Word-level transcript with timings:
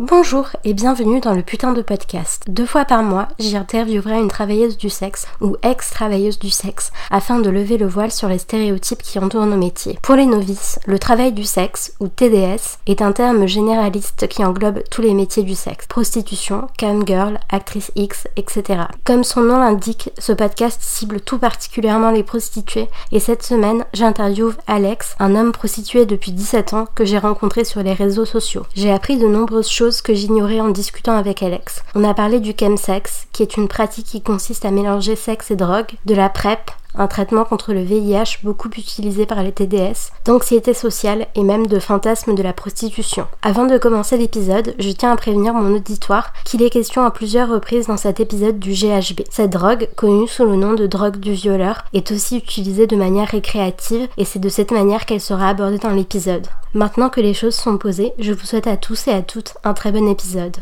Bonjour 0.00 0.50
et 0.62 0.74
bienvenue 0.74 1.18
dans 1.18 1.34
le 1.34 1.42
putain 1.42 1.72
de 1.72 1.82
podcast. 1.82 2.44
Deux 2.46 2.66
fois 2.66 2.84
par 2.84 3.02
mois, 3.02 3.26
j'y 3.40 3.56
interviewerai 3.56 4.16
une 4.16 4.28
travailleuse 4.28 4.78
du 4.78 4.90
sexe 4.90 5.26
ou 5.40 5.56
ex-travailleuse 5.64 6.38
du 6.38 6.50
sexe 6.50 6.92
afin 7.10 7.40
de 7.40 7.50
lever 7.50 7.78
le 7.78 7.88
voile 7.88 8.12
sur 8.12 8.28
les 8.28 8.38
stéréotypes 8.38 9.02
qui 9.02 9.18
entourent 9.18 9.46
nos 9.46 9.56
métiers. 9.56 9.98
Pour 10.00 10.14
les 10.14 10.26
novices, 10.26 10.78
le 10.86 11.00
travail 11.00 11.32
du 11.32 11.42
sexe 11.42 11.94
ou 11.98 12.06
TDS 12.06 12.78
est 12.86 13.02
un 13.02 13.10
terme 13.10 13.48
généraliste 13.48 14.28
qui 14.28 14.44
englobe 14.44 14.84
tous 14.88 15.02
les 15.02 15.14
métiers 15.14 15.42
du 15.42 15.56
sexe. 15.56 15.88
Prostitution, 15.88 16.68
cam 16.76 17.04
girl, 17.04 17.40
actrice 17.50 17.90
X, 17.96 18.28
etc. 18.36 18.82
Comme 19.02 19.24
son 19.24 19.40
nom 19.40 19.58
l'indique, 19.58 20.10
ce 20.16 20.32
podcast 20.32 20.78
cible 20.80 21.20
tout 21.20 21.38
particulièrement 21.38 22.12
les 22.12 22.22
prostituées 22.22 22.86
et 23.10 23.18
cette 23.18 23.42
semaine, 23.42 23.84
j'interviewe 23.94 24.54
Alex, 24.68 25.16
un 25.18 25.34
homme 25.34 25.50
prostitué 25.50 26.06
depuis 26.06 26.30
17 26.30 26.74
ans 26.74 26.86
que 26.94 27.04
j'ai 27.04 27.18
rencontré 27.18 27.64
sur 27.64 27.82
les 27.82 27.94
réseaux 27.94 28.26
sociaux. 28.26 28.62
J'ai 28.76 28.92
appris 28.92 29.16
de 29.16 29.26
nombreuses 29.26 29.68
choses 29.68 29.87
que 30.02 30.14
j'ignorais 30.14 30.60
en 30.60 30.68
discutant 30.68 31.16
avec 31.16 31.42
Alex. 31.42 31.82
On 31.94 32.04
a 32.04 32.14
parlé 32.14 32.40
du 32.40 32.52
chemsex, 32.58 33.26
qui 33.32 33.42
est 33.42 33.56
une 33.56 33.68
pratique 33.68 34.06
qui 34.06 34.22
consiste 34.22 34.64
à 34.64 34.70
mélanger 34.70 35.16
sexe 35.16 35.50
et 35.50 35.56
drogue, 35.56 35.92
de 36.04 36.14
la 36.14 36.28
PrEP, 36.28 36.70
un 36.98 37.06
traitement 37.06 37.44
contre 37.44 37.72
le 37.72 37.82
VIH 37.82 38.40
beaucoup 38.42 38.68
utilisé 38.68 39.24
par 39.24 39.42
les 39.42 39.52
TDS, 39.52 40.12
d'anxiété 40.24 40.74
sociale 40.74 41.26
et 41.34 41.42
même 41.42 41.66
de 41.66 41.78
fantasmes 41.78 42.34
de 42.34 42.42
la 42.42 42.52
prostitution. 42.52 43.26
Avant 43.42 43.66
de 43.66 43.78
commencer 43.78 44.16
l'épisode, 44.16 44.74
je 44.78 44.90
tiens 44.90 45.12
à 45.12 45.16
prévenir 45.16 45.54
mon 45.54 45.74
auditoire 45.74 46.32
qu'il 46.44 46.62
est 46.62 46.70
question 46.70 47.04
à 47.04 47.10
plusieurs 47.10 47.48
reprises 47.48 47.86
dans 47.86 47.96
cet 47.96 48.20
épisode 48.20 48.58
du 48.58 48.72
GHB. 48.72 49.22
Cette 49.30 49.50
drogue, 49.50 49.88
connue 49.96 50.28
sous 50.28 50.44
le 50.44 50.56
nom 50.56 50.74
de 50.74 50.86
drogue 50.86 51.18
du 51.18 51.32
violeur, 51.32 51.84
est 51.92 52.10
aussi 52.12 52.36
utilisée 52.36 52.86
de 52.86 52.96
manière 52.96 53.28
récréative 53.28 54.08
et 54.16 54.24
c'est 54.24 54.38
de 54.38 54.48
cette 54.48 54.72
manière 54.72 55.06
qu'elle 55.06 55.20
sera 55.20 55.48
abordée 55.48 55.78
dans 55.78 55.90
l'épisode. 55.90 56.46
Maintenant 56.74 57.08
que 57.08 57.20
les 57.20 57.34
choses 57.34 57.54
sont 57.54 57.78
posées, 57.78 58.12
je 58.18 58.32
vous 58.32 58.46
souhaite 58.46 58.66
à 58.66 58.76
tous 58.76 59.08
et 59.08 59.12
à 59.12 59.22
toutes 59.22 59.54
un 59.64 59.74
très 59.74 59.92
bon 59.92 60.08
épisode. 60.08 60.56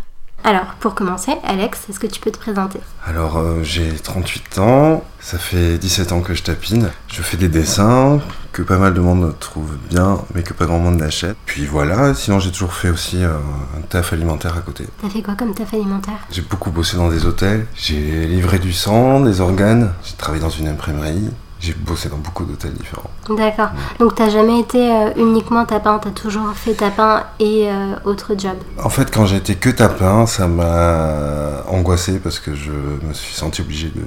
Alors, 0.48 0.76
pour 0.78 0.94
commencer, 0.94 1.32
Alex, 1.42 1.86
est-ce 1.90 1.98
que 1.98 2.06
tu 2.06 2.20
peux 2.20 2.30
te 2.30 2.38
présenter? 2.38 2.78
Alors, 3.04 3.36
euh, 3.36 3.64
j'ai 3.64 3.90
38 3.90 4.58
ans, 4.58 5.02
ça 5.18 5.38
fait 5.38 5.76
17 5.76 6.12
ans 6.12 6.20
que 6.20 6.34
je 6.34 6.44
tapine. 6.44 6.88
Je 7.08 7.20
fais 7.20 7.36
des 7.36 7.48
dessins 7.48 8.20
que 8.52 8.62
pas 8.62 8.78
mal 8.78 8.94
de 8.94 9.00
monde 9.00 9.34
trouve 9.40 9.76
bien, 9.90 10.20
mais 10.36 10.44
que 10.44 10.54
pas 10.54 10.66
grand 10.66 10.78
monde 10.78 10.98
n'achète. 10.98 11.36
Puis 11.46 11.66
voilà, 11.66 12.14
sinon 12.14 12.38
j'ai 12.38 12.52
toujours 12.52 12.74
fait 12.74 12.90
aussi 12.90 13.24
euh, 13.24 13.34
un 13.76 13.80
taf 13.88 14.12
alimentaire 14.12 14.56
à 14.56 14.60
côté. 14.60 14.86
T'as 15.02 15.08
fait 15.10 15.20
quoi 15.20 15.34
comme 15.34 15.52
taf 15.52 15.74
alimentaire? 15.74 16.20
J'ai 16.30 16.42
beaucoup 16.42 16.70
bossé 16.70 16.96
dans 16.96 17.08
des 17.10 17.26
hôtels, 17.26 17.66
j'ai 17.74 18.28
livré 18.28 18.60
du 18.60 18.72
sang, 18.72 19.18
des 19.18 19.40
organes, 19.40 19.92
j'ai 20.04 20.14
travaillé 20.14 20.40
dans 20.40 20.48
une 20.48 20.68
imprimerie, 20.68 21.28
j'ai 21.60 21.72
bossé 21.74 22.08
dans 22.08 22.18
beaucoup 22.18 22.44
d'hôtels 22.44 22.74
différents. 22.74 23.10
D'accord. 23.28 23.70
Donc 23.98 24.14
t'as 24.14 24.28
jamais 24.28 24.60
été 24.60 24.92
euh, 24.92 25.10
uniquement 25.16 25.64
tapin, 25.64 25.98
t'as 25.98 26.10
toujours 26.10 26.52
fait 26.52 26.74
tapin 26.74 27.24
et 27.40 27.68
euh, 27.68 27.94
autre 28.04 28.34
job? 28.36 28.56
En 28.82 28.90
fait, 28.90 29.10
quand 29.10 29.26
j'étais 29.26 29.54
que 29.54 29.70
tapin, 29.70 30.26
ça 30.26 30.46
m'a 30.46 31.62
angoissé 31.68 32.18
parce 32.18 32.38
que 32.38 32.54
je 32.54 32.70
me 32.70 33.12
suis 33.12 33.34
senti 33.34 33.62
obligé 33.62 33.88
de, 33.88 34.02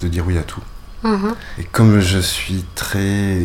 de 0.00 0.08
dire 0.08 0.24
oui 0.26 0.38
à 0.38 0.42
tout. 0.42 0.60
Mhm. 1.04 1.34
Et 1.58 1.64
comme 1.64 2.00
je 2.00 2.18
suis 2.18 2.64
très 2.74 3.38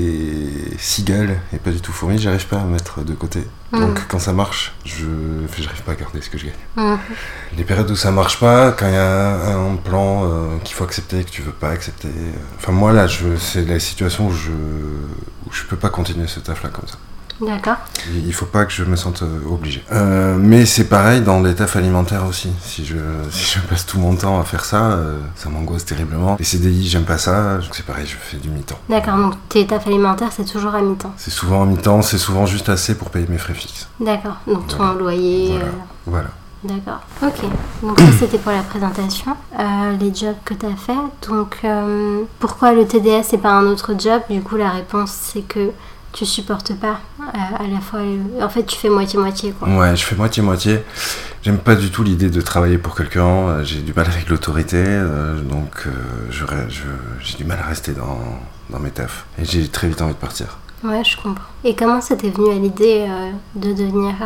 cigale 0.80 1.40
et 1.54 1.58
pas 1.58 1.72
du 1.72 1.82
tout 1.82 1.92
fourmi, 1.92 2.18
j'arrive 2.18 2.48
pas 2.48 2.60
à 2.60 2.64
mettre 2.64 3.04
de 3.04 3.14
côté. 3.14 3.44
Mhm. 3.72 3.80
Donc 3.80 4.00
quand 4.08 4.20
ça 4.20 4.34
marche, 4.34 4.74
je 4.86 5.06
j'arrive 5.58 5.84
pas 5.84 5.92
à 5.94 5.96
garder 5.96 6.22
ce 6.22 6.30
que 6.30 6.38
je 6.38 6.46
gagne. 6.46 6.54
Mhm. 6.76 6.98
Les 7.58 7.64
périodes 7.64 7.90
où 7.92 7.96
ça 7.96 8.12
marche 8.12 8.40
pas, 8.40 8.72
quand 8.72 8.88
il 8.88 8.94
y 8.94 8.98
a 8.98 9.56
un 9.56 9.76
plan 9.76 10.24
euh, 10.26 10.58
qu'il 10.64 10.76
faut 10.76 10.84
accepter, 10.84 11.24
que 11.24 11.30
tu 11.30 11.42
veux 11.42 11.52
pas 11.52 11.70
accepter. 11.70 12.08
euh, 12.08 12.32
Enfin 12.58 12.72
moi 12.72 12.92
là, 12.92 13.08
c'est 13.40 13.66
la 13.66 13.80
situation 13.80 14.28
où 14.28 14.34
je, 14.34 14.50
où 14.52 15.52
je 15.52 15.64
peux 15.66 15.78
pas 15.78 15.90
continuer 15.90 16.28
ce 16.28 16.40
taf 16.40 16.64
là 16.64 16.70
comme 16.70 16.88
ça. 16.88 16.98
D'accord. 17.42 17.78
Il 18.10 18.28
il 18.28 18.34
faut 18.34 18.46
pas 18.46 18.66
que 18.66 18.72
je 18.72 18.84
me 18.84 18.96
sente 18.96 19.22
euh, 19.24 19.40
obligé. 19.50 19.84
Euh, 19.92 20.36
mais 20.40 20.66
c'est 20.66 20.86
pareil 20.86 21.22
dans 21.22 21.42
des 21.42 21.54
tafs 21.56 21.76
alimentaires 21.76 22.26
aussi. 22.28 22.50
Si 22.62 22.86
je, 22.86 22.96
si 23.32 23.56
je 23.56 23.60
passe 23.68 23.86
tout 23.86 24.00
mon 24.00 24.16
temps 24.16 24.40
à 24.40 24.44
faire 24.44 24.66
ça, 24.66 24.92
euh, 24.94 25.20
ça 25.36 25.50
m'angoisse 25.50 25.86
terriblement. 25.86 26.36
Les 26.40 26.46
CDI, 26.46 26.88
j'aime 26.88 27.04
pas 27.06 27.18
ça. 27.18 27.56
Donc 27.58 27.70
c'est 27.74 27.86
pareil, 27.86 28.06
je 28.06 28.16
fais 28.16 28.38
du 28.38 28.50
mi-temps. 28.50 28.78
D'accord, 28.90 29.18
donc 29.18 29.34
tes 29.50 29.66
tafs 29.68 29.88
alimentaires, 29.88 30.30
c'est 30.32 30.46
toujours 30.46 30.76
à 30.76 30.82
mi-temps. 30.82 31.14
C'est 31.18 31.32
souvent 31.32 31.64
à 31.64 31.66
mi-temps, 31.66 32.02
c'est 32.02 32.18
souvent 32.18 32.46
juste 32.46 32.70
assez 32.70 32.96
pour 32.96 33.10
payer 33.10 33.28
mes 33.28 33.38
frais 33.38 33.54
fixes. 33.54 33.88
D'accord, 34.00 34.38
donc 34.48 34.68
ton 34.68 34.78
Voilà. 34.78 34.94
loyer. 34.94 35.48
Voilà. 35.50 35.66
euh, 35.66 35.70
Voilà. 36.08 36.28
D'accord. 36.64 37.02
Ok. 37.22 37.42
Donc 37.82 38.00
ça 38.00 38.06
c'était 38.22 38.38
pour 38.38 38.54
la 38.54 38.62
présentation. 38.64 39.36
Euh, 39.60 39.98
les 40.00 40.16
jobs 40.16 40.36
que 40.46 40.54
tu 40.54 40.66
as 40.66 40.76
fait. 40.78 40.94
Donc 41.28 41.58
euh, 41.66 42.22
pourquoi 42.40 42.72
le 42.72 42.86
TDS 42.88 43.34
et 43.34 43.38
pas 43.38 43.52
un 43.52 43.66
autre 43.66 43.92
job? 44.00 44.22
Du 44.30 44.40
coup 44.42 44.56
la 44.56 44.70
réponse 44.70 45.12
c'est 45.12 45.42
que 45.42 45.72
tu 46.14 46.26
supportes 46.26 46.74
pas 46.76 47.00
euh, 47.20 47.64
à 47.64 47.68
la 47.68 47.80
fois. 47.82 48.00
le- 48.02 48.44
En 48.44 48.50
fait 48.50 48.64
tu 48.64 48.78
fais 48.78 48.90
moitié-moitié. 48.90 49.54
Ouais, 49.62 49.96
je 49.96 50.04
fais 50.06 50.16
moitié-moitié. 50.16 50.80
J'aime 51.42 51.58
pas 51.58 51.76
du 51.76 51.90
tout 51.92 52.04
l'idée 52.04 52.30
de 52.30 52.40
travailler 52.42 52.78
pour 52.78 52.96
quelqu'un. 52.96 53.26
Euh, 53.28 53.64
J'ai 53.64 53.82
du 53.82 53.94
mal 53.94 54.06
avec 54.08 54.30
l'autorité. 54.30 54.78
euh, 54.86 55.40
donc 55.42 55.88
euh, 55.88 55.92
je 56.30 56.46
j'ai 57.22 57.38
du 57.38 57.44
mal 57.44 57.60
à 57.60 57.68
rester 57.68 57.92
dans, 57.94 58.20
dans 58.70 58.80
mes 58.80 58.92
tafs. 58.92 59.26
Et 59.40 59.46
j'ai 59.46 59.68
très 59.68 59.88
vite 59.90 60.02
envie 60.02 60.14
de 60.14 60.20
partir. 60.20 60.58
Ouais, 60.84 61.04
je 61.04 61.16
comprends. 61.18 61.44
Et 61.64 61.76
comment 61.76 62.00
ça 62.02 62.16
t'est 62.16 62.30
venu 62.30 62.50
à 62.52 62.56
l'idée 62.60 63.06
euh, 63.10 63.32
de 63.56 63.74
devenir 63.74 64.16
euh, 64.22 64.26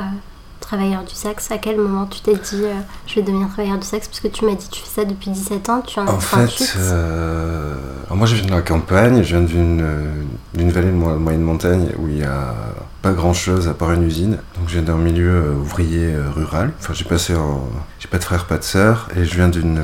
travailleur 0.67 1.03
du 1.05 1.15
sexe 1.15 1.49
À 1.51 1.57
quel 1.57 1.77
moment 1.77 2.05
tu 2.07 2.19
t'es 2.21 2.33
dit 2.35 2.63
euh, 2.65 2.73
je 3.07 3.15
vais 3.15 3.21
devenir 3.21 3.47
travailleur 3.47 3.77
du 3.79 3.87
sexe? 3.87 4.07
Parce 4.07 4.19
que 4.19 4.27
tu 4.27 4.45
m'as 4.45 4.53
dit 4.55 4.67
tu 4.69 4.81
fais 4.81 5.01
ça 5.01 5.05
depuis 5.05 5.31
17 5.31 5.69
ans, 5.69 5.81
tu 5.81 5.99
en 5.99 6.07
as 6.07 6.11
En 6.11 6.17
38. 6.17 6.63
fait, 6.65 6.79
euh, 6.79 7.75
moi 8.11 8.27
je 8.27 8.35
viens 8.35 8.45
de 8.45 8.51
la 8.51 8.61
campagne, 8.61 9.23
je 9.23 9.35
viens 9.37 9.41
d'une 9.45 9.81
euh, 9.81 10.69
vallée 10.71 10.87
de 10.87 10.91
mo- 10.95 11.17
moyenne 11.17 11.41
montagne 11.41 11.89
où 11.99 12.07
il 12.09 12.17
y 12.17 12.23
a 12.23 12.53
pas 13.01 13.13
grand 13.13 13.33
chose 13.33 13.67
à 13.69 13.73
part 13.73 13.91
une 13.93 14.03
usine. 14.03 14.37
Donc 14.57 14.67
je 14.67 14.73
viens 14.73 14.81
d'un 14.81 14.97
milieu 14.97 15.53
ouvrier 15.53 16.13
rural. 16.35 16.71
Enfin 16.79 16.93
j'ai 16.93 17.05
passé 17.05 17.33
en, 17.35 17.61
j'ai 17.99 18.07
pas 18.09 18.17
de 18.17 18.23
frère, 18.25 18.45
pas 18.45 18.57
de 18.57 18.63
sœur, 18.63 19.07
et 19.15 19.23
je 19.23 19.35
viens 19.35 19.47
d'une 19.49 19.79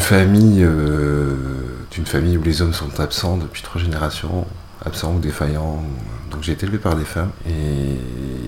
famille 0.00 0.66
d'une 1.90 2.06
famille 2.06 2.36
où 2.36 2.42
les 2.42 2.62
hommes 2.62 2.72
sont 2.74 3.00
absents 3.00 3.36
depuis 3.36 3.62
trois 3.62 3.80
générations, 3.80 4.46
absents 4.84 5.14
ou 5.14 5.18
défaillants. 5.18 5.82
Donc 6.30 6.42
j'ai 6.42 6.52
été 6.52 6.64
élevé 6.64 6.78
par 6.78 6.94
des 6.94 7.04
femmes 7.04 7.30
et 7.48 7.98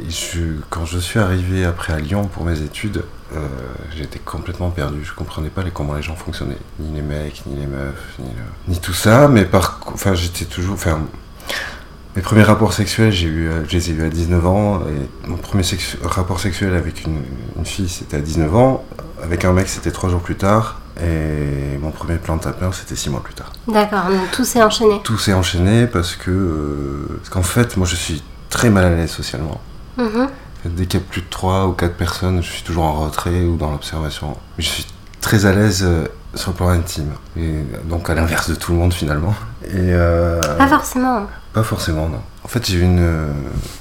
je, 0.08 0.40
quand 0.70 0.84
je 0.84 0.98
suis 0.98 1.18
arrivé 1.18 1.64
après 1.64 1.92
à 1.92 1.98
Lyon 1.98 2.26
pour 2.26 2.44
mes 2.44 2.60
études, 2.60 3.02
euh, 3.34 3.48
j'étais 3.96 4.18
complètement 4.18 4.70
perdu. 4.70 5.04
Je 5.04 5.12
comprenais 5.12 5.48
pas 5.48 5.62
les, 5.62 5.70
comment 5.70 5.94
les 5.94 6.02
gens 6.02 6.14
fonctionnaient, 6.14 6.58
ni 6.78 6.94
les 6.94 7.02
mecs, 7.02 7.42
ni 7.46 7.56
les 7.56 7.66
meufs, 7.66 8.18
ni, 8.18 8.26
ni 8.68 8.78
tout 8.78 8.92
ça. 8.92 9.26
Mais 9.28 9.44
par, 9.44 9.80
enfin, 9.86 10.14
j'étais 10.14 10.44
toujours, 10.44 10.74
enfin, 10.74 11.00
mes 12.14 12.22
premiers 12.22 12.42
rapports 12.42 12.72
sexuels, 12.72 13.10
j'ai 13.10 13.26
eu, 13.26 13.50
je 13.66 13.72
les 13.72 13.90
ai 13.90 13.94
eus 13.94 14.04
à 14.04 14.10
19 14.10 14.46
ans. 14.46 14.80
Et 14.82 15.28
mon 15.28 15.38
premier 15.38 15.64
rapport 16.02 16.40
sexuel 16.40 16.74
avec 16.74 17.04
une, 17.04 17.22
une 17.56 17.64
fille, 17.64 17.88
c'était 17.88 18.18
à 18.18 18.20
19 18.20 18.54
ans. 18.54 18.84
Avec 19.22 19.44
un 19.44 19.52
mec, 19.52 19.68
c'était 19.68 19.92
trois 19.92 20.10
jours 20.10 20.20
plus 20.20 20.36
tard. 20.36 20.81
Et 21.02 21.78
mon 21.78 21.90
premier 21.90 22.16
plan 22.16 22.36
de 22.36 22.42
tapeur, 22.42 22.74
c'était 22.74 22.94
six 22.94 23.10
mois 23.10 23.22
plus 23.22 23.34
tard. 23.34 23.52
D'accord, 23.66 24.04
donc 24.04 24.30
tout 24.30 24.44
s'est 24.44 24.62
enchaîné. 24.62 25.00
Tout 25.02 25.18
s'est 25.18 25.32
enchaîné 25.32 25.86
parce 25.86 26.14
que, 26.14 26.30
euh, 26.30 27.06
parce 27.18 27.28
qu'en 27.30 27.42
fait, 27.42 27.76
moi, 27.76 27.86
je 27.86 27.96
suis 27.96 28.22
très 28.50 28.70
mal 28.70 28.84
à 28.84 28.90
l'aise 28.90 29.10
socialement. 29.10 29.60
Mhm. 29.96 30.28
Dès 30.64 30.86
qu'il 30.86 31.00
y 31.00 31.02
a 31.02 31.06
plus 31.06 31.22
de 31.22 31.26
3 31.28 31.66
ou 31.66 31.72
4 31.72 31.96
personnes, 31.96 32.42
je 32.42 32.48
suis 32.48 32.62
toujours 32.62 32.84
en 32.84 32.92
retrait 33.04 33.42
ou 33.42 33.56
dans 33.56 33.70
l'observation. 33.70 34.36
Mais 34.56 34.64
je 34.64 34.68
suis 34.68 34.86
très 35.20 35.44
à 35.44 35.52
l'aise 35.52 35.82
euh, 35.82 36.06
sur 36.34 36.50
le 36.52 36.56
plan 36.56 36.68
intime. 36.68 37.10
Et 37.36 37.54
donc 37.84 38.08
à 38.10 38.14
l'inverse 38.14 38.48
de 38.50 38.54
tout 38.54 38.72
le 38.72 38.78
monde 38.78 38.92
finalement. 38.92 39.34
Et 39.64 39.70
euh, 39.74 40.40
Pas 40.58 40.66
forcément. 40.68 41.26
pas 41.52 41.62
forcément, 41.62 42.08
non. 42.08 42.20
En 42.44 42.48
fait, 42.48 42.66
j'ai 42.66 42.78
eu 42.78 42.82
une 42.82 42.98
euh, 43.00 43.30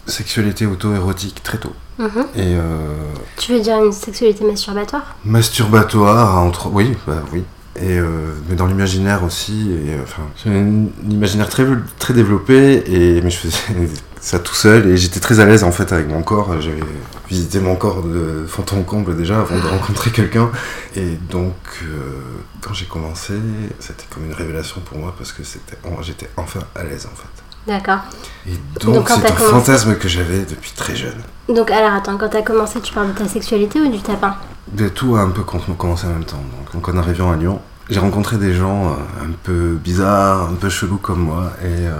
sexualité 0.05 0.65
auto-érotique 0.65 1.41
très 1.43 1.57
tôt. 1.57 1.73
Mhm. 1.97 2.09
Et 2.35 2.55
euh, 2.55 2.99
Tu 3.37 3.53
veux 3.53 3.59
dire 3.59 3.83
une 3.83 3.91
sexualité 3.91 4.43
masturbatoire? 4.45 5.15
masturbatoire, 5.25 6.37
entre... 6.39 6.67
oui, 6.67 6.95
bah 7.07 7.23
oui. 7.33 7.43
Et 7.77 7.97
euh, 7.97 8.33
mais 8.49 8.55
dans 8.55 8.67
l'imaginaire 8.67 9.23
aussi, 9.23 9.71
et 9.71 9.93
euh, 9.93 10.03
enfin, 10.03 10.23
j'ai 10.43 10.49
un 10.51 10.87
imaginaire 11.09 11.47
très, 11.47 11.65
très 11.99 12.13
développé, 12.13 12.83
et, 12.85 13.21
mais 13.21 13.29
je 13.29 13.37
faisais 13.37 13.57
ça 14.19 14.39
tout 14.39 14.53
seul, 14.53 14.87
et 14.89 14.97
j'étais 14.97 15.21
très 15.21 15.39
à 15.39 15.45
l'aise 15.45 15.63
en 15.63 15.71
fait 15.71 15.91
avec 15.93 16.09
mon 16.09 16.21
corps. 16.21 16.59
J'avais 16.59 16.83
visité 17.29 17.61
mon 17.61 17.75
corps 17.77 18.03
de 18.03 18.45
fond 18.45 18.65
en 18.73 18.81
comble 18.83 19.15
déjà 19.15 19.39
avant 19.39 19.55
de 19.57 19.65
rencontrer 19.67 20.11
quelqu'un. 20.11 20.49
Et 20.97 21.17
donc, 21.29 21.53
euh, 21.83 22.19
quand 22.59 22.73
j'ai 22.73 22.85
commencé, 22.87 23.35
c'était 23.79 24.03
comme 24.13 24.25
une 24.25 24.33
révélation 24.33 24.81
pour 24.81 24.97
moi, 24.97 25.15
parce 25.17 25.31
que 25.31 25.43
c'était, 25.45 25.77
j'étais 26.01 26.29
enfin 26.35 26.59
à 26.75 26.83
l'aise 26.83 27.07
en 27.11 27.15
fait. 27.15 27.71
D'accord. 27.71 27.99
Et 28.47 28.51
Donc, 28.83 29.07
c'est 29.07 29.13
un 29.13 29.19
commencé- 29.21 29.43
fantasme 29.45 29.95
que 29.95 30.09
j'avais 30.09 30.39
depuis 30.39 30.71
très 30.75 30.95
jeune. 30.95 31.21
Donc 31.47 31.71
alors 31.71 31.93
attends, 31.93 32.17
quand 32.17 32.27
t'as 32.29 32.41
commencé, 32.41 32.81
tu 32.81 32.93
parles 32.93 33.13
de 33.13 33.17
ta 33.17 33.27
sexualité 33.27 33.79
ou 33.79 33.87
du 33.89 33.99
tapin 34.01 34.35
De 34.73 34.89
tout 34.89 35.15
a 35.15 35.21
un 35.21 35.29
peu 35.29 35.43
com- 35.43 35.61
commencé 35.77 36.05
en 36.07 36.09
même 36.11 36.25
temps. 36.25 36.37
Donc, 36.57 36.73
donc 36.73 36.89
en 36.89 36.97
arrivant 36.97 37.31
à 37.31 37.35
Lyon, 37.35 37.59
j'ai 37.91 37.99
rencontré 37.99 38.37
des 38.37 38.53
gens 38.53 38.87
euh, 38.87 39.25
un 39.25 39.31
peu 39.43 39.77
bizarres, 39.83 40.49
un 40.49 40.55
peu 40.55 40.69
chelous 40.69 40.97
comme 40.97 41.19
moi, 41.19 41.51
et 41.61 41.65
euh, 41.67 41.91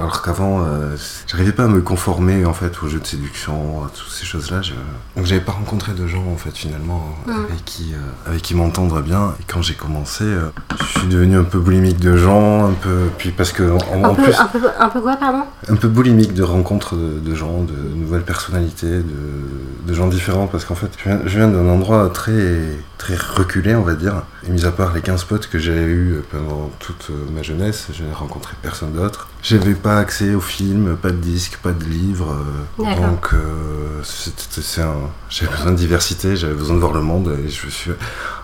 alors 0.00 0.20
qu'avant, 0.20 0.62
euh, 0.64 0.96
j'arrivais 1.26 1.52
pas 1.52 1.64
à 1.64 1.68
me 1.68 1.80
conformer 1.80 2.44
en 2.44 2.52
fait 2.52 2.72
aux 2.82 2.88
jeux 2.88 2.98
de 2.98 3.06
séduction, 3.06 3.84
à 3.84 3.88
toutes 3.88 4.10
ces 4.10 4.26
choses-là. 4.26 4.60
Je... 4.62 4.72
Donc 5.16 5.24
j'avais 5.26 5.40
pas 5.40 5.52
rencontré 5.52 5.92
de 5.92 6.06
gens 6.06 6.24
en 6.32 6.36
fait 6.36 6.50
finalement 6.54 7.16
avec 7.28 7.64
qui, 7.64 7.94
euh, 7.94 8.28
avec 8.28 8.42
qui 8.42 8.54
m'entendre 8.54 9.00
bien. 9.00 9.34
Et 9.40 9.44
quand 9.46 9.62
j'ai 9.62 9.74
commencé, 9.74 10.24
euh, 10.24 10.50
je 10.80 10.98
suis 10.98 11.08
devenu 11.08 11.38
un 11.38 11.44
peu 11.44 11.58
boulimique 11.60 12.00
de 12.00 12.16
gens, 12.16 12.66
un 12.66 12.74
peu, 12.74 13.08
puis 13.16 13.30
parce 13.30 13.52
que 13.52 13.62
en, 13.62 14.04
Un 14.04 14.08
en 14.10 14.14
peu, 14.14 14.24
plus, 14.24 14.34
un, 14.34 14.46
peu, 14.46 14.60
un 14.78 14.88
peu 14.88 15.00
quoi, 15.00 15.16
pardon? 15.16 15.44
Un 15.68 15.76
peu 15.76 15.88
boulimique 15.88 16.34
de 16.34 16.42
rencontres 16.42 16.96
de, 16.96 17.20
de 17.20 17.34
gens, 17.36 17.62
de 17.62 17.94
nouvelles 17.94 18.24
personnalités, 18.24 18.98
de, 18.98 19.86
de 19.86 19.94
gens 19.94 20.08
différents, 20.08 20.48
parce 20.48 20.64
qu'en 20.64 20.74
fait, 20.74 20.90
je 20.98 21.04
viens, 21.08 21.20
je 21.24 21.38
viens 21.38 21.48
d'un 21.48 21.68
endroit 21.68 22.08
très, 22.08 22.60
très 22.98 23.14
reculé, 23.14 23.74
on 23.76 23.82
va 23.82 23.94
dire. 23.94 24.22
Et 24.46 24.50
mis 24.50 24.64
à 24.64 24.70
part 24.70 24.94
les 24.94 25.00
15 25.00 25.24
potes 25.24 25.48
que 25.48 25.58
j'avais 25.58 25.82
eu 25.82 26.22
pendant 26.30 26.70
toute 26.78 27.08
euh, 27.10 27.14
ma 27.34 27.42
jeunesse, 27.42 27.88
je 27.92 28.04
n'ai 28.04 28.12
rencontré 28.12 28.54
personne 28.62 28.92
d'autre. 28.92 29.28
J'avais 29.42 29.74
pas 29.74 29.98
accès 29.98 30.34
aux 30.34 30.40
films, 30.40 30.96
pas 30.96 31.10
de 31.10 31.16
disques, 31.16 31.58
pas 31.62 31.72
de 31.72 31.82
livres. 31.84 32.32
euh, 32.32 32.82
donc, 33.08 33.30
euh, 33.32 34.00
c'était- 34.04 34.60
c'est 34.62 34.82
un- 34.82 35.10
j'avais 35.30 35.50
besoin 35.52 35.72
de 35.72 35.76
diversité, 35.76 36.36
j'avais 36.36 36.54
besoin 36.54 36.76
de 36.76 36.80
voir 36.80 36.92
le 36.92 37.00
monde. 37.00 37.36
Et 37.44 37.48
je 37.48 37.68
suis... 37.68 37.90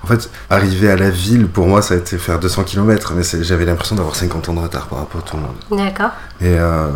En 0.04 0.06
fait, 0.08 0.28
arriver 0.50 0.90
à 0.90 0.96
la 0.96 1.10
ville, 1.10 1.46
pour 1.46 1.66
moi, 1.68 1.80
ça 1.80 1.94
a 1.94 1.96
été 1.96 2.18
faire 2.18 2.38
200 2.40 2.64
km, 2.64 3.12
mais 3.14 3.22
j'avais 3.42 3.64
l'impression 3.64 3.94
d'avoir 3.94 4.16
50 4.16 4.48
ans 4.48 4.54
de 4.54 4.60
retard 4.60 4.88
par 4.88 4.98
rapport 4.98 5.20
à 5.20 5.24
tout 5.24 5.36
le 5.36 5.42
monde. 5.42 5.54
D'accord. 5.84 6.10
Et 6.40 6.46
euh, 6.58 6.88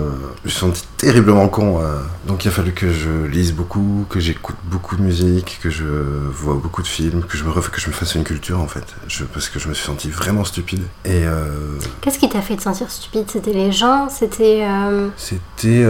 je 0.42 0.46
me 0.46 0.50
suis 0.50 0.58
senti 0.60 0.84
terriblement 0.96 1.46
con. 1.48 1.80
euh. 1.80 1.98
Donc 2.26 2.44
il 2.44 2.48
a 2.48 2.50
fallu 2.50 2.72
que 2.72 2.92
je 2.92 3.26
lise 3.26 3.52
beaucoup, 3.52 4.06
que 4.10 4.18
j'écoute 4.18 4.56
beaucoup 4.64 4.96
de 4.96 5.02
musique, 5.02 5.60
que 5.62 5.70
je 5.70 5.84
vois 5.84 6.54
beaucoup 6.54 6.82
de 6.82 6.88
films, 6.88 7.22
que 7.22 7.36
je 7.38 7.44
me, 7.44 7.50
ref- 7.50 7.70
que 7.70 7.80
je 7.80 7.86
me 7.86 7.92
fasse 7.92 8.16
une 8.16 8.24
culture 8.24 8.58
en 8.60 8.66
fait. 8.66 8.84
Je, 9.06 9.22
parce 9.24 9.48
que 9.48 9.60
je 9.60 9.68
me 9.68 9.74
suis 9.74 9.86
senti 9.86 10.10
vraiment 10.10 10.44
stupide. 10.44 10.82
Et 11.04 11.24
euh, 11.26 11.78
Qu'est-ce 12.00 12.18
qui 12.18 12.28
t'a 12.28 12.40
fait 12.42 12.56
te 12.56 12.62
sentir 12.62 12.90
stupide? 12.90 13.26
C'était 13.30 13.52
les 13.52 13.70
gens? 13.70 14.08
C'était. 14.10 14.64
euh, 14.68 15.08
c'était... 15.16 15.84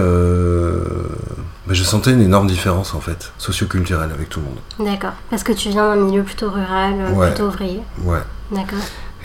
bah, 1.67 1.75
je 1.75 1.83
sentais 1.83 2.13
une 2.13 2.23
énorme 2.23 2.47
différence 2.47 2.95
en 2.95 3.01
fait, 3.01 3.33
socioculturelle 3.39 4.11
avec 4.13 4.29
tout 4.29 4.41
le 4.41 4.47
monde. 4.47 4.91
D'accord. 4.93 5.13
Parce 5.31 5.43
que 5.43 5.53
tu 5.53 5.69
viens 5.71 5.95
d'un 5.95 6.03
milieu 6.03 6.23
plutôt 6.23 6.51
rural, 6.51 6.95
euh, 6.99 7.11
Ouais. 7.13 7.29
plutôt 7.29 7.49
ouvrier. 7.49 7.81
Ouais. 8.03 8.21
D'accord. 8.51 8.79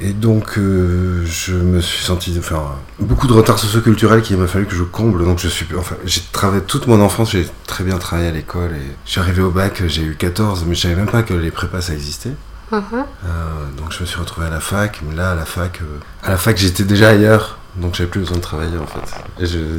Et 0.04 0.14
donc, 0.14 0.58
euh, 0.58 1.24
je 1.26 1.54
me 1.54 1.80
suis 1.80 2.04
senti 2.04 2.34
faire 2.42 2.62
beaucoup 3.00 3.28
de 3.28 3.34
retard 3.34 3.60
socioculturel 3.60 4.24
qu'il 4.24 4.36
m'a 4.38 4.48
fallu 4.48 4.66
que 4.66 4.74
je 4.74 4.82
comble. 4.84 5.24
Donc, 5.26 5.38
je 5.38 5.48
suis, 5.48 5.68
enfin, 5.78 5.96
j'ai 6.06 6.22
travaillé 6.32 6.64
toute 6.64 6.88
mon 6.88 7.00
enfance, 7.02 7.32
j'ai 7.32 7.48
très 7.68 7.84
bien 7.84 7.98
travaillé 8.00 8.30
à 8.30 8.32
l'école 8.32 8.72
et 8.72 8.96
je 9.06 9.12
suis 9.12 9.20
arrivé 9.20 9.44
au 9.44 9.52
bac, 9.52 9.84
j'ai 9.86 10.02
eu 10.02 10.16
14, 10.16 10.66
mais 10.68 10.74
je 10.74 10.82
savais 10.82 10.96
même 10.96 11.10
pas 11.12 11.22
que 11.22 11.36
les 11.36 11.52
prépas 11.52 11.82
ça 11.82 11.94
existait. 11.94 12.34
Mhm. 12.72 12.82
Euh, 12.94 13.28
donc, 13.78 13.92
je 13.92 14.00
me 14.02 14.06
suis 14.06 14.18
retrouvé 14.18 14.48
à 14.48 14.50
la 14.50 14.60
fac, 14.62 15.02
mais 15.08 15.14
là, 15.16 15.32
à 15.34 15.36
la 15.36 15.46
fac, 15.46 15.82
euh, 15.82 16.00
à 16.24 16.32
la 16.32 16.38
fac, 16.38 16.58
j'étais 16.58 16.84
déjà 16.86 17.10
ailleurs, 17.10 17.60
donc 17.75 17.95
j'avais 17.95 18.09
plus 18.09 18.19
besoin 18.21 18.38
de 18.38 18.41
travailler 18.41 18.77
en 18.77 18.85
fait. 18.85 19.00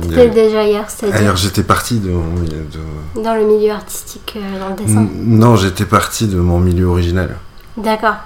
T'étais 0.08 0.28
déjà 0.30 0.60
ailleurs, 0.60 0.88
c'est-à-dire 0.88 1.16
ailleurs, 1.18 1.36
j'étais 1.36 1.62
parti 1.62 1.98
de 2.00 2.10
mon 2.10 2.22
milieu. 2.40 2.64
De... 2.72 3.22
dans 3.22 3.34
le 3.34 3.44
milieu 3.44 3.72
artistique, 3.72 4.34
euh, 4.36 4.58
dans 4.58 4.68
le 4.70 4.74
dessin. 4.76 5.00
N- 5.00 5.10
Non, 5.38 5.56
j'étais 5.56 5.84
parti 5.84 6.26
de 6.26 6.38
mon 6.38 6.58
milieu 6.58 6.86
original. 6.86 7.36
D'accord. 7.76 8.16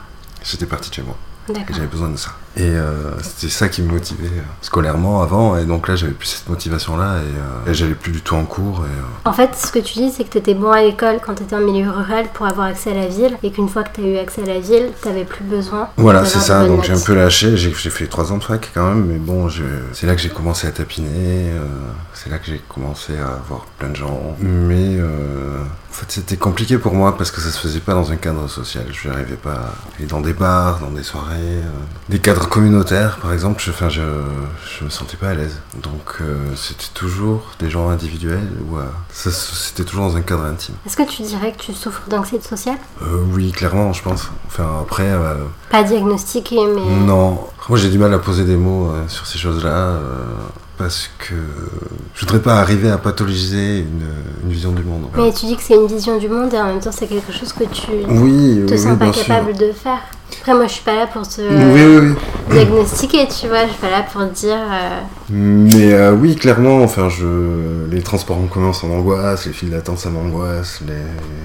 J'étais 0.44 0.66
parti 0.66 0.90
de 0.90 0.94
chez 0.94 1.02
moi. 1.02 1.16
D'accord. 1.48 1.74
j'avais 1.76 1.88
besoin 1.88 2.08
de 2.10 2.16
ça. 2.16 2.30
Et 2.58 2.62
euh, 2.62 3.11
c'était 3.23 3.53
ça 3.53 3.69
qui 3.69 3.82
me 3.82 3.88
motivait 3.93 4.29
euh, 4.29 4.41
scolairement 4.62 5.20
avant. 5.23 5.58
Et 5.58 5.67
donc 5.67 5.88
là, 5.88 5.97
j'avais 5.97 6.12
plus 6.12 6.29
cette 6.29 6.49
motivation-là. 6.49 7.17
Et, 7.19 7.69
euh, 7.69 7.70
et 7.70 7.75
j'allais 7.75 7.94
plus 7.94 8.12
du 8.12 8.23
tout 8.23 8.35
en 8.35 8.44
cours. 8.44 8.82
Et, 8.87 8.88
euh, 8.88 9.29
En 9.31 9.32
fait, 9.35 9.50
ce 9.55 9.70
que 9.70 9.79
tu 9.79 9.94
dis, 9.99 10.11
c'est 10.11 10.25
que 10.25 10.31
tu 10.31 10.38
étais 10.38 10.55
bon 10.55 10.70
à 10.70 10.81
l'école 10.81 11.19
quand 11.25 11.35
tu 11.35 11.43
étais 11.43 11.55
en 11.55 11.61
milieu 11.61 11.91
rural 11.91 12.26
pour 12.32 12.47
avoir 12.47 12.69
accès 12.69 12.93
à 12.93 12.94
la 12.94 13.08
ville, 13.08 13.37
et 13.43 13.50
qu'une 13.50 13.69
fois 13.69 13.82
que 13.82 13.94
tu 13.94 14.00
as 14.00 14.08
eu 14.08 14.17
accès 14.17 14.43
à 14.43 14.47
la 14.47 14.61
ville, 14.61 14.88
tu 15.03 15.08
plus 15.26 15.44
besoin. 15.44 15.88
Voilà, 15.99 16.25
c'est 16.25 16.41
ça. 16.41 16.67
Donc 16.67 16.85
j'ai 16.85 16.94
un 16.94 17.00
peu 17.00 17.14
lâché. 17.14 17.56
J'ai 17.58 17.70
fait 17.73 18.06
trois 18.06 18.32
ans 18.32 18.38
de 18.38 18.44
fac 18.44 18.70
quand 18.73 18.88
même. 18.88 19.05
Mais 19.05 19.19
bon, 19.19 19.49
je- 19.50 19.62
c'est 19.93 20.06
là 20.06 20.14
que 20.14 20.20
j'ai 20.23 20.31
commencé 20.31 20.67
à 20.67 20.70
tapiner. 20.70 21.50
c'est 22.14 22.31
là 22.31 22.38
que 22.38 22.47
j'ai 22.47 22.62
commencé 22.69 23.12
à 23.19 23.38
voir 23.49 23.67
plein 23.79 23.91
de 23.91 23.97
gens. 23.97 24.35
Mais 24.41 24.99
en 25.00 25.93
fait, 25.93 26.06
c'était 26.09 26.37
compliqué 26.37 26.79
pour 26.79 26.94
moi 26.94 27.17
parce 27.17 27.31
que 27.31 27.41
ça 27.43 27.50
se 27.50 27.59
faisait 27.59 27.81
pas 27.81 27.93
dans 27.94 28.11
un 28.12 28.17
cadre 28.17 28.49
social. 28.49 28.85
Je 28.91 29.09
n'arrivais 29.09 29.37
pas 29.37 29.52
à 29.52 29.73
aller 29.99 30.06
dans 30.06 30.20
des 30.20 30.32
bars, 30.32 30.79
dans 30.81 30.91
des 30.91 31.02
soirées, 31.02 31.61
des 32.09 32.19
cadres 32.19 32.45
communautaires, 32.48 33.19
par 33.20 33.32
exemple. 33.32 33.62
Je, 33.64 33.70
enfin, 33.70 33.88
je, 33.88 34.02
je 34.78 34.84
me 34.84 34.90
sentais 34.90 35.16
pas 35.16 35.28
à 35.31 35.34
l'aise. 35.34 35.58
Donc 35.82 36.16
euh, 36.20 36.34
c'était 36.56 36.93
toujours 36.94 37.43
des 37.58 37.70
gens 37.70 37.88
individuels 37.88 38.48
ou 38.70 38.78
euh, 38.78 38.82
ça, 39.12 39.31
c'était 39.31 39.84
toujours 39.84 40.06
dans 40.08 40.16
un 40.16 40.22
cadre 40.22 40.44
intime. 40.44 40.75
Est-ce 40.87 40.96
que 40.96 41.02
tu 41.08 41.22
dirais 41.22 41.52
que 41.52 41.62
tu 41.62 41.72
souffres 41.72 42.02
d'anxiété 42.08 42.46
sociale? 42.46 42.78
Euh, 43.02 43.06
oui, 43.32 43.52
clairement, 43.52 43.93
je 43.93 44.02
pense. 44.02 44.31
Enfin, 44.46 44.66
après. 44.82 45.08
euh, 45.10 45.34
Pas 45.70 45.82
diagnostiqué, 45.82 46.56
mais. 46.75 47.06
non. 47.06 47.38
Moi, 47.69 47.78
j'ai 47.78 47.88
du 47.90 47.98
mal 47.98 48.14
à 48.14 48.19
poser 48.20 48.44
des 48.44 48.56
mots 48.56 48.92
sur 49.08 49.26
ces 49.26 49.38
choses-là 49.38 49.94
parce 50.78 51.10
que 51.19 51.34
je 52.14 52.20
voudrais 52.20 52.38
pas 52.40 52.60
arriver 52.60 52.90
à 52.90 52.99
pathologiser 52.99 53.78
une, 53.81 54.06
une 54.44 54.50
vision 54.52 54.70
du 54.70 54.82
monde. 54.84 55.08
Mais 55.16 55.32
tu 55.32 55.46
dis 55.46 55.56
que 55.56 55.62
c'est 55.62 55.75
une 55.75 55.87
vision 55.88 56.16
du 56.19 56.28
monde 56.28 56.52
et 56.54 56.58
en 56.60 56.66
même 56.66 56.81
temps 56.81 56.92
c'est 56.92 57.08
quelque 57.08 57.32
chose 57.32 57.52
que 57.52 57.64
tu 57.64 57.90
Oui, 58.08 58.62
te 58.66 58.72
oui, 58.75 58.78
sens 58.78 58.96
pas 58.99 59.12
sûr. 59.12 59.26
capable 59.26 59.56
de 59.56 59.72
faire. 59.72 59.99
Après 60.42 60.54
moi 60.54 60.66
je 60.69 60.72
suis 60.75 60.84
pas 60.84 60.94
là 60.94 61.06
pour 61.08 61.26
te 61.26 61.40
Oui, 61.40 61.82
oui, 61.82 62.08
oui. 62.10 62.14
Diagnostiquer, 62.50 63.28
tu 63.28 63.48
vois, 63.48 63.64
je 63.66 63.70
suis 63.70 63.81
pas 63.81 63.90
là 63.90 64.02
pour 64.02 64.25
dire 64.25 64.56
euh, 64.56 65.00
Mais 65.31 65.93
euh, 65.93 66.12
oui, 66.12 66.37
clairement, 66.37 66.82
enfin, 66.82 67.08
je... 67.08 67.87
les 67.90 68.02
transports 68.02 68.38
en 68.38 68.46
commun, 68.46 68.72
ça 68.72 68.87
m'angoisse, 68.87 69.46
les 69.46 69.52
files 69.52 69.70
d'attente, 69.70 69.98
ça 69.98 70.10
m'angoisse, 70.10 70.81
les... 70.87 70.94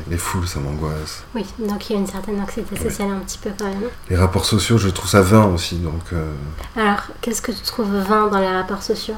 les 0.09 0.17
foules, 0.17 0.47
ça 0.47 0.59
m'angoisse. 0.59 1.23
oui, 1.35 1.45
donc 1.59 1.89
il 1.89 1.93
y 1.93 1.95
a 1.95 1.99
une 1.99 2.07
certaine 2.07 2.39
anxiété 2.41 2.75
sociale 2.75 3.09
un 3.09 3.19
petit 3.19 3.37
peu 3.37 3.49
quand 3.57 3.65
même. 3.65 3.89
Les 4.09 4.15
rapports 4.15 4.45
sociaux, 4.45 4.77
je 4.77 4.89
trouve 4.89 5.09
ça 5.09 5.21
vain 5.21 5.45
aussi, 5.45 5.75
donc 5.75 6.01
euh, 6.13 6.31
Alors, 6.75 7.01
qu'est-ce 7.21 7.41
que 7.41 7.51
tu 7.51 7.61
trouves 7.61 7.95
vain 7.95 8.27
dans 8.27 8.39
les 8.39 8.47
rapports 8.51 8.83
sociaux? 8.83 9.15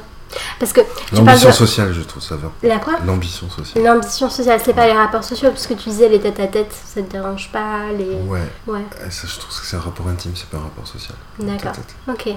Parce 0.58 0.72
que 0.72 0.80
l'ambition 1.12 1.48
de 1.48 1.54
sociale, 1.54 1.92
je 1.92 2.02
trouve 2.02 2.22
ça 2.22 2.36
vain. 2.36 2.50
la 2.62 2.78
quoi 2.78 2.94
L'ambition 3.06 3.48
sociale. 3.50 3.84
L'ambition 3.84 4.28
sociale, 4.30 4.60
c'est 4.64 4.72
pas 4.74 4.86
les 4.86 4.92
rapports 4.92 5.24
sociaux, 5.24 5.50
parce 5.50 5.66
que 5.66 5.74
tu 5.74 5.88
disais 5.88 6.08
les 6.08 6.20
tête 6.20 6.40
à 6.40 6.46
tête, 6.46 6.72
ça 6.72 7.02
te 7.02 7.10
dérange 7.10 7.50
pas, 7.52 7.90
les. 7.96 8.16
Ouais, 8.28 8.40
Ouais, 8.66 8.84
ça, 9.10 9.26
je 9.26 9.38
trouve 9.38 9.58
que 9.60 9.66
c'est 9.66 9.76
un 9.76 9.80
rapport 9.80 10.06
intime, 10.08 10.32
c'est 10.34 10.48
pas 10.48 10.58
un 10.58 10.62
rapport 10.62 10.86
social. 10.86 11.16
d'accord. 11.38 11.72
Ok. 12.08 12.28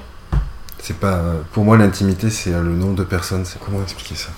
C'est 0.80 0.98
pas. 0.98 1.14
euh, 1.16 1.42
Pour 1.54 1.64
moi, 1.64 1.78
l'intimité, 1.78 2.30
c'est 2.30 2.54
euh, 2.54 2.62
le 2.62 2.70
nombre 2.76 2.96
de 2.96 3.04
personnes. 3.04 3.46
C'est 3.46 3.60
comment 3.60 3.82
expliquer 3.82 4.16
ça? 4.16 4.30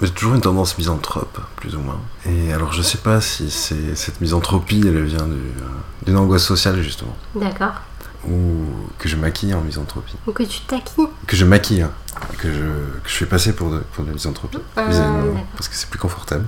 J'ai 0.00 0.10
toujours 0.10 0.34
une 0.34 0.40
tendance 0.42 0.76
misanthrope, 0.76 1.38
plus 1.56 1.74
ou 1.74 1.80
moins. 1.80 1.98
Et 2.26 2.52
alors, 2.52 2.72
je 2.72 2.82
sais 2.82 2.98
pas 2.98 3.20
si 3.22 3.50
c'est 3.50 3.94
cette 3.94 4.20
misanthropie, 4.20 4.82
elle 4.86 5.04
vient 5.04 5.24
du, 5.26 5.32
euh, 5.34 5.62
d'une 6.04 6.16
angoisse 6.18 6.44
sociale, 6.44 6.80
justement. 6.82 7.14
D'accord. 7.34 7.72
Ou 8.28 8.64
que 8.98 9.08
je 9.08 9.16
maquille 9.16 9.54
en 9.54 9.60
misanthropie. 9.60 10.16
Donc 10.26 10.36
que 10.36 10.42
tu 10.42 10.60
taquines. 10.62 11.06
Que 11.26 11.36
je 11.36 11.44
maquille, 11.44 11.82
hein. 11.82 11.90
que, 12.38 12.52
je, 12.52 12.60
que 12.60 13.08
je 13.08 13.14
fais 13.14 13.26
passer 13.26 13.52
pour 13.54 13.70
de, 13.70 13.78
pour 13.92 14.04
de 14.04 14.08
la 14.08 14.14
misanthropie. 14.14 14.58
Ah, 14.76 14.84
parce 15.54 15.68
que 15.68 15.74
c'est 15.74 15.88
plus 15.88 15.98
confortable. 15.98 16.44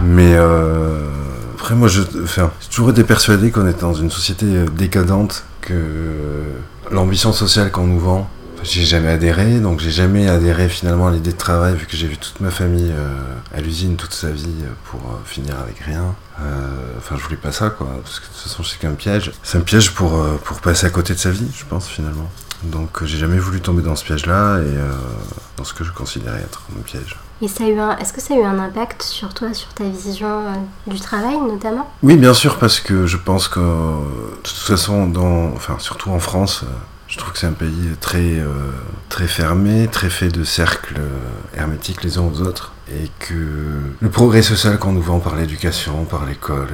Mais 0.00 0.34
euh, 0.34 1.10
après, 1.54 1.74
moi, 1.74 1.88
je, 1.88 2.02
enfin, 2.22 2.50
j'ai 2.60 2.68
toujours 2.68 2.90
été 2.90 3.04
persuadé 3.04 3.50
qu'on 3.50 3.66
est 3.66 3.80
dans 3.80 3.94
une 3.94 4.10
société 4.10 4.46
euh, 4.46 4.66
décadente, 4.66 5.44
que 5.60 5.72
euh, 5.74 6.42
l'ambition 6.90 7.32
sociale 7.32 7.70
qu'on 7.70 7.86
nous 7.86 7.98
vend, 7.98 8.28
j'ai 8.62 8.84
jamais 8.84 9.08
adhéré, 9.08 9.60
donc 9.60 9.80
j'ai 9.80 9.90
jamais 9.90 10.28
adhéré 10.28 10.68
finalement 10.68 11.08
à 11.08 11.10
l'idée 11.10 11.32
de 11.32 11.36
travail, 11.36 11.74
vu 11.76 11.86
que 11.86 11.96
j'ai 11.96 12.06
vu 12.06 12.16
toute 12.16 12.40
ma 12.40 12.50
famille 12.50 12.90
euh, 12.92 13.34
à 13.54 13.60
l'usine 13.60 13.96
toute 13.96 14.12
sa 14.14 14.30
vie 14.30 14.64
pour 14.84 15.00
euh, 15.00 15.14
finir 15.24 15.58
avec 15.60 15.78
rien. 15.78 16.14
Euh, 16.40 16.84
Enfin, 16.98 17.16
je 17.16 17.22
voulais 17.22 17.36
pas 17.36 17.52
ça, 17.52 17.70
quoi, 17.70 17.86
parce 18.02 18.20
que 18.20 18.26
de 18.26 18.32
toute 18.32 18.42
façon, 18.42 18.62
c'est 18.62 18.78
qu'un 18.78 18.92
piège. 18.92 19.32
C'est 19.42 19.56
un 19.56 19.62
piège 19.62 19.94
pour, 19.94 20.14
euh, 20.16 20.36
pour 20.44 20.60
passer 20.60 20.86
à 20.86 20.90
côté 20.90 21.14
de 21.14 21.18
sa 21.18 21.30
vie, 21.30 21.48
je 21.56 21.64
pense, 21.64 21.88
finalement. 21.88 22.28
Donc, 22.64 23.02
euh, 23.02 23.06
j'ai 23.06 23.18
jamais 23.18 23.38
voulu 23.38 23.60
tomber 23.60 23.82
dans 23.82 23.96
ce 23.96 24.04
piège-là, 24.04 24.58
et 24.58 24.76
dans 25.56 25.64
ce 25.64 25.72
que 25.72 25.84
je 25.84 25.92
considérais 25.92 26.40
être 26.40 26.62
un 26.76 26.82
piège. 26.82 27.16
Et 27.40 27.46
ça 27.48 27.64
a 27.64 27.68
eu 27.68 27.78
un... 27.78 27.96
est-ce 27.98 28.12
que 28.12 28.20
ça 28.20 28.34
a 28.34 28.36
eu 28.36 28.42
un 28.42 28.58
impact 28.58 29.02
sur 29.02 29.32
toi, 29.32 29.54
sur 29.54 29.68
ta 29.72 29.84
vision 29.84 30.26
euh, 30.26 30.90
du 30.90 30.98
travail 31.00 31.38
notamment? 31.38 31.88
Oui, 32.02 32.16
bien 32.16 32.34
sûr, 32.34 32.58
parce 32.58 32.80
que 32.80 33.06
je 33.06 33.16
pense 33.16 33.46
que, 33.46 33.60
de 33.60 34.42
toute 34.42 34.56
façon, 34.56 35.06
dans, 35.06 35.52
enfin, 35.54 35.76
surtout 35.78 36.10
en 36.10 36.18
France, 36.18 36.64
je 37.06 37.16
trouve 37.16 37.32
que 37.32 37.38
c'est 37.38 37.46
un 37.46 37.52
pays 37.52 37.90
très, 38.00 38.40
euh, 38.40 38.46
très 39.08 39.26
fermé, 39.26 39.88
très 39.88 40.10
fait 40.10 40.28
de 40.28 40.44
cercles 40.44 41.00
hermétiques 41.56 42.02
les 42.02 42.18
uns 42.18 42.22
aux 42.22 42.40
autres. 42.40 42.72
Et 42.90 43.10
que 43.18 43.34
le 44.00 44.08
progrès 44.08 44.40
social 44.40 44.78
qu'on 44.78 44.92
nous 44.92 45.02
vend 45.02 45.18
par 45.18 45.36
l'éducation, 45.36 46.06
par 46.06 46.24
l'école, 46.24 46.68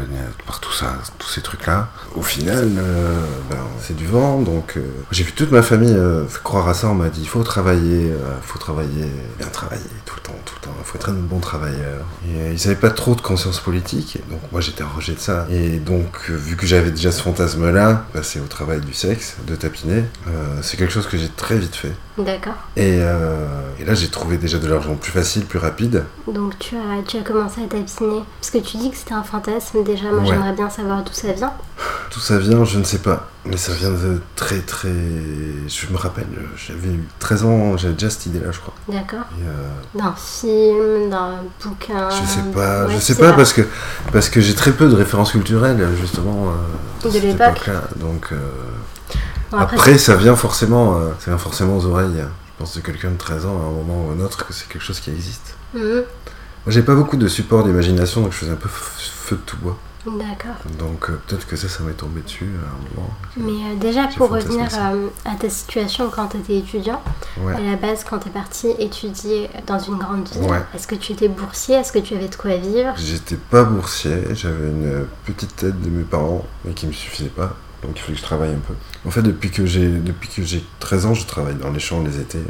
par 0.46 0.60
tout 0.60 0.72
ça, 0.72 0.94
tous 1.18 1.28
ces 1.28 1.40
trucs-là, 1.40 1.88
au 2.14 2.22
final, 2.22 2.70
euh, 2.78 3.20
ben, 3.50 3.58
c'est 3.80 3.96
du 3.96 4.06
vent. 4.06 4.40
Donc, 4.40 4.74
euh, 4.76 4.82
j'ai 5.10 5.24
vu 5.24 5.32
toute 5.32 5.50
ma 5.50 5.62
famille 5.62 5.92
euh, 5.92 6.24
croire 6.44 6.68
à 6.68 6.74
ça. 6.74 6.88
On 6.88 6.94
m'a 6.94 7.08
dit 7.08 7.22
il 7.22 7.28
faut 7.28 7.42
travailler, 7.42 8.12
il 8.12 8.42
faut 8.42 8.60
travailler, 8.60 9.10
bien 9.38 9.48
travailler 9.48 9.82
tout 10.06 10.14
le 10.14 10.22
temps, 10.22 10.38
tout 10.44 10.54
le 10.60 10.66
temps. 10.66 10.76
Il 10.78 10.84
faut 10.84 10.98
être 10.98 11.08
un 11.08 11.14
bon 11.14 11.40
travailleur. 11.40 12.04
Et 12.28 12.52
ils 12.52 12.68
n'avaient 12.68 12.80
pas 12.80 12.90
trop 12.90 13.16
de 13.16 13.20
conscience 13.20 13.58
politique. 13.58 14.18
Donc, 14.30 14.40
moi, 14.52 14.60
j'étais 14.60 14.84
un 14.84 14.88
rejet 14.88 15.14
de 15.14 15.20
ça. 15.20 15.48
Et 15.50 15.78
donc, 15.78 16.30
vu 16.30 16.54
que 16.54 16.66
j'avais 16.66 16.92
déjà 16.92 17.10
ce 17.10 17.22
fantasme-là, 17.22 18.06
passer 18.12 18.38
au 18.38 18.46
travail 18.46 18.80
du 18.80 18.94
sexe, 18.94 19.34
de 19.48 19.56
tapiner, 19.56 20.04
c'est 20.62 20.76
quelque 20.76 20.92
chose 20.92 21.08
que 21.08 21.18
j'ai 21.18 21.28
très 21.28 21.58
vite 21.58 21.74
fait. 21.74 21.92
D'accord. 22.24 22.54
Et, 22.76 22.98
euh, 23.00 23.46
et 23.80 23.84
là, 23.84 23.94
j'ai 23.94 24.08
trouvé 24.08 24.36
déjà 24.38 24.58
de 24.58 24.66
l'argent 24.66 24.94
plus 24.94 25.12
facile, 25.12 25.44
plus 25.44 25.58
rapide. 25.58 26.04
Donc 26.26 26.58
tu 26.58 26.76
as, 26.76 27.02
tu 27.06 27.18
as 27.18 27.22
commencé 27.22 27.60
à 27.62 27.66
tapiner. 27.66 28.22
Parce 28.40 28.50
que 28.50 28.58
tu 28.58 28.76
dis 28.76 28.90
que 28.90 28.96
c'était 28.96 29.14
un 29.14 29.22
fantasme, 29.22 29.82
déjà, 29.84 30.10
moi 30.10 30.20
Ouais. 30.20 30.26
j'aimerais 30.28 30.52
bien 30.52 30.70
savoir 30.70 31.02
d'où 31.02 31.12
ça 31.12 31.32
vient. 31.32 31.52
D'où 32.12 32.20
ça 32.20 32.38
vient, 32.38 32.64
je 32.64 32.78
ne 32.78 32.84
sais 32.84 32.98
pas. 32.98 33.28
Mais 33.46 33.56
ça 33.58 33.72
vient 33.72 33.90
de 33.90 34.20
très 34.36 34.60
très. 34.60 34.88
Je 34.88 35.86
me 35.92 35.98
rappelle, 35.98 36.26
j'avais 36.56 36.88
eu 36.88 37.04
13 37.18 37.44
ans, 37.44 37.76
j'avais 37.76 37.92
déjà 37.92 38.08
cette 38.08 38.26
idée-là, 38.26 38.52
je 38.52 38.58
crois. 38.60 38.72
D'accord. 38.88 39.26
Euh, 39.42 39.68
D'un 39.98 40.14
film, 40.16 41.10
d'un 41.10 41.32
bouquin. 41.62 42.08
je 42.08 42.26
sais 42.26 42.40
pas, 42.54 42.86
ouais, 42.86 42.94
je 42.94 42.98
sais 43.00 43.16
pas 43.16 43.32
parce 43.34 43.52
que 43.52 43.60
parce 44.12 44.30
que 44.30 44.40
j'ai 44.40 44.54
très 44.54 44.72
peu 44.72 44.88
de 44.88 44.94
références 44.94 45.32
culturelles 45.32 45.86
justement 46.00 46.46
euh, 46.48 47.06
De 47.06 47.10
cette 47.12 47.24
époque-là. 47.24 47.82
Donc 47.96 48.28
euh, 48.32 48.36
Bon, 49.54 49.60
après, 49.62 49.98
ça 49.98 50.14
vient 50.16 50.36
forcément, 50.36 50.96
euh, 50.96 51.10
ça 51.18 51.30
vient 51.30 51.38
forcément 51.38 51.76
aux 51.76 51.86
oreilles. 51.86 52.16
Je 52.18 52.58
pense 52.58 52.76
de 52.76 52.80
quelqu'un 52.80 53.10
de 53.10 53.16
13 53.18 53.46
ans 53.46 53.56
à 53.60 53.66
un 53.66 53.70
moment 53.70 54.06
ou 54.06 54.10
à 54.10 54.14
un 54.14 54.20
autre 54.24 54.46
que 54.46 54.52
c'est 54.52 54.68
quelque 54.68 54.82
chose 54.82 55.00
qui 55.00 55.10
existe. 55.10 55.54
Mhm. 55.74 55.82
Moi, 55.82 56.04
j'ai 56.68 56.82
pas 56.82 56.94
beaucoup 56.94 57.16
de 57.16 57.28
support 57.28 57.64
d'imagination, 57.64 58.22
donc 58.22 58.32
je 58.32 58.38
faisais 58.38 58.52
un 58.52 58.56
peu 58.56 58.68
feu 58.70 59.36
de 59.36 59.40
tout 59.42 59.56
bois. 59.58 59.76
D'accord. 60.06 60.56
Donc 60.78 61.08
euh, 61.08 61.18
peut-être 61.26 61.46
que 61.46 61.56
ça, 61.56 61.66
ça 61.66 61.82
m'est 61.82 61.94
tombé 61.94 62.20
dessus 62.20 62.44
à 62.44 62.68
un 62.68 62.94
moment. 63.00 63.10
Mais 63.38 63.70
euh, 63.72 63.76
déjà, 63.80 64.06
pour 64.16 64.28
revenir 64.28 64.68
euh, 64.74 65.08
à 65.24 65.34
ta 65.34 65.48
situation 65.48 66.10
quand 66.14 66.26
tu 66.28 66.36
étais 66.36 66.58
étudiant, 66.58 67.00
Ouais. 67.42 67.54
à 67.54 67.60
la 67.60 67.76
base, 67.76 68.04
quand 68.08 68.18
tu 68.18 68.28
es 68.28 68.30
parti 68.30 68.68
étudier 68.78 69.48
dans 69.66 69.78
une 69.78 69.96
grande 69.96 70.28
ville, 70.28 70.42
Ouais. 70.42 70.60
est-ce 70.74 70.86
que 70.86 70.94
tu 70.94 71.12
étais 71.12 71.28
boursier? 71.28 71.76
Est-ce 71.76 71.90
que 71.90 71.98
tu 72.00 72.14
avais 72.14 72.28
de 72.28 72.34
quoi 72.36 72.54
vivre? 72.56 72.92
J'étais 72.96 73.36
pas 73.36 73.64
boursier, 73.64 74.24
j'avais 74.34 74.68
une 74.68 75.06
petite 75.24 75.62
aide 75.62 75.80
de 75.80 75.88
mes 75.88 76.04
parents, 76.04 76.44
mais 76.66 76.72
qui 76.74 76.86
me 76.86 76.92
suffisait 76.92 77.30
pas. 77.30 77.56
Donc 77.84 77.96
il 77.96 78.00
fallait 78.00 78.14
que 78.14 78.18
je 78.20 78.24
travaille 78.24 78.50
un 78.50 78.62
peu. 78.66 78.74
En 79.06 79.10
fait, 79.10 79.22
depuis 79.22 79.50
que 79.50 79.66
j'ai 79.66 79.88
depuis 79.88 80.28
que 80.28 80.42
j'ai 80.42 80.64
13 80.80 81.06
ans, 81.06 81.14
je 81.14 81.26
travaille 81.26 81.54
dans 81.54 81.70
les 81.70 81.80
champs 81.80 82.02
les 82.02 82.18
étés. 82.20 82.40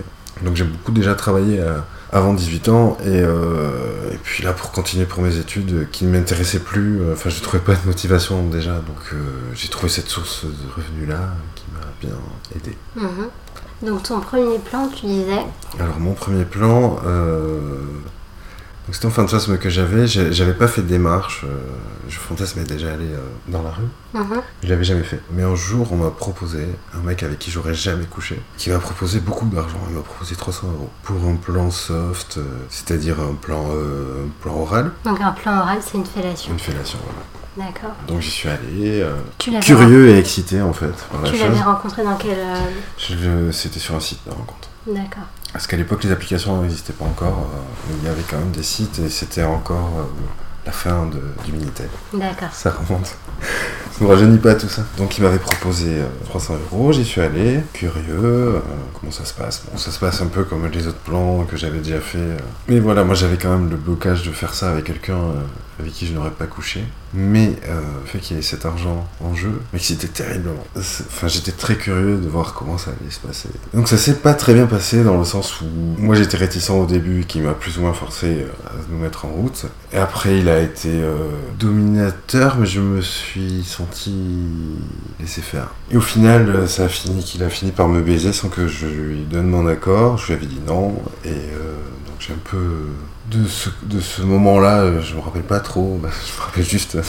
Donc 0.43 0.57
j'ai 0.57 0.65
beaucoup 0.65 0.93
déjà 0.93 1.15
travaillé 1.15 1.61
euh, 1.61 1.79
avant 2.11 2.35
18 2.35 2.69
ans 2.69 2.97
et, 3.03 3.07
euh, 3.09 4.13
et 4.13 4.17
puis 4.23 4.43
là 4.43 4.53
pour 4.53 4.73
continuer 4.73 5.05
pour 5.05 5.23
mes 5.23 5.37
études 5.37 5.73
euh, 5.73 5.85
qui 5.91 6.05
ne 6.05 6.11
m'intéressaient 6.11 6.59
plus, 6.59 7.01
enfin 7.13 7.31
je 7.31 7.41
trouvais 7.41 7.63
pas 7.63 7.75
de 7.75 7.87
motivation 7.87 8.49
déjà, 8.49 8.75
donc 8.75 9.13
euh, 9.13 9.17
j'ai 9.55 9.69
trouvé 9.69 9.89
cette 9.89 10.09
source 10.09 10.45
de 10.45 10.73
revenus 10.77 11.09
là 11.09 11.35
qui 11.55 11.65
m'a 11.73 11.87
bien 12.01 12.17
aidé. 12.57 12.77
Mhm. 12.97 13.29
Donc 13.83 14.03
ton 14.05 14.21
premier 14.21 14.59
plan, 14.59 14.89
tu 14.89 15.07
disais? 15.07 15.43
Alors 15.79 15.99
mon 15.99 16.15
premier 16.15 16.45
plan, 16.45 16.99
euh, 17.07 17.83
donc 18.87 18.95
c'était 18.95 19.07
un 19.07 19.11
fantasme 19.11 19.57
que 19.57 19.71
j'avais, 19.71 20.07
j'avais 20.07 20.53
pas 20.53 20.69
fait 20.69 20.83
de 20.83 20.87
démarche, 20.89 21.43
euh, 21.45 21.49
je 22.09 22.19
fantasmais 22.19 22.65
déjà 22.65 22.93
aller 22.93 23.07
euh, 23.13 23.19
dans 23.49 23.63
la 23.63 23.71
rue. 23.71 23.89
Mhm. 24.13 24.43
Je 24.63 24.69
l'avais 24.69 24.85
jamais 24.85 25.05
fait. 25.05 25.21
Mais 25.33 25.43
un 25.43 25.55
jour, 25.55 25.91
on 25.93 25.97
m'a 25.97 26.11
proposé, 26.11 26.67
un 26.95 27.01
mec 27.01 27.23
avec 27.23 27.39
qui 27.39 27.51
j'aurais 27.51 27.73
jamais 27.75 28.05
couché, 28.05 28.39
qui 28.59 28.69
m'a 28.71 28.79
proposé 28.79 29.21
beaucoup 29.21 29.47
d'argent. 29.47 29.79
Il 29.89 29.95
m'a 29.97 30.03
proposé 30.03 30.37
300 30.37 30.67
euros 30.69 30.91
pour 31.03 31.17
un 31.27 31.37
plan 31.37 31.71
soft, 31.71 32.37
euh, 32.37 32.43
c'est-à-dire 32.69 33.21
un 33.21 33.35
plan, 33.35 33.65
euh, 33.73 34.27
un 34.27 34.43
plan 34.43 34.55
oral, 34.61 34.93
Donc 35.05 35.21
un 35.21 35.33
plan 35.33 35.61
oral, 35.61 35.79
c'est 35.81 35.97
une 35.97 36.05
fellation. 36.07 36.53
une 36.53 36.59
fellation. 36.59 36.99
Voilà. 37.05 37.21
D'accord. 37.57 37.93
Donc 38.09 38.21
j'y 38.21 38.31
suis 38.31 38.49
allé, 38.49 39.01
euh, 39.01 39.15
curieux 39.39 40.09
et 40.09 40.19
excité 40.19 40.61
en 40.61 40.73
fait 40.73 40.91
par 41.11 41.23
la 41.23 41.31
Tu 41.31 41.39
l'avais 41.39 41.61
rencontré 41.63 42.03
dans 42.03 42.17
quel... 42.17 42.37
euh, 42.37 43.53
C'était 43.53 43.79
sur 43.79 43.95
un 43.95 44.01
site 44.01 44.19
de 44.27 44.31
rencontre. 44.33 44.69
D'accord. 44.89 45.23
Parce 45.55 45.67
qu'à 45.67 45.77
l'époque, 45.79 46.05
les 46.05 46.11
applications 46.13 46.61
n'existaient 46.63 46.93
pas 46.93 47.05
encore, 47.07 47.49
euh, 47.55 47.59
mais 47.89 47.95
il 48.03 48.05
y 48.07 48.09
avait 48.11 48.25
quand 48.29 48.37
même 48.39 48.51
des 48.51 48.63
sites 48.63 48.99
et 48.99 49.09
c'était 49.09 49.45
encore 49.45 49.91
euh, 49.99 50.03
la 50.67 50.73
fin 50.73 51.07
de- 51.07 51.23
du 51.45 51.53
Minitel. 51.53 51.89
D'accord. 52.13 52.53
Ça 52.53 52.71
remonte. 52.73 53.07
Ça 53.93 54.05
ne 54.05 54.07
rajeunit 54.09 54.39
pas 54.39 54.55
tout 54.57 54.69
ça. 54.69 54.83
Donc 54.99 55.17
il 55.17 55.23
m'avait 55.23 55.39
proposé 55.39 56.01
euh, 56.01 56.07
300 56.25 56.55
euros, 56.73 56.93
j'y 56.93 57.05
suis 57.05 57.21
allé, 57.21 57.61
curieux, 57.73 58.03
euh, 58.19 58.59
comment 58.99 59.13
ça 59.13 59.25
se 59.25 59.33
passe? 59.33 59.63
Bon, 59.71 59.79
ça 59.79 59.91
se 59.93 59.99
passe 60.01 60.21
un 60.21 60.27
peu 60.27 60.43
comme 60.45 60.67
les 60.67 60.87
autres 60.89 60.99
plans 60.99 61.45
que 61.45 61.57
j'avais 61.57 61.79
déjà 61.79 62.01
fait. 62.01 62.19
euh. 62.19 62.37
Mais 62.69 62.81
voilà, 62.81 63.05
moi 63.05 63.15
j'avais 63.15 63.37
quand 63.37 63.51
même 63.51 63.71
le 63.71 63.77
blocage 63.77 64.25
de 64.27 64.33
faire 64.33 64.55
ça 64.55 64.71
avec 64.71 64.85
quelqu'un 64.85 65.15
euh, 65.19 65.41
avec 65.79 65.93
qui 65.93 66.07
je 66.09 66.15
n'aurais 66.15 66.31
pas 66.33 66.47
couché. 66.47 66.85
Mais 67.17 67.53
euh, 67.69 67.81
fait 68.07 68.19
qu'il 68.19 68.37
y 68.37 68.41
ait 68.41 68.43
cet 68.43 68.67
argent 68.67 69.07
en 69.23 69.35
jeu 69.37 69.61
m'excitait 69.73 70.09
terriblement. 70.09 70.65
C'est- 70.81 71.05
Enfin, 71.07 71.29
j'étais 71.29 71.53
très 71.53 71.77
curieux 71.77 72.17
de 72.17 72.29
voir 72.29 72.55
comment 72.55 72.77
ça 72.77 72.91
allait 72.91 73.11
se 73.11 73.21
passer. 73.21 73.49
Donc 73.73 73.87
ça 73.89 73.97
s'est 73.97 74.15
pas 74.17 74.35
très 74.35 74.53
bien 74.53 74.67
passé 74.67 75.05
dans 75.05 75.17
le 75.17 75.25
sens 75.25 75.61
où 75.61 75.67
moi 75.99 76.17
j'étais 76.17 76.37
réticent 76.37 76.71
au 76.71 76.87
début, 76.87 77.25
qui 77.25 77.41
m'a 77.41 77.53
plus 77.53 77.79
ou 77.79 77.83
moins 77.83 77.93
forcé 77.93 78.27
euh, 78.43 78.49
à 78.67 78.73
nous 78.91 78.99
mettre 78.99 79.27
en 79.27 79.29
route. 79.29 79.67
Et 79.93 79.97
après 79.99 80.39
il 80.39 80.49
a 80.49 80.61
été 80.61 80.89
euh, 80.91 81.29
dominateur, 81.59 82.57
mais 82.59 82.67
je 82.67 82.81
me 82.81 83.01
suis 83.01 83.63
senti 83.65 84.13
laissé 85.21 85.41
faire. 85.41 85.69
Et 85.93 85.97
au 85.97 86.01
final, 86.01 86.49
euh, 86.51 86.67
ça 86.67 86.85
a 86.85 86.89
fini 86.89 87.23
qu'il 87.23 87.43
a 87.45 87.49
fini 87.49 87.71
par 87.71 87.87
me 87.89 88.01
baiser 88.03 88.33
sans 88.33 88.49
que 88.49 88.67
je 88.67 88.87
lui 88.87 89.21
donne 89.31 89.47
mon 89.49 89.67
accord. 89.69 90.19
Je 90.19 90.27
lui 90.29 90.33
avais 90.35 90.47
dit 90.47 90.61
non. 90.67 91.01
Et 91.25 91.29
donc 91.31 92.17
j'ai 92.19 92.33
un 92.33 92.39
peu... 92.51 92.87
De 93.31 93.47
ce, 93.49 93.71
de 93.85 94.01
ce 94.01 94.21
moment-là, 94.21 94.81
euh, 94.83 95.01
je 95.01 95.15
me 95.15 95.21
rappelle 95.21 95.43
pas 95.45 95.61
trop. 95.61 95.99
Bah, 96.03 96.11
je 96.27 96.39
me 96.39 96.45
rappelle 96.47 96.65
juste 96.65 96.97
euh, 96.97 97.03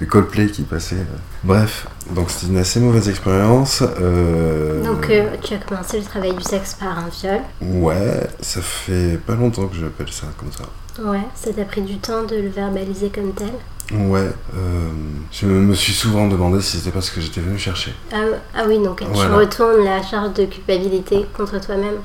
le 0.00 0.06
Coldplay 0.06 0.48
qui 0.48 0.62
passait. 0.62 0.96
euh. 0.96 1.16
Bref, 1.44 1.86
donc 2.10 2.30
c'était 2.30 2.48
une 2.52 2.58
assez 2.58 2.80
mauvaise 2.80 3.08
expérience. 3.08 3.82
euh, 4.00 4.82
Donc 4.84 5.08
euh, 5.08 5.28
tu 5.40 5.54
as 5.54 5.58
commencé 5.58 5.98
le 5.98 6.04
travail 6.04 6.34
du 6.34 6.42
sexe 6.42 6.74
par 6.74 6.98
un 6.98 7.08
viol. 7.08 7.40
Ouais, 7.60 8.26
ça 8.40 8.60
fait 8.60 9.16
pas 9.24 9.34
longtemps 9.36 9.66
que 9.68 9.76
j'appelle 9.76 10.10
ça 10.10 10.26
comme 10.36 10.50
ça. 10.50 10.64
Ouais, 11.00 11.22
ça 11.36 11.52
t'a 11.52 11.64
pris 11.64 11.82
du 11.82 11.98
temps 11.98 12.24
de 12.24 12.36
le 12.36 12.48
verbaliser 12.48 13.10
comme 13.10 13.32
tel? 13.32 13.52
Ouais, 13.92 14.30
euh, 14.56 14.88
je 15.30 15.46
me 15.46 15.74
suis 15.74 15.92
souvent 15.92 16.26
demandé 16.26 16.60
si 16.60 16.78
c'était 16.78 16.90
pas 16.90 17.00
ce 17.02 17.10
que 17.12 17.20
j'étais 17.20 17.40
venu 17.40 17.58
chercher. 17.58 17.94
Ah, 18.12 18.16
ah 18.56 18.62
oui, 18.66 18.78
donc 18.82 18.98
tu 19.00 19.26
retournes 19.28 19.84
la 19.84 20.02
charge 20.02 20.32
de 20.34 20.44
culpabilité 20.46 21.24
contre 21.36 21.60
toi-même. 21.60 21.96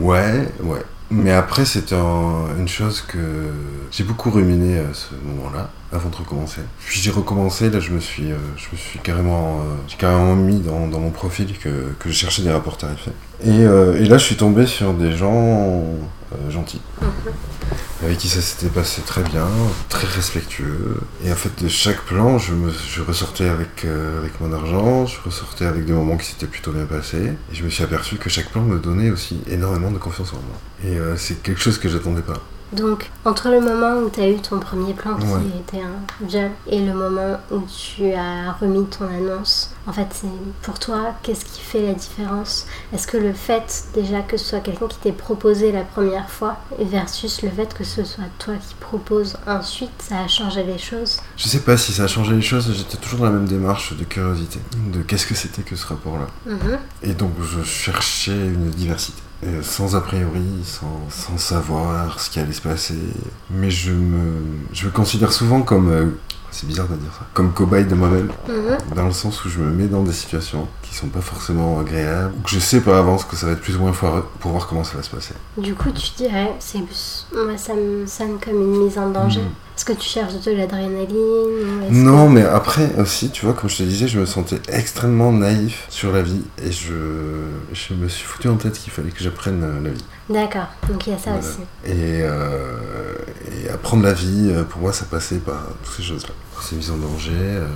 Ouais, 0.00 0.46
ouais. 0.62 0.82
Mais 1.12 1.32
après, 1.32 1.64
c'était 1.64 1.94
un- 1.94 2.56
une 2.58 2.68
chose 2.68 3.02
que 3.02 3.18
j'ai 3.90 4.02
beaucoup 4.04 4.30
ruminé 4.30 4.78
à 4.78 4.94
ce 4.94 5.08
moment-là, 5.26 5.68
avant 5.92 6.08
de 6.08 6.16
recommencer. 6.16 6.62
Puis 6.86 7.00
j'ai 7.00 7.10
recommencé, 7.10 7.68
là, 7.70 7.80
je 7.80 7.90
me 7.90 8.00
suis, 8.00 8.32
euh, 8.32 8.36
je 8.56 8.66
me 8.72 8.76
suis 8.78 8.98
carrément, 9.00 9.58
euh, 9.60 9.74
carrément 9.98 10.34
mis 10.34 10.60
dans, 10.60 10.86
mon 10.86 11.10
profil 11.10 11.58
que, 11.58 11.92
que 11.98 12.08
je 12.08 12.14
cherchais 12.14 12.42
des 12.42 12.50
rapports 12.50 12.78
tarifés. 12.78 13.10
Et, 13.44 13.50
euh, 13.50 13.96
et 14.00 14.06
là, 14.06 14.16
je 14.16 14.24
suis 14.24 14.36
tombé 14.36 14.66
sur 14.66 14.94
des 14.94 15.12
gens 15.12 15.82
euh, 16.32 16.50
gentils, 16.50 16.80
avec 18.02 18.18
qui 18.18 18.28
ça 18.28 18.40
s'était 18.40 18.68
passé 18.68 19.02
très 19.02 19.22
bien, 19.22 19.46
très 19.88 20.06
respectueux. 20.06 21.00
Et 21.24 21.32
en 21.32 21.36
fait, 21.36 21.62
de 21.62 21.68
chaque 21.68 22.02
plan, 22.02 22.38
je, 22.38 22.52
me, 22.52 22.70
ressortais 23.06 23.48
avec, 23.48 23.84
euh, 23.84 24.18
avec 24.18 24.40
mon 24.40 24.52
argent, 24.52 25.06
je 25.06 25.20
ressortais 25.24 25.66
avec 25.66 25.84
des 25.84 25.92
moments 25.92 26.16
qui 26.16 26.26
s'étaient 26.26 26.46
plutôt 26.46 26.72
bien 26.72 26.86
passés. 26.86 27.32
Et 27.52 27.54
je 27.54 27.64
me 27.64 27.70
suis 27.70 27.84
aperçu 27.84 28.16
que 28.16 28.30
chaque 28.30 28.50
plan 28.50 28.62
me 28.62 28.78
donnait 28.78 29.10
aussi 29.10 29.40
énormément 29.48 29.90
de 29.90 29.98
confiance 29.98 30.32
en 30.32 30.36
moi. 30.36 30.58
Et 30.84 30.98
euh, 30.98 31.16
c'est 31.16 31.42
quelque 31.42 31.60
chose 31.60 31.78
que 31.78 31.88
j'attendais 31.88 32.22
pas. 32.22 32.40
Donc, 32.72 33.10
entre 33.24 33.50
le 33.50 33.60
moment 33.60 33.98
où 34.00 34.08
tu 34.10 34.20
as 34.20 34.28
eu 34.30 34.36
ton 34.40 34.58
premier 34.58 34.94
plan 34.94 35.16
qui 35.16 35.26
Ouais. 35.26 35.40
était 35.60 35.82
un 35.82 36.26
viol 36.26 36.50
et 36.66 36.80
le 36.80 36.94
moment 36.94 37.38
où 37.50 37.60
tu 37.68 38.12
as 38.12 38.52
remis 38.52 38.86
ton 38.86 39.04
annonce, 39.06 39.70
en 39.86 39.92
fait, 39.92 40.06
c'est 40.12 40.26
pour 40.62 40.78
toi, 40.78 41.14
qu'est-ce 41.22 41.44
qui 41.44 41.60
fait 41.60 41.82
la 41.86 41.92
différence? 41.92 42.66
Est-ce 42.94 43.06
que 43.06 43.16
le 43.18 43.32
fait 43.34 43.84
déjà 43.94 44.20
que 44.22 44.36
ce 44.36 44.44
soit 44.46 44.60
quelqu'un 44.60 44.86
qui 44.88 44.96
t'ait 44.98 45.12
proposé 45.12 45.70
la 45.72 45.82
première 45.82 46.30
fois 46.30 46.56
versus 46.78 47.42
le 47.42 47.50
fait 47.50 47.74
que 47.74 47.84
ce 47.84 48.04
soit 48.04 48.24
toi 48.38 48.54
qui 48.54 48.74
propose 48.76 49.36
ensuite, 49.46 49.90
ça 49.98 50.20
a 50.20 50.28
changé 50.28 50.62
les 50.62 50.78
choses? 50.78 51.20
Je 51.36 51.48
sais 51.48 51.60
pas 51.60 51.76
si 51.76 51.92
ça 51.92 52.04
a 52.04 52.08
changé 52.08 52.34
les 52.34 52.42
choses, 52.42 52.72
j'étais 52.74 52.96
toujours 52.96 53.18
dans 53.20 53.26
la 53.26 53.32
même 53.32 53.46
démarche 53.48 53.94
de 53.96 54.04
curiosité, 54.04 54.58
de 54.92 55.02
qu'est-ce 55.02 55.26
que 55.26 55.34
c'était 55.34 55.62
que 55.62 55.76
ce 55.76 55.86
rapport-là. 55.86 56.26
Mhm. 56.46 56.78
Et 57.02 57.12
donc 57.12 57.32
je 57.42 57.62
cherchais 57.62 58.32
une 58.32 58.70
diversité. 58.70 59.20
Euh, 59.44 59.60
sans 59.62 59.96
a 59.96 60.00
priori, 60.00 60.44
sans, 60.64 61.00
sans 61.10 61.36
savoir 61.36 62.20
ce 62.20 62.30
qui 62.30 62.38
allait 62.38 62.52
se 62.52 62.60
passer. 62.60 62.94
Mais 63.50 63.70
je 63.70 63.90
me, 63.90 64.40
je 64.72 64.86
me 64.86 64.90
considère 64.92 65.32
souvent 65.32 65.62
comme, 65.62 65.90
euh, 65.90 66.06
c'est 66.52 66.66
bizarre 66.68 66.86
de 66.86 66.94
dire 66.94 67.10
ça, 67.18 67.26
comme 67.34 67.52
cobaye 67.52 67.84
de 67.84 67.94
moi-même, 67.96 68.30
Mhm. 68.48 68.94
dans 68.94 69.06
le 69.06 69.12
sens 69.12 69.44
où 69.44 69.48
je 69.48 69.58
me 69.58 69.68
mets 69.72 69.88
dans 69.88 70.04
des 70.04 70.12
situations 70.12 70.68
qui 70.82 70.94
sont 70.94 71.08
pas 71.08 71.20
forcément 71.22 71.80
agréables, 71.80 72.34
ou 72.38 72.42
que 72.42 72.50
je 72.50 72.60
sais 72.60 72.80
par 72.80 72.94
avance 72.94 73.24
que 73.24 73.34
ça 73.34 73.46
va 73.46 73.52
être 73.52 73.60
plus 73.62 73.74
ou 73.74 73.80
moins 73.80 73.92
foireux 73.92 74.24
pour 74.38 74.52
voir 74.52 74.68
comment 74.68 74.84
ça 74.84 74.96
va 74.96 75.02
se 75.02 75.10
passer. 75.10 75.34
Du 75.56 75.74
coup, 75.74 75.90
tu 75.90 76.10
dirais, 76.16 76.52
c'est 76.60 76.78
moi 77.34 77.56
ça 77.58 77.74
me 77.74 78.06
sonne 78.06 78.38
comme 78.38 78.60
une 78.62 78.84
mise 78.84 78.96
en 78.96 79.10
danger. 79.10 79.40
Mhm. 79.40 79.48
Est-ce 79.82 79.94
que 79.94 80.00
tu 80.00 80.08
cherches 80.08 80.34
de 80.34 80.52
l'adrénaline 80.52 81.08
Non, 81.90 82.28
que- 82.28 82.32
mais 82.34 82.42
après 82.44 82.88
aussi, 83.00 83.30
tu 83.30 83.44
vois, 83.44 83.52
comme 83.52 83.68
je 83.68 83.78
te 83.78 83.82
disais, 83.82 84.06
je 84.06 84.20
me 84.20 84.26
sentais 84.26 84.60
extrêmement 84.68 85.32
naïf 85.32 85.86
sur 85.88 86.12
la 86.12 86.22
vie 86.22 86.42
et 86.64 86.70
je, 86.70 86.92
je 87.72 87.92
me 87.94 88.06
suis 88.06 88.24
foutu 88.24 88.46
en 88.46 88.54
tête 88.54 88.78
qu'il 88.78 88.92
fallait 88.92 89.10
que 89.10 89.20
j'apprenne 89.20 89.82
la 89.82 89.90
vie. 89.90 90.04
D'accord, 90.30 90.68
donc 90.88 91.06
il 91.06 91.12
y 91.12 91.16
a 91.16 91.18
ça 91.18 91.32
Voilà. 91.32 91.46
aussi. 91.46 91.60
Et, 91.84 92.22
euh, 92.22 93.14
et 93.64 93.68
apprendre 93.70 94.04
la 94.04 94.12
vie, 94.12 94.50
euh, 94.52 94.62
pour 94.64 94.80
moi, 94.80 94.92
ça 94.92 95.04
passait 95.04 95.38
par 95.38 95.66
toutes 95.84 95.94
ces 95.96 96.02
choses-là. 96.02 96.30
Par 96.54 96.62
ces 96.62 96.76
mises 96.76 96.90
en 96.90 96.96
danger. 96.96 97.32
euh, 97.34 97.66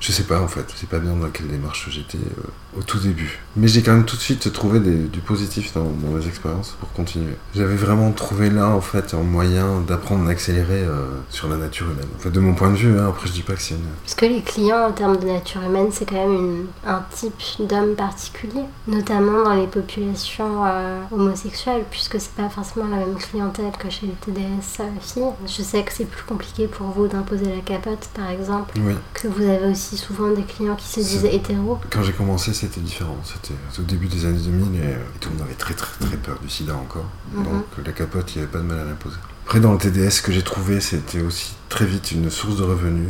je 0.00 0.12
sais 0.12 0.22
pas, 0.22 0.40
en 0.40 0.46
fait. 0.46 0.64
Je 0.72 0.78
sais 0.78 0.86
pas 0.86 1.00
bien 1.00 1.14
dans 1.14 1.28
quelle 1.30 1.48
démarche 1.48 1.88
j'étais 1.90 2.18
euh, 2.18 2.78
au 2.78 2.82
tout 2.82 2.98
début. 3.00 3.40
Mais 3.56 3.66
j'ai 3.66 3.82
quand 3.82 3.92
même 3.92 4.04
tout 4.04 4.14
de 4.14 4.20
suite 4.20 4.52
trouvé 4.52 4.78
des- 4.78 5.08
du 5.08 5.18
positif 5.18 5.74
dans, 5.74 5.82
dans 5.82 6.10
mes 6.16 6.24
expériences 6.26 6.76
pour 6.78 6.92
continuer. 6.92 7.32
J'avais 7.56 7.74
vraiment 7.74 8.12
trouvé 8.12 8.48
là, 8.48 8.68
en 8.68 8.80
fait, 8.80 9.12
un 9.14 9.22
moyen 9.24 9.80
d'apprendre 9.80 10.28
à 10.28 10.30
accélérer 10.30 10.84
sur 11.30 11.48
la 11.48 11.56
nature 11.56 11.86
humaine. 11.90 12.06
En 12.16 12.20
fait, 12.20 12.30
de 12.30 12.38
mon 12.38 12.54
point 12.54 12.70
de 12.70 12.76
vue, 12.76 12.96
hein, 12.96 13.08
après, 13.08 13.26
je 13.26 13.32
dis 13.32 13.42
pas 13.42 13.54
que 13.54 13.60
c'est 13.62 13.74
une... 13.74 13.80
Parce 14.04 14.14
que 14.14 14.26
les 14.26 14.42
clients 14.42 14.86
en 14.88 14.92
termes 14.92 15.16
de 15.16 15.26
nature 15.26 15.62
humaine, 15.62 15.88
c'est 15.90 16.08
quand 16.08 16.14
même 16.28 16.34
une- 16.36 16.66
un 16.86 17.02
type 17.10 17.34
d'homme 17.58 17.96
particulier, 17.96 18.62
notamment 18.86 19.42
dans 19.42 19.54
les 19.54 19.66
populations 19.66 20.62
homosexuelles, 21.10 21.84
puisque 21.98 22.20
c'est 22.20 22.30
pas 22.30 22.48
forcément 22.48 22.86
la 22.86 22.98
même 22.98 23.16
clientèle 23.16 23.72
que 23.76 23.90
chez 23.90 24.06
les 24.06 24.12
TDS 24.12 24.78
euh, 24.78 24.84
filles. 25.00 25.32
Je 25.46 25.62
sais 25.64 25.82
que 25.82 25.92
c'est 25.92 26.04
plus 26.04 26.22
compliqué 26.22 26.68
pour 26.68 26.86
vous 26.90 27.08
d'imposer 27.08 27.46
la 27.46 27.60
capote, 27.60 28.08
par 28.14 28.30
exemple, 28.30 28.78
Oui. 28.80 28.94
que 29.14 29.26
vous 29.26 29.42
avez 29.42 29.66
aussi 29.72 29.96
souvent 29.96 30.30
des 30.30 30.44
clients 30.44 30.76
qui 30.76 30.86
se 30.86 31.00
disent 31.00 31.24
hétéros. 31.24 31.80
Quand 31.90 32.04
j'ai 32.04 32.12
commencé, 32.12 32.54
c'était 32.54 32.78
différent. 32.80 33.16
C'était 33.24 33.54
au 33.80 33.82
début 33.84 34.06
des 34.06 34.24
années 34.26 34.38
2000 34.38 34.76
et, 34.80 34.84
euh, 34.84 34.90
et 35.16 35.18
tout 35.18 35.30
le 35.30 35.34
monde 35.38 35.46
avait 35.46 35.56
très 35.56 35.74
très 35.74 35.98
très 36.06 36.16
peur 36.16 36.38
du 36.40 36.48
sida 36.48 36.76
encore. 36.76 37.06
Mhm. 37.32 37.42
Donc 37.42 37.64
la 37.84 37.90
capote, 37.92 38.32
il 38.32 38.38
n'y 38.38 38.42
avait 38.44 38.52
pas 38.52 38.58
de 38.60 38.64
mal 38.64 38.78
à 38.78 38.84
l'imposer. 38.84 39.16
Après, 39.44 39.58
dans 39.58 39.72
le 39.72 39.78
TDS, 39.78 40.10
ce 40.10 40.22
que 40.22 40.30
j'ai 40.30 40.42
trouvé, 40.42 40.80
c'était 40.80 41.20
aussi 41.22 41.56
très 41.68 41.84
vite 41.84 42.12
une 42.12 42.30
source 42.30 42.58
de 42.58 42.62
revenus 42.62 43.08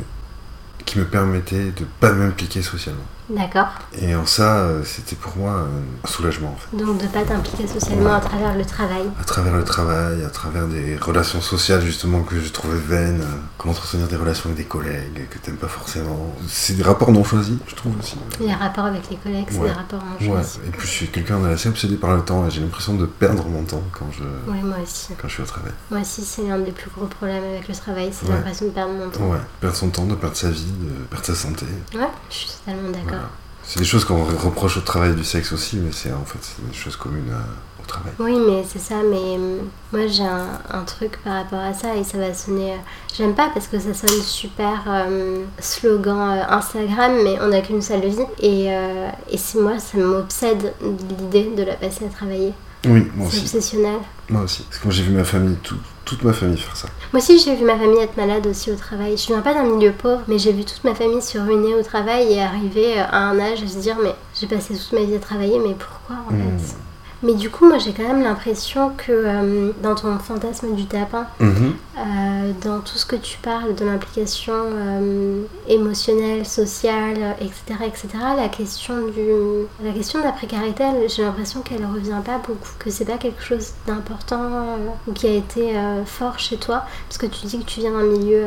qui 0.86 0.98
me 0.98 1.04
permettait 1.04 1.72
de 1.72 1.84
pas 2.00 2.12
m'impliquer 2.12 2.62
socialement. 2.62 3.02
D'accord. 3.30 3.68
Et 4.00 4.14
en 4.14 4.24
ça, 4.24 4.56
euh, 4.58 4.82
c'était 4.84 5.16
pour 5.16 5.36
moi 5.36 5.66
un 6.04 6.08
soulagement 6.08 6.48
en 6.48 6.56
fait. 6.56 6.76
Donc 6.84 6.98
de 7.00 7.06
pas 7.08 7.22
t'impliquer 7.24 7.66
socialement 7.66 8.14
à 8.14 8.20
travers 8.20 8.54
le 8.56 8.64
travail. 8.64 9.02
À 9.20 9.24
travers 9.24 9.54
le 9.54 9.64
travail, 9.64 10.24
à 10.24 10.30
travers 10.30 10.66
des 10.66 10.96
relations 10.96 11.40
sociales 11.42 11.82
justement 11.82 12.22
que 12.22 12.40
je 12.40 12.48
trouvais 12.50 12.78
vaines, 12.78 13.22
comment 13.58 13.72
entretenir 13.74 14.08
des 14.08 14.16
relations 14.16 14.46
avec 14.46 14.56
des 14.56 14.64
collègues 14.64 15.28
que 15.30 15.38
t'aimes 15.38 15.56
pas 15.56 15.68
forcément. 15.68 16.34
C'est 16.48 16.74
des 16.74 16.82
rapports 16.82 17.12
non 17.12 17.22
choisis, 17.22 17.56
je 17.66 17.74
trouve 17.74 17.92
aussi. 17.98 18.16
Les 18.40 18.52
rapports 18.52 18.86
avec 18.86 19.10
les 19.10 19.16
collègues, 19.16 19.46
c'est 19.50 19.58
Ouais. 19.58 19.68
des 19.68 19.74
rapports 19.74 20.02
en 20.02 20.22
Ouais. 20.24 20.28
choisi. 20.30 20.58
Et 20.66 20.70
puis 20.70 20.86
je 20.86 20.92
suis 20.92 21.08
quelqu'un 21.08 21.38
d'assez 21.40 21.68
obsédé 21.68 21.96
par 21.96 22.16
le 22.16 22.22
temps 22.22 22.46
et 22.46 22.50
j'ai 22.50 22.60
l'impression 22.60 22.94
de 22.94 23.04
perdre 23.04 23.44
mon 23.46 23.62
temps 23.64 23.82
quand 23.92 24.06
je, 24.12 24.24
moi 24.50 24.76
aussi. 24.82 25.08
quand 25.20 25.28
je 25.28 25.34
suis 25.34 25.42
au 25.42 25.46
travail. 25.46 25.72
Moi 25.90 26.00
aussi, 26.00 26.24
c'est 26.24 26.42
l'un 26.48 26.58
des 26.60 26.72
plus 26.72 26.90
gros 26.90 27.06
problèmes 27.06 27.44
avec 27.44 27.68
le 27.68 27.74
travail, 27.74 28.10
c'est 28.12 28.26
Ouais. 28.26 28.34
l'impression 28.36 28.66
de 28.66 28.70
perdre 28.70 28.92
mon 28.94 29.10
temps. 29.10 29.24
Ouais, 29.30 29.38
perdre 29.60 29.76
son 29.76 29.90
temps, 29.90 30.06
de 30.06 30.14
perdre 30.14 30.36
sa 30.36 30.50
vie, 30.50 30.64
de 30.64 30.90
perdre 31.10 31.26
sa 31.26 31.34
santé. 31.34 31.66
Ouais, 31.94 32.08
je 32.30 32.34
suis 32.34 32.50
totalement 32.64 32.90
d'accord. 32.90 33.17
C'est 33.64 33.78
des 33.80 33.84
choses 33.84 34.04
qu'on 34.04 34.24
reproche 34.24 34.78
au 34.78 34.80
travail 34.80 35.14
du 35.14 35.24
sexe 35.24 35.52
aussi, 35.52 35.76
mais 35.76 35.92
c'est 35.92 36.10
en 36.12 36.24
fait 36.24 36.38
c'est 36.40 36.66
des 36.66 36.74
choses 36.74 36.96
communes 36.96 37.30
à- 37.30 37.82
au 37.82 37.86
travail. 37.86 38.12
Oui, 38.18 38.38
mais 38.46 38.64
c'est 38.66 38.78
ça, 38.78 38.94
mais 39.04 39.34
hum, 39.36 39.68
moi 39.92 40.06
j'ai 40.06 40.22
un, 40.22 40.46
un 40.70 40.82
truc 40.84 41.18
par 41.22 41.34
rapport 41.34 41.58
à 41.60 41.74
ça 41.74 41.94
et 41.94 42.02
ça 42.02 42.16
va 42.16 42.32
sonner. 42.32 42.72
euh, 42.72 42.76
J'aime 43.14 43.34
pas 43.34 43.50
parce 43.52 43.66
que 43.66 43.78
ça 43.78 43.92
sonne 43.92 44.22
super 44.22 44.84
euh, 44.86 45.44
slogan 45.58 46.38
euh, 46.38 46.44
Instagram, 46.54 47.12
mais 47.22 47.36
on 47.42 47.48
n'a 47.48 47.60
qu'une 47.60 47.82
seule 47.82 48.06
vie. 48.08 48.16
Et, 48.40 48.72
euh, 48.72 49.08
et 49.30 49.36
c'est 49.36 49.58
moi, 49.60 49.78
ça 49.78 49.98
m'obsède 49.98 50.72
l'idée 51.20 51.50
de 51.54 51.62
la 51.64 51.74
passer 51.74 52.06
à 52.06 52.08
travailler. 52.08 52.54
Oui, 52.86 53.06
moi 53.14 53.26
C'est 53.30 53.36
aussi. 53.38 53.56
obsessionnel. 53.56 53.98
Moi 54.30 54.42
aussi. 54.42 54.62
Parce 54.62 54.78
que 54.78 54.84
moi 54.84 54.94
j'ai 54.94 55.02
vu 55.02 55.10
ma 55.12 55.24
famille, 55.24 55.56
tout- 55.62 55.76
toute 56.08 56.22
ma 56.24 56.32
famille 56.32 56.56
faire 56.58 56.76
ça. 56.76 56.88
Moi 57.12 57.20
aussi, 57.22 57.38
j'ai 57.38 57.54
vu 57.54 57.64
ma 57.64 57.76
famille 57.78 57.98
être 58.00 58.16
malade 58.16 58.46
aussi 58.46 58.70
au 58.70 58.76
travail. 58.76 59.16
Je 59.16 59.26
viens 59.26 59.40
pas 59.40 59.54
d'un 59.54 59.64
milieu 59.64 59.92
pauvre, 59.92 60.22
mais 60.28 60.38
j'ai 60.38 60.52
vu 60.52 60.64
toute 60.64 60.82
ma 60.84 60.94
famille 60.94 61.20
se 61.22 61.38
ruiner 61.38 61.74
au 61.74 61.82
travail 61.82 62.32
et 62.32 62.40
arriver 62.40 62.98
à 62.98 63.28
un 63.28 63.38
âge 63.38 63.62
et 63.62 63.68
se 63.68 63.78
dire 63.78 63.96
Mais 64.02 64.14
j'ai 64.38 64.46
passé 64.46 64.74
toute 64.74 64.92
ma 64.92 65.04
vie 65.04 65.14
à 65.16 65.18
travailler, 65.18 65.58
mais 65.58 65.74
pourquoi 65.74 66.16
en 66.28 66.32
Mmh. 66.32 66.58
fait? 66.58 66.74
Mais 67.22 67.34
du 67.34 67.50
coup, 67.50 67.66
moi 67.66 67.78
j'ai 67.78 67.92
quand 67.92 68.04
même 68.06 68.22
l'impression 68.22 68.90
que 68.96 69.10
euh, 69.10 69.72
dans 69.82 69.94
ton 69.96 70.16
fantasme 70.18 70.74
du 70.74 70.86
tapin, 70.86 71.26
Mhm. 71.40 71.72
euh, 71.98 72.52
dans 72.64 72.78
tout 72.80 72.96
ce 72.96 73.04
que 73.04 73.16
tu 73.16 73.38
parles 73.38 73.74
de 73.74 73.84
l'implication 73.84 74.52
euh, 74.54 75.42
émotionnelle, 75.68 76.46
sociale, 76.46 77.34
etc., 77.40 77.80
etc., 77.86 78.08
la 78.36 78.48
question, 78.48 78.94
du, 79.08 79.66
la 79.84 79.92
question 79.92 80.20
de 80.20 80.24
la 80.24 80.32
précarité, 80.32 80.84
j'ai 81.08 81.22
l'impression 81.24 81.60
qu'elle 81.62 81.84
revient 81.84 82.20
pas 82.24 82.38
beaucoup, 82.38 82.68
que 82.78 82.90
c'est 82.90 83.04
pas 83.04 83.16
quelque 83.18 83.42
chose 83.42 83.70
d'important 83.86 84.76
ou 85.06 85.12
qui 85.12 85.26
a 85.26 85.32
été 85.34 85.72
fort 86.06 86.38
chez 86.38 86.56
toi, 86.56 86.84
parce 87.08 87.18
que 87.18 87.26
tu 87.26 87.46
dis 87.46 87.58
que 87.58 87.64
tu 87.64 87.80
viens 87.80 87.90
d'un 87.92 88.04
milieu 88.04 88.44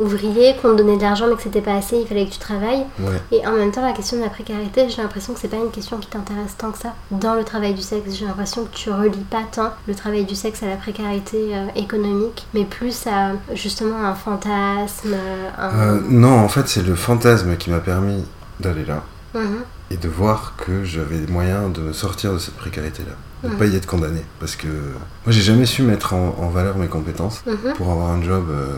ouvrier, 0.00 0.54
qu'on 0.60 0.72
te 0.72 0.76
donnait 0.82 0.96
de 0.96 1.02
l'argent 1.02 1.26
mais 1.28 1.36
que 1.36 1.42
c'était 1.42 1.60
pas 1.62 1.74
assez, 1.74 1.96
il 1.98 2.06
fallait 2.06 2.26
que 2.26 2.32
tu 2.32 2.38
travailles. 2.38 2.84
Ouais. 3.00 3.20
Et 3.32 3.46
en 3.46 3.52
même 3.52 3.72
temps, 3.72 3.82
la 3.82 3.92
question 3.92 4.18
de 4.18 4.22
la 4.22 4.28
précarité, 4.30 4.88
j'ai 4.88 5.02
l'impression 5.02 5.32
que 5.32 5.40
c'est 5.40 5.48
pas 5.48 5.56
une 5.56 5.70
question 5.70 5.96
qui 5.98 6.08
t'intéresse 6.08 6.56
tant 6.58 6.70
que 6.70 6.78
ça. 6.78 6.94
Dans 7.10 7.34
le 7.34 7.44
travail 7.44 7.74
du 7.78 7.84
sexe, 7.84 8.16
j'ai 8.18 8.24
l'impression 8.26 8.64
que 8.64 8.74
tu 8.74 8.90
relis 8.90 9.24
pas 9.30 9.44
tant 9.50 9.72
le 9.86 9.94
travail 9.94 10.24
du 10.24 10.34
sexe 10.34 10.62
à 10.64 10.66
la 10.66 10.76
précarité 10.76 11.54
euh, 11.54 11.66
économique, 11.76 12.46
mais 12.54 12.64
plus 12.64 13.06
à 13.06 13.32
justement 13.54 14.04
un 14.04 14.14
fantasme, 14.14 15.12
euh, 15.14 15.48
un... 15.56 15.70
Euh, 15.96 16.00
non, 16.08 16.40
en 16.40 16.48
fait 16.48 16.66
c'est 16.68 16.82
le 16.82 16.94
fantasme 16.96 17.56
qui 17.56 17.70
m'a 17.70 17.78
permis 17.78 18.24
d'aller 18.60 18.84
là 18.84 19.02
Mhm. 19.34 19.58
et 19.90 19.96
de 19.96 20.08
voir 20.08 20.54
que 20.56 20.84
j'avais 20.84 21.18
moyen 21.28 21.68
de 21.68 21.80
me 21.80 21.92
sortir 21.92 22.32
de 22.32 22.38
cette 22.38 22.56
précarité-là. 22.56 23.12
De 23.44 23.48
ne 23.48 23.52
Mhm. 23.52 23.58
pas 23.58 23.66
y 23.66 23.76
être 23.76 23.86
condamné. 23.86 24.22
Parce 24.40 24.56
que 24.56 24.66
moi 24.66 25.28
j'ai 25.28 25.42
jamais 25.42 25.66
su 25.66 25.82
mettre 25.82 26.14
en, 26.14 26.34
en 26.40 26.48
valeur 26.48 26.76
mes 26.78 26.88
compétences 26.88 27.42
Mhm. 27.46 27.74
pour 27.76 27.90
avoir 27.92 28.10
un 28.10 28.22
job 28.22 28.46
euh, 28.50 28.74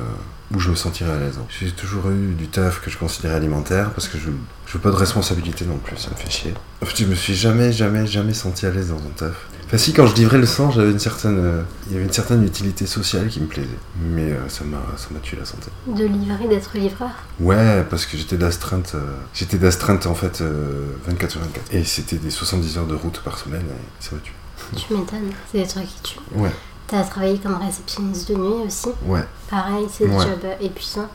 où 0.54 0.59
je 0.59 0.71
me 0.71 0.75
sentirais 0.75 1.12
à 1.12 1.19
l'aise. 1.19 1.38
J'ai 1.49 1.71
toujours 1.71 2.11
eu 2.11 2.35
du 2.35 2.49
taf 2.49 2.80
que 2.80 2.90
je 2.90 2.99
considérais 2.99 3.35
alimentaire 3.35 3.90
parce 3.92 4.09
que 4.09 4.19
je, 4.19 4.30
je 4.66 4.73
veux 4.73 4.78
pas 4.80 4.90
de 4.90 4.97
responsabilité 4.97 5.64
non 5.64 5.78
plus, 5.78 5.97
ça 5.97 6.11
me 6.11 6.16
fait 6.16 6.30
chier. 6.30 6.54
En 6.83 6.87
fait, 6.87 6.97
je 6.97 7.04
me 7.09 7.14
suis 7.14 7.35
jamais, 7.35 7.73
jamais, 7.73 8.07
jamais 8.07 8.35
senti 8.35 8.66
à 8.66 8.71
l'aise 8.71 8.88
dans 8.88 8.97
un 8.99 9.11
taf. 9.16 9.35
Enfin, 9.66 9.78
si, 9.78 9.92
quand 9.92 10.07
je 10.07 10.16
livrais 10.16 10.38
le 10.38 10.47
sang, 10.47 10.73
j'avais 10.73 10.90
une 10.90 10.99
certaine, 10.99 11.38
euh, 11.38 11.62
il 11.87 11.92
y 11.92 11.97
avait 11.97 12.04
une 12.04 12.12
certaine 12.12 12.42
utilité 12.45 12.87
sociale 12.87 13.28
qui 13.28 13.38
me 13.40 13.47
plaisait. 13.47 13.69
Mais 14.02 14.33
euh, 14.33 14.49
ça 14.49 14.64
m'a, 14.64 14.83
ça 14.97 15.07
m'a 15.12 15.21
tué 15.21 15.37
la 15.38 15.45
santé. 15.45 15.71
De 15.87 16.04
livrer, 16.07 16.49
d'être 16.49 16.76
livreur? 16.76 17.11
Ouais, 17.38 17.85
parce 17.88 18.04
que 18.04 18.16
j'étais 18.16 18.37
d'astreinte, 18.37 18.92
euh, 18.97 19.00
j'étais 19.33 19.59
d'astreinte 19.59 20.07
en 20.07 20.16
fait 20.16 20.40
euh, 20.40 20.87
24 21.07 21.30
sur 21.30 21.40
24. 21.40 21.73
Et 21.73 21.85
c'était 21.85 22.16
des 22.16 22.30
70 22.30 22.78
heures 22.78 22.87
de 22.87 22.97
route 22.97 23.21
par 23.21 23.39
semaine 23.39 23.63
et 23.63 24.02
ça 24.04 24.17
m'a 24.17 24.21
tué. 24.23 24.32
Tu 24.76 24.93
m'étonnes, 24.93 25.30
c'est 25.52 25.58
des 25.58 25.67
trucs 25.69 25.86
qui 25.86 26.02
tuent. 26.15 26.19
Ouais, 26.34 26.50
T'as 26.91 27.05
travaillé 27.05 27.39
comme 27.39 27.55
réceptionniste 27.57 28.29
de 28.31 28.35
nuit 28.35 28.67
aussi. 28.67 28.89
ouais. 29.07 29.25
Pareil, 29.49 29.87
c'est 29.93 30.07
des 30.09 30.15
Ouais. 30.15 30.25
jobs 30.26 30.45
euh, 30.45 30.55
épuisants. 30.61 31.09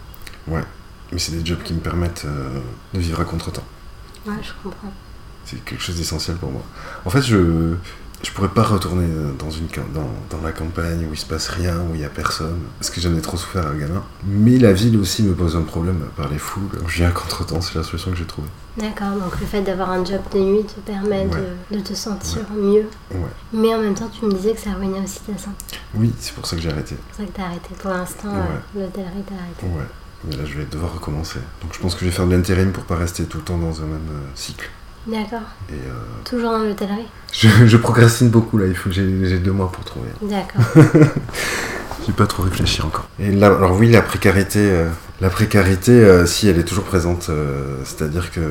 Mais 0.47 1.19
c'est 1.19 1.33
des 1.33 1.45
jobs 1.45 1.61
qui 1.63 1.73
me 1.73 1.79
permettent 1.79 2.23
euh, 2.25 2.59
de 2.93 2.99
vivre 2.99 3.19
à 3.19 3.25
contre-temps. 3.25 3.63
Ouais, 4.25 4.33
je 4.41 4.51
comprends. 4.63 4.91
C'est 5.43 5.63
quelque 5.65 5.81
chose 5.83 5.97
d'essentiel 5.97 6.37
pour 6.37 6.49
moi. 6.51 6.61
En 7.03 7.09
fait, 7.09 7.21
je 7.21 7.75
je 8.25 8.31
pourrais 8.31 8.49
pas 8.49 8.63
retourner 8.63 9.05
euh, 9.07 9.31
dans 9.37 9.51
une 9.51 9.67
cam- 9.67 9.85
dans, 9.93 10.09
dans 10.35 10.43
la 10.43 10.51
campagne 10.51 11.05
où 11.09 11.13
il 11.13 11.17
se 11.17 11.25
passe 11.25 11.47
rien, 11.47 11.77
où 11.79 11.93
il 11.95 12.01
y 12.01 12.05
a 12.05 12.09
personne, 12.09 12.59
parce 12.79 12.89
que 12.89 12.99
j'en 12.99 13.15
ai 13.15 13.21
trop 13.21 13.37
souffert 13.37 13.67
à 13.67 13.73
gamin. 13.73 14.03
Mais 14.25 14.57
la 14.57 14.73
ville 14.73 14.97
aussi 14.97 15.21
me 15.23 15.33
pose 15.33 15.55
un 15.55 15.61
problème 15.61 15.99
par 16.17 16.27
les 16.29 16.37
foules. 16.39 16.63
Je 16.87 16.97
viens 16.97 17.09
à 17.09 17.11
contre-temps, 17.11 17.61
c'est 17.61 17.75
la 17.75 17.83
solution 17.83 18.11
que 18.11 18.17
j'ai 18.17 18.25
trouvée. 18.25 18.47
D'accord, 18.77 19.11
donc 19.11 19.39
le 19.39 19.45
fait 19.45 19.61
d'avoir 19.61 19.91
un 19.91 20.03
job 20.03 20.19
de 20.33 20.39
nuit 20.39 20.63
te 20.65 20.79
permet 20.81 21.25
Ouais. 21.27 21.43
de, 21.71 21.77
de 21.77 21.81
te 21.81 21.93
sentir 21.93 22.41
mieux. 22.53 22.87
Ouais. 23.11 23.19
Mais 23.53 23.73
en 23.75 23.79
même 23.81 23.93
temps, 23.93 24.09
tu 24.09 24.25
me 24.25 24.33
disais 24.33 24.53
que 24.53 24.59
ça 24.59 24.71
ruinait 24.73 24.99
aussi 25.03 25.19
ta 25.19 25.37
santé. 25.37 25.77
Oui, 25.93 26.11
c'est 26.19 26.33
pour 26.33 26.45
ça 26.45 26.55
que 26.55 26.61
j'ai 26.61 26.71
arrêté. 26.71 26.95
C'est 27.11 27.25
pour 27.25 27.25
ça 27.27 27.31
que 27.31 27.37
t'as 27.37 27.45
arrêté. 27.45 27.69
Pour 27.79 27.91
l'instant, 27.91 28.29
Ouais. 28.29 28.39
euh, 28.77 28.81
l'hôtellerie 28.81 29.23
t'a 29.27 29.35
arrêté. 29.35 29.77
Ouais. 29.77 29.85
Mais 30.27 30.35
là, 30.35 30.43
je 30.45 30.57
vais 30.57 30.65
devoir 30.65 30.93
recommencer. 30.93 31.39
Donc, 31.61 31.73
je 31.73 31.79
pense 31.79 31.93
que 31.93 31.99
je 32.01 32.05
vais 32.05 32.11
faire 32.11 32.25
de 32.25 32.31
l'intérim 32.35 32.71
pour 32.71 32.83
pas 32.85 32.95
rester 32.95 33.25
tout 33.25 33.37
le 33.37 33.43
temps 33.43 33.57
dans 33.59 33.79
un 33.81 33.85
même 33.85 34.09
euh, 34.11 34.27
cycle. 34.33 34.69
D'accord. 35.07 35.47
Et 35.69 35.73
euh, 35.73 35.93
Toujours 36.23 36.51
dans 36.51 36.59
l'hôtellerie 36.59 37.07
je, 37.31 37.47
je 37.65 37.77
procrastine 37.77 38.29
beaucoup 38.29 38.57
là. 38.57 38.65
Il 38.67 38.75
faut 38.75 38.89
que 38.89 38.95
j'ai 38.95 39.39
deux 39.39 39.51
mois 39.51 39.71
pour 39.71 39.83
trouver. 39.83 40.07
D'accord. 40.21 40.61
J'ai 42.05 42.13
pas 42.13 42.27
trop 42.27 42.43
réfléchi 42.43 42.83
encore. 42.83 43.07
Et 43.19 43.31
là, 43.31 43.47
alors 43.47 43.75
oui, 43.75 43.89
la 43.89 44.03
précarité, 44.03 44.59
euh, 44.59 44.89
la 45.21 45.29
précarité, 45.31 45.91
euh, 45.91 46.27
si 46.27 46.47
elle 46.47 46.59
est 46.59 46.63
toujours 46.63 46.83
présente, 46.83 47.31
c'est-à-dire 47.83 48.29
que 48.31 48.41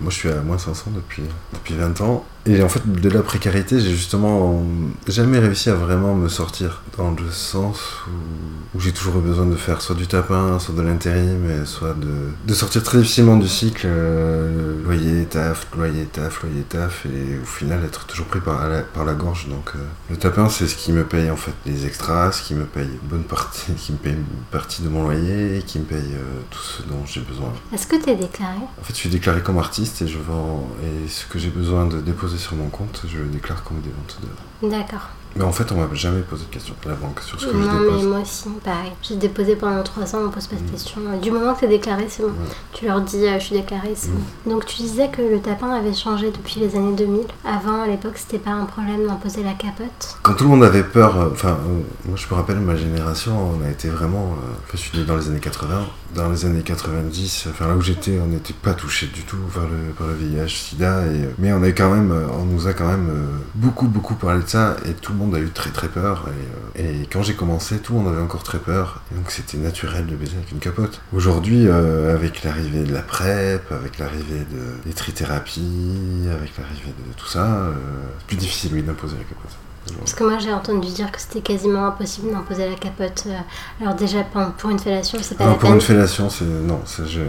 moi 0.00 0.10
je 0.10 0.14
suis 0.14 0.28
à 0.28 0.40
moins 0.40 0.56
500 0.56 0.92
depuis 0.94 1.24
depuis 1.52 1.74
20 1.74 2.00
ans. 2.00 2.24
Et 2.44 2.62
en 2.62 2.68
fait, 2.68 2.82
de 2.90 3.08
la 3.08 3.22
précarité, 3.22 3.78
j'ai 3.78 3.92
justement 3.92 4.62
jamais 5.06 5.38
réussi 5.38 5.70
à 5.70 5.74
vraiment 5.74 6.14
me 6.14 6.28
sortir 6.28 6.82
dans 6.98 7.12
le 7.12 7.30
sens 7.30 7.78
où, 8.08 8.76
où 8.76 8.80
j'ai 8.80 8.92
toujours 8.92 9.18
eu 9.18 9.20
besoin 9.22 9.46
de 9.46 9.54
faire 9.54 9.80
soit 9.80 9.94
du 9.94 10.08
tapin, 10.08 10.58
soit 10.58 10.74
de 10.74 10.82
l'intérim, 10.82 11.48
et 11.48 11.64
soit 11.66 11.94
de, 11.94 12.30
de 12.44 12.54
sortir 12.54 12.82
très 12.82 12.98
difficilement 12.98 13.36
du 13.36 13.46
cycle, 13.46 13.86
euh, 13.86 14.82
loyer, 14.84 15.24
taf, 15.26 15.68
loyer, 15.76 16.04
taf, 16.06 16.42
loyer, 16.42 16.62
taf, 16.68 17.06
et 17.06 17.38
au 17.40 17.44
final 17.46 17.84
être 17.84 18.06
toujours 18.06 18.26
pris 18.26 18.40
par 18.40 18.68
la, 18.68 18.80
par 18.80 19.04
la 19.04 19.14
gorge. 19.14 19.46
Donc 19.48 19.72
euh, 19.76 19.78
le 20.10 20.16
tapin, 20.16 20.48
c'est 20.48 20.66
ce 20.66 20.74
qui 20.74 20.90
me 20.90 21.04
paye 21.04 21.30
en 21.30 21.36
fait 21.36 21.52
les 21.64 21.86
extras, 21.86 22.32
ce 22.32 22.42
qui 22.42 22.54
me 22.54 22.64
paye 22.64 22.88
une 22.88 23.08
bonne 23.08 23.24
partie, 23.24 23.72
qui 23.76 23.92
me 23.92 23.98
paye 23.98 24.14
une 24.14 24.24
partie 24.50 24.82
de 24.82 24.88
mon 24.88 25.04
loyer, 25.04 25.58
et 25.58 25.62
qui 25.62 25.78
me 25.78 25.84
paye 25.84 25.98
euh, 25.98 26.40
tout 26.50 26.62
ce 26.62 26.82
dont 26.82 27.06
j'ai 27.06 27.20
besoin. 27.20 27.52
Est-ce 27.72 27.86
que 27.86 27.96
t'es 27.96 28.16
déclaré? 28.16 28.58
En 28.80 28.82
fait, 28.82 28.94
je 28.94 28.98
suis 28.98 29.10
déclaré 29.10 29.42
comme 29.42 29.58
artiste 29.58 30.02
et 30.02 30.08
je 30.08 30.18
vends 30.18 30.68
et 30.82 31.08
ce 31.08 31.24
que 31.26 31.38
j'ai 31.38 31.50
besoin 31.50 31.86
de 31.86 32.00
déposer 32.00 32.31
sur 32.38 32.54
mon 32.56 32.68
compte, 32.68 33.02
je 33.08 33.18
le 33.18 33.26
déclare 33.26 33.62
comme 33.64 33.80
des 33.80 33.90
ventes 33.90 34.18
d'œuvres. 34.20 34.74
D'accord. 34.76 35.08
Mais 35.34 35.44
en 35.44 35.52
fait, 35.52 35.72
on 35.72 35.76
m'a 35.76 35.88
jamais 35.94 36.20
posé 36.20 36.44
de 36.44 36.50
questions 36.50 36.74
à 36.84 36.88
la 36.90 36.94
banque 36.94 37.18
sur 37.20 37.40
ce 37.40 37.46
que 37.46 37.52
je 37.52 37.56
Non, 37.56 37.72
mais 37.72 37.86
dépose. 37.86 38.04
moi 38.06 38.18
aussi, 38.20 38.50
pareil. 38.62 38.92
J'ai 39.00 39.16
déposé 39.16 39.56
pendant 39.56 39.82
3 39.82 40.14
ans, 40.14 40.18
on 40.18 40.24
me 40.26 40.28
pose 40.30 40.46
pas 40.46 40.56
de 40.56 40.70
questions. 40.70 41.00
Du 41.22 41.30
moment 41.30 41.54
que 41.54 41.60
t'es 41.60 41.68
déclaré, 41.68 42.04
c'est 42.10 42.22
bon. 42.22 42.32
Tu 42.74 42.84
leur 42.84 43.00
dis, 43.00 43.24
euh, 43.26 43.38
je 43.38 43.44
suis 43.46 43.56
déclaré, 43.56 43.92
c'est 43.96 44.10
Mm. 44.10 44.14
bon. 44.44 44.50
Donc 44.52 44.66
tu 44.66 44.76
disais 44.82 45.08
que 45.08 45.22
le 45.22 45.40
tapin 45.40 45.70
avait 45.70 45.94
changé 45.94 46.30
depuis 46.32 46.60
les 46.60 46.76
années 46.76 46.94
2000. 46.94 47.22
Avant, 47.46 47.80
à 47.80 47.86
l'époque, 47.86 48.16
c'était 48.18 48.38
pas 48.38 48.50
un 48.50 48.66
problème 48.66 49.06
d'imposer 49.06 49.42
la 49.42 49.54
capote? 49.54 50.18
Quand 50.22 50.34
tout 50.34 50.44
le 50.44 50.50
monde 50.50 50.64
avait 50.64 50.84
peur, 50.84 51.16
euh, 51.18 51.30
enfin, 51.32 51.56
euh, 51.66 51.80
moi 52.04 52.16
je 52.18 52.26
me 52.28 52.34
rappelle 52.34 52.58
ma 52.60 52.76
génération, 52.76 53.32
on 53.58 53.66
a 53.66 53.70
été 53.70 53.88
vraiment. 53.88 54.34
euh, 54.38 54.52
je 54.72 54.76
suis 54.76 54.98
né 54.98 55.04
dans 55.06 55.16
les 55.16 55.28
années 55.28 55.40
80. 55.40 55.86
Dans 56.14 56.30
les 56.30 56.44
années 56.44 56.62
90, 56.62 57.46
enfin 57.48 57.68
là 57.68 57.74
où 57.74 57.80
j'étais, 57.80 58.18
on 58.18 58.26
n'était 58.26 58.52
pas 58.52 58.74
touché 58.74 59.06
du 59.06 59.22
tout 59.22 59.38
par 59.54 59.64
le, 59.64 59.94
par 59.96 60.08
le 60.08 60.14
VIH, 60.14 60.48
SIDA, 60.48 61.06
et, 61.06 61.22
euh, 61.22 61.32
mais 61.38 61.54
on 61.54 61.62
a 61.62 61.72
quand 61.72 61.90
même, 61.90 62.12
euh, 62.12 62.26
on 62.38 62.44
nous 62.44 62.66
a 62.66 62.74
quand 62.74 62.86
même 62.86 63.08
euh, 63.08 63.38
beaucoup, 63.54 63.86
beaucoup 63.88 64.14
parlé 64.14 64.42
de 64.42 64.48
ça, 64.48 64.76
et 64.86 64.92
tout 64.92 65.12
le 65.12 65.18
monde 65.18 65.34
a 65.34 65.38
eu 65.38 65.48
très 65.48 65.70
très 65.70 65.88
peur. 65.88 66.28
Et, 66.76 66.82
et 66.82 67.08
quand 67.10 67.22
j'ai 67.22 67.32
commencé, 67.32 67.78
tout 67.78 67.94
le 67.94 68.00
monde 68.00 68.12
avait 68.12 68.20
encore 68.20 68.42
très 68.42 68.58
peur, 68.58 69.00
donc 69.12 69.30
c'était 69.30 69.56
naturel 69.56 70.04
de 70.06 70.14
baiser 70.14 70.36
avec 70.36 70.52
une 70.52 70.58
capote. 70.58 71.00
Aujourd'hui, 71.14 71.66
avec 71.68 72.44
l'arrivée 72.44 72.84
de 72.84 72.92
la 72.92 73.02
PrEP, 73.02 73.72
avec 73.72 73.98
l'arrivée 73.98 74.44
de 74.50 74.84
des 74.84 74.92
trithérapies, 74.92 76.28
avec 76.30 76.58
l'arrivée 76.58 76.92
de 77.08 77.12
tout 77.16 77.26
ça, 77.26 77.70
c'est 78.18 78.26
plus 78.26 78.36
difficile 78.36 78.72
oui 78.74 78.82
d'imposer 78.82 79.16
la 79.16 79.24
capote. 79.24 79.56
Parce 79.98 80.14
que 80.14 80.24
moi 80.24 80.38
j'ai 80.38 80.52
entendu 80.52 80.88
dire 80.88 81.10
que 81.10 81.20
c'était 81.20 81.40
quasiment 81.40 81.86
impossible 81.86 82.30
d'imposer 82.32 82.68
la 82.70 82.76
capote. 82.76 83.24
euh, 83.26 83.38
Alors 83.80 83.94
déjà 83.94 84.24
pour 84.58 84.70
une 84.70 84.78
fellation 84.78 85.18
c'est 85.22 85.36
pas 85.36 85.44
Non, 85.44 85.50
la 85.50 85.56
pour 85.56 85.68
peine. 85.68 85.74
une 85.74 85.80
fellation, 85.80 86.30
c'est. 86.30 86.44
Non, 86.44 86.80
ça, 86.84 87.04
je. 87.04 87.20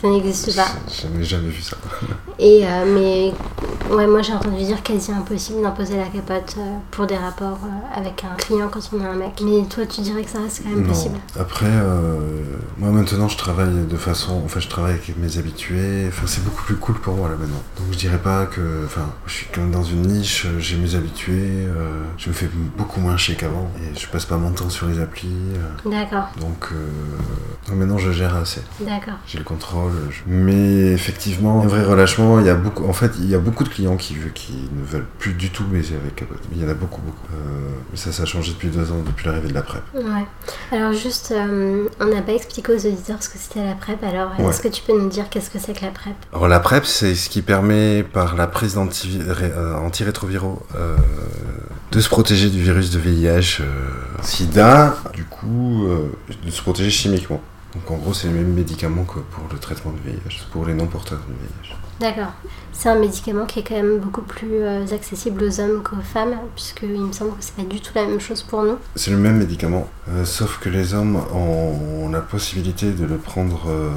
Ça 0.00 0.08
n'existe 0.08 0.54
pas. 0.56 0.66
Je 0.90 1.06
n'ai 1.08 1.24
jamais 1.24 1.48
vu 1.48 1.62
ça. 1.62 1.76
Et 2.38 2.62
euh, 2.64 2.84
mais 2.94 3.94
ouais 3.94 4.06
moi 4.06 4.22
j'ai 4.22 4.32
entendu 4.32 4.64
dire 4.64 4.82
quasi 4.82 5.12
impossible 5.12 5.62
d'imposer 5.62 5.96
la 5.98 6.06
capote 6.06 6.54
euh, 6.58 6.76
pour 6.90 7.06
des 7.06 7.16
rapports 7.16 7.58
avec 7.94 8.24
un 8.24 8.34
client 8.36 8.68
quand 8.70 8.80
on 8.92 9.04
a 9.04 9.08
un 9.08 9.14
mec. 9.16 9.40
Mais 9.44 9.62
toi 9.68 9.84
tu 9.86 10.00
dirais 10.00 10.22
que 10.24 10.30
ça 10.30 10.40
reste 10.40 10.62
quand 10.64 10.70
même 10.70 10.82
Non. 10.82 10.88
possible. 10.88 11.18
Après, 11.38 11.66
euh, 11.66 12.18
moi 12.78 12.90
maintenant, 12.90 13.28
je 13.28 13.36
travaille 13.36 13.86
de 13.88 13.96
façon. 13.96 14.40
Enfin, 14.44 14.60
je 14.60 14.68
travaille 14.68 14.92
avec 14.94 15.16
mes 15.18 15.38
habitués. 15.38 16.06
Enfin, 16.08 16.24
c'est 16.26 16.42
beaucoup 16.44 16.64
plus 16.64 16.76
cool 16.76 16.96
pour 16.96 17.14
moi 17.14 17.28
là 17.28 17.36
maintenant. 17.38 17.62
Donc, 17.78 17.86
je 17.92 17.98
dirais 17.98 18.18
pas 18.18 18.46
que. 18.46 18.84
Enfin, 18.84 19.06
je 19.26 19.32
suis 19.34 19.46
quand 19.54 19.60
même 19.60 19.70
dans 19.70 19.84
une 19.84 20.02
niche, 20.02 20.46
j'ai 20.58 20.76
mes 20.76 20.94
habitués. 20.94 21.66
euh, 21.66 21.98
je 22.18 22.28
me 22.28 22.34
fais 22.34 22.48
beaucoup 22.76 23.00
moins 23.00 23.16
chier 23.16 23.34
qu'avant. 23.34 23.70
Et 23.82 23.98
je 23.98 24.06
passe 24.08 24.24
pas 24.24 24.36
mon 24.36 24.50
temps 24.52 24.70
sur 24.70 24.86
les 24.86 25.00
applis. 25.00 25.28
euh, 25.28 25.90
D'accord, 25.90 26.28
donc, 26.40 26.68
euh, 26.72 26.76
donc 27.68 27.76
maintenant, 27.76 27.98
je 27.98 28.10
gère 28.12 28.34
assez. 28.36 28.62
d'accord. 28.80 29.14
J'ai 29.26 29.38
le 29.38 29.44
contrôle. 29.44 29.92
je- 30.10 30.20
Mais 30.26 30.92
effectivement, 30.92 31.62
un 31.62 31.66
vrai 31.66 31.84
relâchement, 31.84 32.38
il 32.40 32.46
y 32.46 32.50
a 32.50 32.54
beaucoup. 32.54 32.84
En 32.86 32.92
fait, 32.92 33.12
il 33.18 33.26
y 33.28 33.34
a 33.34 33.38
beaucoup 33.38 33.64
de 33.64 33.68
clients 33.68 33.96
qui, 33.96 34.16
qui 34.34 34.52
ne 34.72 34.84
veulent 34.84 35.06
plus 35.18 35.32
du 35.34 35.50
tout 35.50 35.64
baiser 35.64 35.94
avec 35.96 36.16
capote. 36.16 36.40
Il 36.52 36.62
y 36.62 36.64
en 36.64 36.68
a 36.68 36.74
beaucoup, 36.74 37.00
beaucoup. 37.02 37.26
Euh, 37.34 37.68
mais 37.90 37.96
ça, 37.96 38.12
ça 38.12 38.22
a 38.22 38.26
changé 38.26 38.52
depuis 38.52 38.68
deux 38.68 38.90
ans, 38.90 39.02
depuis 39.06 39.26
l'arrivée 39.26 39.48
de 39.48 39.54
la 39.54 39.62
PrEP. 39.62 39.82
Ouais. 39.94 40.02
Alors 40.72 40.92
juste, 40.92 41.32
euh, 41.32 41.88
on 42.00 42.06
n'a 42.06 42.22
pas 42.22 42.32
expliqué 42.32 42.72
aux 42.72 42.86
auditeurs 42.86 43.22
ce 43.22 43.28
que 43.28 43.38
c'était 43.38 43.64
la 43.64 43.74
PrEP. 43.74 44.02
Alors 44.04 44.32
Ouais. 44.38 44.46
est-ce 44.50 44.60
que 44.60 44.68
tu 44.68 44.82
peux 44.82 44.98
nous 45.00 45.08
dire 45.08 45.28
qu'est-ce 45.30 45.50
que 45.50 45.58
c'est 45.58 45.72
que 45.78 45.84
la 45.84 45.90
PrEP? 45.90 46.14
Alors 46.32 46.48
la 46.48 46.60
PrEP, 46.60 46.84
c'est 46.86 47.14
ce 47.14 47.28
qui 47.28 47.42
permet 47.42 48.02
par 48.02 48.36
la 48.36 48.46
prise 48.46 48.74
d'anti- 48.74 49.20
ré- 49.26 49.52
euh, 49.54 49.74
antirétroviraux 49.76 50.62
euh, 50.76 50.96
de 51.92 52.00
se 52.00 52.08
protéger 52.08 52.50
du 52.50 52.62
virus 52.62 52.90
de 52.90 52.98
VIH, 52.98 53.60
euh, 53.60 53.64
SIDA, 54.22 54.96
du 55.12 55.24
coup, 55.24 55.86
euh, 55.86 56.10
de 56.44 56.50
se 56.50 56.62
protéger 56.62 56.90
chimiquement. 56.90 57.40
Donc 57.74 57.90
en 57.90 57.96
gros, 57.96 58.14
c'est 58.14 58.28
les 58.28 58.34
mêmes 58.34 58.54
médicaments 58.54 59.04
que 59.04 59.20
pour 59.20 59.44
le 59.52 59.58
traitement 59.58 59.92
du 59.92 60.00
VIH, 60.00 60.46
pour 60.52 60.66
les 60.66 60.74
non-porteurs 60.74 61.20
du 61.20 61.32
VIH. 61.32 61.76
D'accord. 62.00 62.32
C'est 62.72 62.88
un 62.88 62.98
médicament 62.98 63.44
qui 63.44 63.58
est 63.58 63.62
quand 63.62 63.74
même 63.74 63.98
beaucoup 63.98 64.22
plus 64.22 64.62
euh, 64.62 64.86
accessible 64.90 65.44
aux 65.44 65.60
hommes 65.60 65.82
qu'aux 65.82 66.00
femmes, 66.02 66.34
puisqu'il 66.54 66.98
me 66.98 67.12
semble 67.12 67.32
que 67.32 67.36
c'est 67.40 67.54
pas 67.54 67.62
du 67.62 67.78
tout 67.80 67.92
la 67.94 68.06
même 68.06 68.20
chose 68.20 68.42
pour 68.42 68.62
nous. 68.62 68.76
C'est 68.96 69.10
le 69.10 69.18
même 69.18 69.36
médicament, 69.36 69.86
euh, 70.08 70.24
sauf 70.24 70.58
que 70.60 70.70
les 70.70 70.94
hommes 70.94 71.20
ont 71.34 72.08
la 72.08 72.20
possibilité 72.20 72.92
de 72.92 73.04
le 73.04 73.18
prendre 73.18 73.68
euh, 73.68 73.90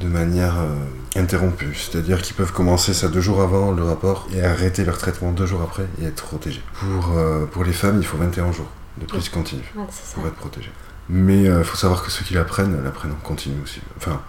de 0.00 0.08
manière 0.08 0.58
euh, 0.58 1.20
interrompue. 1.20 1.74
C'est-à-dire 1.74 2.22
qu'ils 2.22 2.36
peuvent 2.36 2.52
commencer 2.52 2.94
ça 2.94 3.08
deux 3.08 3.20
jours 3.20 3.40
avant 3.40 3.72
le 3.72 3.82
rapport 3.82 4.28
et 4.34 4.42
arrêter 4.42 4.84
leur 4.84 4.98
traitement 4.98 5.32
deux 5.32 5.46
jours 5.46 5.62
après 5.62 5.86
et 6.00 6.06
être 6.06 6.24
protégés. 6.24 6.62
Pour, 6.74 7.16
euh, 7.16 7.46
pour 7.46 7.64
les 7.64 7.72
femmes, 7.72 7.98
il 7.98 8.06
faut 8.06 8.18
21 8.18 8.52
jours 8.52 8.68
de 8.98 9.06
prise 9.06 9.28
continue 9.28 9.62
Ouais, 9.76 9.84
pour 10.14 10.26
être 10.26 10.34
protégés. 10.34 10.72
Mais 11.08 11.44
il 11.44 11.64
faut 11.64 11.76
savoir 11.76 12.02
que 12.02 12.10
ceux 12.10 12.24
qui 12.24 12.34
la 12.34 12.44
prennent, 12.44 12.82
la 12.82 12.90
prennent 12.90 13.12
en 13.12 13.26
continu 13.26 13.54
aussi. 13.62 13.80
Enfin, 13.96 14.20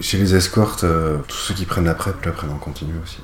chez 0.00 0.18
les 0.18 0.34
escortes, 0.34 0.84
euh, 0.84 1.18
tous 1.28 1.36
ceux 1.36 1.54
qui 1.54 1.64
prennent 1.64 1.84
la 1.84 1.94
PrEP 1.94 2.24
la 2.24 2.32
prennent 2.32 2.50
en 2.50 2.58
continu 2.58 2.92
aussi. 3.02 3.20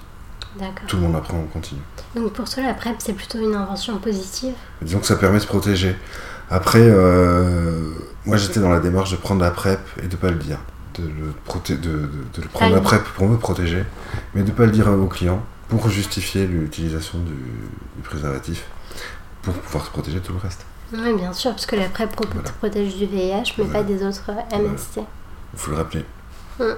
D'accord. 0.58 0.86
Tout 0.86 0.96
le 0.96 1.02
monde 1.02 1.14
la 1.14 1.20
prend 1.20 1.38
en 1.38 1.44
continu. 1.44 1.80
Donc 2.14 2.32
pour 2.32 2.48
toi, 2.48 2.62
la 2.62 2.74
PrEP, 2.74 2.96
c'est 2.98 3.12
plutôt 3.12 3.38
une 3.38 3.54
invention 3.54 3.98
positive? 3.98 4.54
Disons 4.82 5.00
que 5.00 5.06
ça 5.06 5.16
permet 5.16 5.38
de 5.38 5.42
se 5.42 5.46
protéger. 5.46 5.96
Après, 6.50 6.80
euh, 6.82 7.90
moi 8.24 8.36
j'étais 8.36 8.60
dans 8.60 8.70
la 8.70 8.80
démarche 8.80 9.10
de 9.10 9.16
prendre 9.16 9.42
la 9.42 9.50
PrEP 9.50 9.80
et 10.02 10.06
de 10.08 10.16
pas 10.16 10.30
le 10.30 10.36
dire. 10.36 10.58
De 10.98 11.06
le, 11.06 11.32
proté- 11.46 11.78
de, 11.78 11.90
de- 11.90 12.06
de 12.34 12.42
le 12.42 12.48
prendre. 12.48 12.80
PrEP 12.82 13.02
pour 13.16 13.28
me 13.28 13.36
protéger, 13.36 13.84
mais 14.34 14.42
de 14.42 14.50
pas 14.50 14.66
le 14.66 14.72
dire 14.72 14.88
à 14.88 14.92
vos 14.96 15.06
clients 15.06 15.42
pour 15.68 15.88
justifier 15.88 16.46
l'utilisation 16.46 17.18
du, 17.20 17.32
du 17.34 18.02
préservatif 18.02 18.64
pour 19.42 19.54
pouvoir 19.54 19.84
se 19.84 19.90
protéger 19.90 20.18
de 20.20 20.24
tout 20.24 20.32
le 20.32 20.38
reste. 20.40 20.64
Oui, 20.92 21.12
bien 21.14 21.32
sûr, 21.32 21.50
parce 21.52 21.66
que 21.66 21.76
la 21.76 21.88
PrEP 21.88 22.10
Voilà. 22.32 22.50
protège 22.58 22.96
du 22.96 23.06
VIH, 23.06 23.54
mais 23.58 23.64
Voilà. 23.64 23.72
pas 23.74 23.82
des 23.84 24.02
autres 24.04 24.30
euh, 24.30 24.58
MST. 24.58 24.96
Il 25.52 25.58
faut 25.58 25.70
le 25.70 25.76
rappeler. 25.76 26.04
Euh, 26.60 26.74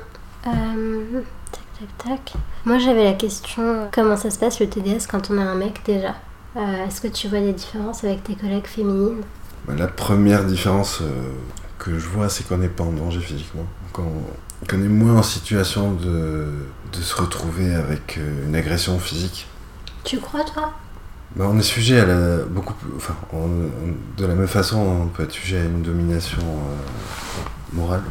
tac, 1.53 1.63
tac, 1.79 1.99
tac. 1.99 2.33
Moi, 2.65 2.79
j'avais 2.79 3.05
la 3.05 3.13
question 3.15 3.63
euh, 3.63 3.87
comment 3.93 4.17
ça 4.17 4.31
se 4.31 4.39
passe 4.39 4.61
le 4.61 4.69
TDS 4.69 5.07
quand 5.11 5.31
on 5.31 5.39
a 5.39 5.43
un 5.45 5.55
mec 5.55 5.81
déjà? 5.87 6.15
Euh, 6.57 6.87
Est-ce 6.87 7.01
que 7.01 7.09
tu 7.09 7.29
vois 7.29 7.41
des 7.41 7.53
différences 7.53 8.05
avec 8.05 8.25
tes 8.25 8.35
collègues 8.35 8.67
féminines? 8.67 9.23
Bah, 9.67 9.75
La 9.79 9.87
première 9.87 10.45
différence 10.45 11.01
euh, 11.01 11.07
que 11.79 11.99
je 11.99 12.09
vois, 12.09 12.29
c'est 12.29 12.47
qu'on 12.47 12.59
n'est 12.59 12.69
pas 12.69 12.85
en 12.85 12.93
danger 12.93 13.21
physiquement. 13.21 13.65
Qu'on 13.92 14.11
qu'on 14.68 14.76
est 14.76 14.88
moins 14.88 15.16
en 15.16 15.22
situation 15.22 15.92
de, 15.94 16.48
de 16.92 17.00
se 17.00 17.14
retrouver 17.16 17.74
avec 17.74 18.18
euh, 18.18 18.46
une 18.46 18.55
agression 18.55 18.98
physique. 18.98 19.46
Tu 20.05 20.18
crois, 20.18 20.44
toi? 20.44 20.72
Bah, 21.37 21.46
on 21.48 21.59
est 21.59 21.62
sujet 21.62 22.00
à 22.00 22.05
la 22.07 22.38
beaucoup 22.38 22.74
plus, 22.74 22.90
enfin 22.96 23.14
on- 23.33 23.38
on- 23.38 24.20
de 24.20 24.26
la 24.26 24.35
même 24.35 24.48
façon 24.48 24.79
on 24.79 25.07
peut 25.07 25.22
être 25.22 25.33
sujet 25.33 25.61
à 25.61 25.64
une 25.64 25.83
domination 25.83 26.42
euh, 26.42 27.76
morale. 27.76 28.03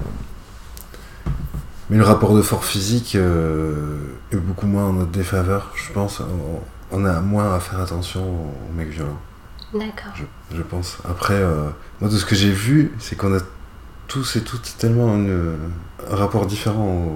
Mais 1.89 1.97
le 1.97 2.03
rapport 2.03 2.35
de 2.35 2.41
force 2.41 2.67
physique 2.67 3.15
euh, 3.15 3.97
est 4.31 4.37
beaucoup 4.37 4.67
moins 4.67 4.85
en 4.85 4.93
notre 4.93 5.11
défaveur, 5.11 5.71
je 5.75 5.91
pense. 5.91 6.19
On, 6.21 6.61
on 6.97 7.05
a 7.05 7.19
moins 7.21 7.53
à 7.55 7.59
faire 7.59 7.79
attention 7.79 8.23
aux 8.23 8.73
mecs 8.75 8.89
violents, 8.89 9.19
D'accord. 9.73 10.13
je, 10.15 10.23
je 10.57 10.61
pense. 10.61 10.97
Après, 11.07 11.35
euh, 11.35 11.69
moi 12.01 12.09
de 12.09 12.17
ce 12.17 12.25
que 12.25 12.35
j'ai 12.35 12.51
vu, 12.51 12.91
c'est 12.99 13.15
qu'on 13.15 13.35
a 13.35 13.39
tous 14.09 14.35
et 14.35 14.41
toutes 14.41 14.75
tellement 14.77 15.15
une- 15.15 15.55
un 16.11 16.15
rapport 16.15 16.45
différent 16.45 17.07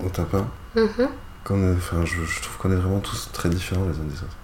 au, 0.00 0.04
au 0.04 0.08
tapin 0.10 0.46
qu'on 1.44 1.62
est- 1.62 1.76
enfin, 1.76 2.04
je, 2.04 2.22
je 2.24 2.42
trouve 2.42 2.56
qu'on 2.58 2.72
est 2.72 2.76
vraiment 2.76 3.00
tous 3.00 3.30
très 3.32 3.48
différents 3.48 3.84
les 3.84 3.98
uns 3.98 4.04
des 4.04 4.16
autres. 4.22 4.36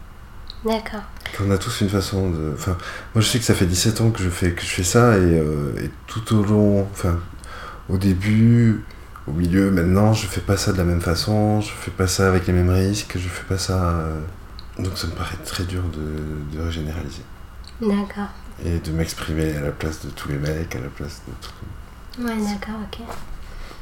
D'accord. 0.64 1.02
Qu'on 1.36 1.50
a 1.50 1.58
tous 1.58 1.80
une 1.80 1.88
façon 1.88 2.30
de. 2.30 2.52
Enfin, 2.54 2.76
moi 3.14 3.22
je 3.22 3.26
sais 3.28 3.38
que 3.38 3.44
ça 3.44 3.54
fait 3.54 3.66
17 3.66 4.00
ans 4.00 4.10
que 4.10 4.22
je 4.22 4.28
fais, 4.30 4.52
que 4.52 4.62
je 4.62 4.66
fais 4.68 4.84
ça 4.84 5.16
et, 5.16 5.20
euh, 5.22 5.72
et 5.82 5.90
tout 6.06 6.34
au 6.36 6.42
long. 6.44 6.86
Enfin, 6.92 7.18
au 7.88 7.96
début, 7.96 8.84
au 9.26 9.32
milieu, 9.32 9.70
maintenant, 9.70 10.12
je 10.12 10.26
fais 10.26 10.40
pas 10.42 10.56
ça 10.58 10.72
de 10.72 10.78
la 10.78 10.84
même 10.84 11.00
façon, 11.00 11.60
je 11.62 11.70
fais 11.72 11.90
pas 11.90 12.06
ça 12.06 12.28
avec 12.28 12.46
les 12.46 12.52
mêmes 12.52 12.70
risques, 12.70 13.14
je 13.18 13.28
fais 13.28 13.44
pas 13.44 13.58
ça. 13.58 13.78
euh, 14.00 14.20
Donc 14.78 14.96
ça 14.98 15.06
me 15.06 15.12
paraît 15.12 15.36
très 15.44 15.64
dur 15.64 15.82
de, 15.92 16.58
de 16.58 16.70
généraliser. 16.70 17.22
D'accord. 17.80 18.28
Et 18.64 18.78
de 18.78 18.92
m'exprimer 18.92 19.56
à 19.56 19.60
la 19.62 19.70
place 19.72 20.04
de 20.04 20.10
tous 20.10 20.28
les 20.28 20.36
mecs, 20.36 20.76
à 20.76 20.80
la 20.80 20.88
place 20.88 21.22
de 21.26 21.32
tout. 21.40 21.50
Ouais, 22.20 22.36
d'accord, 22.36 22.80
ok. 22.92 23.00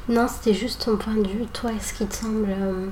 Non, 0.07 0.27
c'était 0.27 0.53
juste 0.57 0.85
ton 0.85 0.97
point 0.97 1.13
de 1.15 1.27
vue. 1.27 1.45
Toi, 1.53 1.71
est-ce 1.73 1.93
qui 1.93 2.05
te 2.07 2.15
semble. 2.15 2.47
euh, 2.49 2.87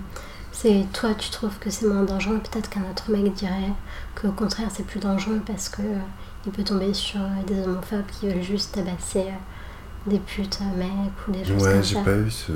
c'est 0.51 0.85
toi, 0.93 1.13
tu 1.13 1.29
trouves 1.29 1.57
que 1.59 1.69
c'est 1.69 1.85
moins 1.87 2.03
dangereux? 2.03 2.39
Peut-être 2.51 2.69
qu'un 2.69 2.81
autre 2.89 3.11
mec 3.11 3.33
dirait 3.33 3.71
qu'au 4.19 4.31
contraire, 4.31 4.67
c'est 4.73 4.85
plus 4.85 4.99
dangereux 4.99 5.41
parce 5.45 5.69
que 5.69 5.81
euh, 5.81 5.97
il 6.45 6.51
peut 6.51 6.63
tomber 6.63 6.93
sur 6.93 7.19
euh, 7.21 7.43
des 7.47 7.61
homophobes 7.63 8.05
qui 8.19 8.27
veulent 8.27 8.41
juste 8.43 8.73
tabasser 8.73 9.25
des 10.05 10.19
putes 10.19 10.59
mecs 10.77 10.89
ou 11.27 11.31
des 11.31 11.45
choses 11.45 11.63
Ouais, 11.63 11.73
comme 11.73 11.83
j'ai 11.83 11.95
ça. 11.95 12.01
pas 12.01 12.15
eu 12.17 12.31
ce. 12.31 12.51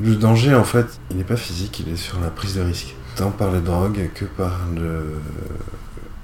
Le 0.00 0.14
danger, 0.14 0.54
en 0.54 0.64
fait, 0.64 0.86
il 1.10 1.16
n'est 1.16 1.24
pas 1.24 1.36
physique, 1.36 1.80
il 1.80 1.88
est 1.92 1.96
sur 1.96 2.20
la 2.20 2.30
prise 2.30 2.54
de 2.54 2.60
risque. 2.62 2.94
Tant 3.16 3.30
par 3.30 3.50
les 3.50 3.60
drogues 3.60 4.10
que 4.14 4.24
par 4.26 4.60
le, 4.74 5.14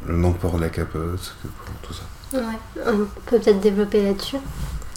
le 0.07 0.17
non-port 0.17 0.57
de 0.57 0.61
la 0.61 0.69
capote, 0.69 1.35
que 1.43 1.49
pour 1.49 1.75
tout 1.83 1.93
ça. 1.93 2.05
Ouais, 2.39 2.59
on 2.87 2.99
peut 3.27 3.39
peut-être 3.41 3.61
développer 3.61 4.03
là-dessus. 4.05 4.37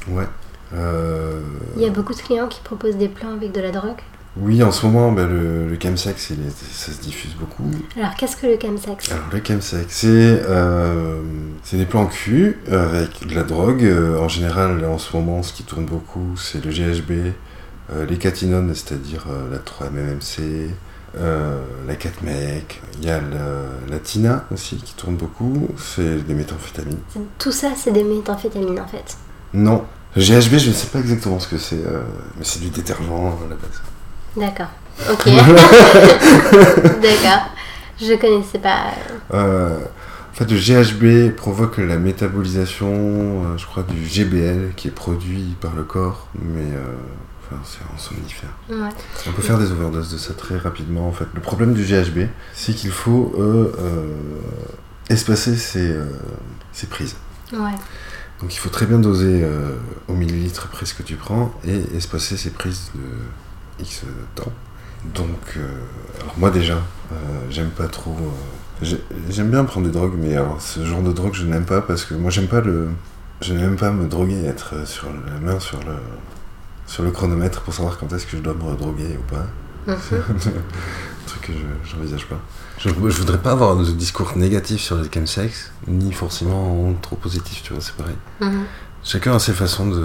Ouais. 0.10 0.28
Euh, 0.74 1.40
Il 1.76 1.82
y 1.82 1.86
a 1.86 1.90
beaucoup 1.90 2.14
de 2.14 2.20
clients 2.20 2.48
qui 2.48 2.60
proposent 2.62 2.98
des 2.98 3.08
plans 3.10 3.34
avec 3.34 3.52
de 3.52 3.62
la 3.62 3.72
drogue. 3.72 3.98
Oui, 4.40 4.62
en 4.62 4.72
ce 4.72 4.86
moment, 4.86 5.12
ben, 5.12 5.28
le, 5.28 5.68
le 5.68 5.76
il 6.30 6.46
est- 6.46 6.74
ça 6.74 6.92
se 6.92 7.02
diffuse 7.02 7.34
beaucoup. 7.40 7.72
Alors, 7.98 8.14
qu'est-ce 8.16 8.36
que 8.38 8.46
le 8.46 8.60
chemsex? 8.62 9.12
Alors, 9.12 9.24
le 9.34 9.42
chemsex, 9.44 9.86
c'est 9.90 10.08
euh, 10.48 11.22
des 11.78 11.86
plans 11.86 12.06
cul 12.06 12.60
avec 12.70 13.26
de 13.28 13.34
la 13.34 13.44
drogue. 13.44 13.84
Euh, 13.84 14.20
en 14.20 14.28
général, 14.28 14.86
en 14.86 15.00
ce 15.00 15.16
moment, 15.16 15.42
ce 15.42 15.54
qui 15.54 15.64
tourne 15.64 15.86
beaucoup, 15.86 16.36
c'est 16.38 16.64
le 16.64 16.70
GHB, 16.72 17.34
euh, 17.94 18.06
les 18.06 18.18
catinones, 18.18 18.72
c'est-à-dire 18.76 19.26
euh, 19.32 19.50
la 19.50 19.58
3-MMC, 19.58 20.70
euh, 21.18 21.64
la 21.88 21.96
4-MEC. 21.96 22.82
Il 23.00 23.06
y 23.06 23.10
a 23.10 23.20
la, 23.20 23.64
la 23.90 23.98
Tina 24.00 24.46
aussi 24.52 24.76
qui 24.76 24.94
tourne 24.94 25.16
beaucoup, 25.16 25.68
c'est 25.78 26.18
des 26.28 26.34
méthamphétamines. 26.36 27.00
Tout 27.40 27.52
ça, 27.52 27.70
c'est 27.76 27.92
des 27.92 28.04
méthamphétamines 28.04 28.80
en 28.80 28.88
fait. 28.88 29.18
Non, 29.54 29.84
GHB, 30.22 30.58
je 30.58 30.70
ne 30.70 30.74
sais 30.74 30.88
pas 30.88 31.00
exactement 31.00 31.40
ce 31.40 31.48
que 31.48 31.58
c'est, 31.58 31.76
euh, 31.76 32.02
mais 32.38 32.44
c'est 32.44 32.60
du 32.60 32.70
détergent 32.70 33.38
à 33.46 33.50
la 33.50 33.56
base. 33.56 33.82
D'accord. 34.36 34.70
Ok. 35.12 35.26
D'accord. 37.02 37.50
Je 38.00 38.14
connaissais 38.20 38.60
pas. 38.60 38.92
Euh, 39.34 39.78
en 39.80 40.36
fait, 40.36 40.52
le 40.52 40.58
GHB 40.58 41.36
provoque 41.36 41.78
la 41.78 41.98
métabolisation, 41.98 42.88
euh, 42.92 43.58
je 43.58 43.66
crois, 43.66 43.84
du 43.84 44.06
GBL 44.06 44.74
qui 44.76 44.88
est 44.88 44.92
produit 44.92 45.56
par 45.60 45.74
le 45.76 45.84
corps, 45.84 46.28
mais 46.40 46.62
euh, 46.76 46.94
enfin, 47.44 47.60
c'est 47.66 47.80
en 47.92 47.98
somnifère. 47.98 48.50
Ouais. 48.70 48.90
On 49.28 49.32
peut 49.32 49.42
faire 49.42 49.58
des 49.58 49.72
overdoses 49.72 50.12
de 50.12 50.18
ça 50.18 50.34
très 50.34 50.58
rapidement. 50.58 51.08
En 51.08 51.12
fait, 51.12 51.26
le 51.34 51.42
problème 51.42 51.74
du 51.74 51.84
GHB, 51.84 52.28
c'est 52.54 52.74
qu'il 52.74 52.92
faut 52.92 53.34
euh, 53.40 53.74
euh, 53.80 54.06
espacer 55.10 55.58
ses, 55.58 55.90
euh, 55.92 56.06
ses 56.72 56.88
prises. 56.88 57.16
Ouais. 57.52 57.76
Donc, 58.42 58.54
il 58.54 58.58
faut 58.60 58.70
très 58.70 58.86
bien 58.86 59.00
doser 59.00 59.42
euh, 59.44 59.72
au 60.08 60.14
millilitre 60.14 60.68
près 60.70 60.86
ce 60.86 60.94
que 60.94 61.04
tu 61.04 61.16
prends 61.16 61.54
et 61.66 61.96
espacer 61.96 62.38
ses 62.38 62.52
prises 62.52 62.92
de 62.96 63.84
X 63.84 64.04
temps. 64.36 64.52
Donc, 65.16 65.56
euh, 65.58 65.68
alors 66.22 66.34
moi 66.38 66.50
déjà, 66.52 66.76
euh, 67.12 67.16
j'aime 67.50 67.70
pas 67.70 67.88
trop. 67.88 68.16
j'ai- 68.82 69.04
j'aime 69.30 69.50
bien 69.50 69.64
prendre 69.64 69.88
des 69.88 69.92
drogues, 69.94 70.16
mais 70.18 70.36
alors, 70.36 70.62
ce 70.62 70.86
genre 70.86 71.02
de 71.02 71.12
drogue 71.12 71.34
je 71.34 71.46
n'aime 71.46 71.66
pas 71.66 71.82
parce 71.82 72.04
que 72.06 72.14
moi 72.14 72.30
j'aime 72.32 72.48
pas 72.48 72.62
le. 72.62 72.90
Je 73.42 73.54
n'aime 73.54 73.76
pas 73.76 73.92
me 73.92 74.08
droguer, 74.08 74.46
être 74.46 74.88
sur 74.88 75.08
la 75.08 75.40
main 75.40 75.60
sur 75.60 75.80
le, 75.80 75.94
sur 76.88 77.04
le 77.04 77.12
chronomètre 77.12 77.62
pour 77.62 77.74
savoir 77.74 77.98
quand 78.00 78.12
est-ce 78.14 78.26
que 78.26 78.38
je 78.38 78.42
dois 78.42 78.56
me 78.56 78.76
droguer 78.76 79.18
ou 79.18 79.34
pas. 79.34 79.46
Mhm. 79.88 79.96
un 80.14 81.28
truc 81.28 81.42
que 81.42 81.54
je 81.54 81.90
j'envisage 81.92 82.26
pas. 82.28 82.40
Je, 82.78 82.90
je 82.90 82.94
voudrais 83.18 83.40
pas 83.40 83.52
avoir 83.52 83.76
de 83.76 83.86
discours 83.92 84.34
négatif 84.36 84.82
sur 84.82 84.98
les 84.98 85.10
chemsex, 85.12 85.72
ni 85.88 86.12
forcément 86.14 86.94
trop 87.02 87.16
positif, 87.16 87.64
tu 87.64 87.74
vois, 87.74 87.82
c'est 87.82 87.96
pareil. 87.96 88.16
Mhm. 88.42 88.64
Chacun 89.04 89.36
a 89.36 89.40
ses 89.40 89.54
façons 89.54 89.88
de, 89.88 89.96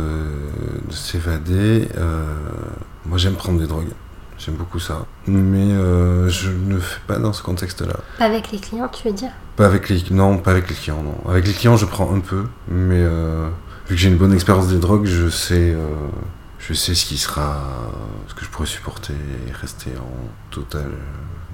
de 0.88 0.92
s'évader. 0.92 1.88
euh, 1.98 2.24
moi, 3.04 3.18
j'aime 3.18 3.34
prendre 3.34 3.58
des 3.58 3.66
drogues. 3.66 3.90
J'aime 4.38 4.54
beaucoup 4.54 4.78
ça. 4.80 5.06
Mais 5.26 5.72
euh, 5.72 6.28
je 6.28 6.50
ne 6.50 6.78
fais 6.78 7.00
pas 7.06 7.18
dans 7.18 7.32
ce 7.32 7.42
contexte-là. 7.42 7.94
Pas 8.18 8.24
avec 8.26 8.50
les 8.52 8.58
clients, 8.58 8.88
tu 8.88 9.06
veux 9.08 9.14
dire? 9.14 9.30
Pas 9.56 9.66
avec 9.66 9.88
les... 9.88 10.02
Non, 10.10 10.38
pas 10.38 10.52
avec 10.52 10.68
les 10.68 10.74
clients, 10.74 11.02
non. 11.02 11.30
Avec 11.30 11.46
les 11.46 11.52
clients, 11.52 11.76
je 11.76 11.86
prends 11.86 12.12
un 12.14 12.20
peu. 12.20 12.44
Mais 12.68 12.98
euh, 13.00 13.48
vu 13.88 13.94
que 13.94 14.00
j'ai 14.00 14.08
une 14.08 14.16
bonne 14.16 14.32
expérience 14.32 14.68
des 14.68 14.78
drogues, 14.78 15.04
je 15.06 15.28
sais, 15.28 15.76
je 16.66 16.74
sais 16.74 16.94
ce 16.94 17.04
qui 17.06 17.18
sera... 17.18 17.62
Ce 18.28 18.34
que 18.34 18.44
je 18.44 18.50
pourrais 18.50 18.66
supporter 18.66 19.14
et 19.48 19.52
rester 19.52 19.90
en 19.98 20.50
totale 20.50 20.92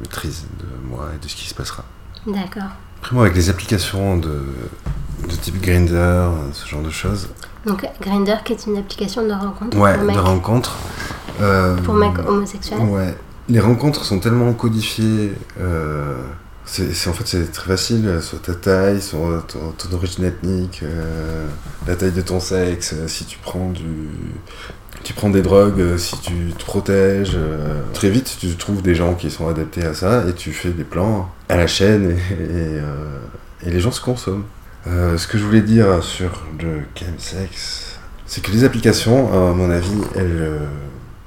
maîtrise 0.01 0.45
de 0.61 0.87
moi 0.89 1.11
et 1.15 1.19
de 1.25 1.29
ce 1.29 1.35
qui 1.35 1.49
se 1.49 1.55
passera. 1.55 1.85
D'accord. 2.27 2.71
Après, 3.01 3.15
moi, 3.15 3.25
avec 3.25 3.37
les 3.37 3.49
applications 3.51 4.17
de, 4.17 4.45
de 5.29 5.35
type 5.41 5.61
Grinder, 5.61 6.29
ce 6.53 6.67
genre 6.67 6.83
de 6.83 6.91
choses, 6.91 7.29
Donc 7.65 7.87
Grindr 8.01 8.43
qui 8.45 8.53
est 8.53 8.67
une 8.67 8.77
application 8.77 9.27
de 9.27 9.33
rencontre 9.33 9.77
Ouais, 9.77 9.95
pour 9.95 10.03
de 10.03 10.07
mecs, 10.09 10.17
rencontres. 10.19 10.77
Euh, 11.41 11.77
pour 11.77 11.95
mecs 11.95 12.19
homosexuels. 12.19 12.81
Ouais. 12.81 13.17
Les 13.49 13.61
rencontres 13.61 14.05
sont 14.05 14.19
tellement 14.21 14.53
codifiées. 14.53 15.33
euh, 15.61 16.23
c'est, 16.65 17.09
en 17.09 17.13
fait, 17.15 17.27
c'est 17.27 17.51
très 17.51 17.67
facile. 17.69 18.07
euh, 18.07 18.21
Sur 18.21 18.43
ta 18.43 18.55
taille, 18.55 19.01
sur 19.01 19.19
ton, 19.47 19.71
ton 19.79 19.97
origine 19.97 20.25
ethnique, 20.25 20.81
euh, 20.83 21.47
la 21.87 21.97
taille 21.97 22.13
de 22.13 22.21
ton 22.21 22.41
sexe, 22.41 22.95
si 23.07 23.25
tu 23.25 23.39
prends 23.39 23.71
du. 23.71 24.11
Tu 25.05 25.13
prends 25.13 25.31
des 25.31 25.43
drogues, 25.43 25.81
euh, 25.81 25.99
si 25.99 26.19
tu 26.21 26.53
te 26.57 26.65
protèges. 26.65 27.33
euh, 27.35 27.83
très 27.95 28.11
vite, 28.11 28.37
tu 28.41 28.49
trouves 28.57 28.83
des 28.83 28.95
gens 28.95 29.15
qui 29.15 29.31
sont 29.31 29.49
adaptés 29.49 29.85
à 29.85 29.95
ça 29.95 30.25
et 30.29 30.35
tu 30.35 30.53
fais 30.53 30.71
des 30.71 30.85
plans 30.85 31.31
à 31.49 31.57
la 31.57 31.67
chaîne 31.67 32.11
et, 32.11 32.17
euh, 32.41 33.19
les 33.63 33.81
gens 33.81 33.91
se 33.91 34.01
consomment. 34.01 34.45
Ce 34.87 35.27
que 35.27 35.37
je 35.37 35.45
voulais 35.45 35.61
dire 35.61 36.03
sur 36.03 36.45
le 36.63 36.81
chemsex, 36.95 37.99
c'est 38.25 38.43
que 38.43 38.51
les 38.51 38.65
applications, 38.65 39.51
à 39.51 39.53
mon 39.53 39.71
avis, 39.71 40.01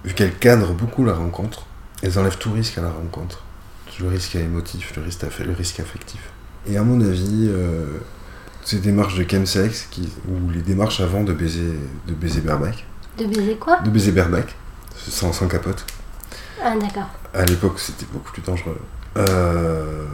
vu 0.04 0.14
qu'elles 0.16 0.34
cadrent 0.34 0.74
beaucoup 0.74 1.06
la 1.06 1.14
rencontre, 1.14 1.68
elles 2.02 2.18
enlèvent 2.18 2.40
tout 2.40 2.52
risque 2.52 2.80
à 2.80 2.82
la 2.82 2.90
rencontre. 2.90 3.44
Le 4.00 4.08
risque 4.08 4.36
émotif, 4.36 4.94
le 4.96 5.04
risque, 5.04 5.22
le 5.46 5.54
risque 5.54 5.80
affectif. 5.80 6.22
Et 6.68 6.78
à 6.78 6.84
mon 6.84 7.02
avis, 7.02 7.52
ces 8.64 8.80
démarches 8.80 9.16
de 9.16 9.30
chemsex, 9.30 9.90
ou 10.28 10.50
les 10.50 10.62
démarches 10.62 11.02
avant 11.02 11.24
de 11.24 11.34
baiser, 11.34 11.74
de 12.08 12.14
baiser 12.16 12.42
bareback, 12.42 12.86
De 13.22 13.28
baiser 13.28 13.56
quoi 13.56 13.80
de 13.82 13.90
baiser 13.90 14.12
bareback, 14.12 14.56
sans, 14.96 15.32
sans 15.32 15.48
capote, 15.48 15.86
Ah 16.64 16.76
d'accord. 16.76 17.10
à 17.34 17.46
l'époque 17.46 17.80
c'était 17.80 18.06
beaucoup 18.12 18.32
plus 18.32 18.42
dangereux. 18.42 18.80
Euh, 19.18 20.06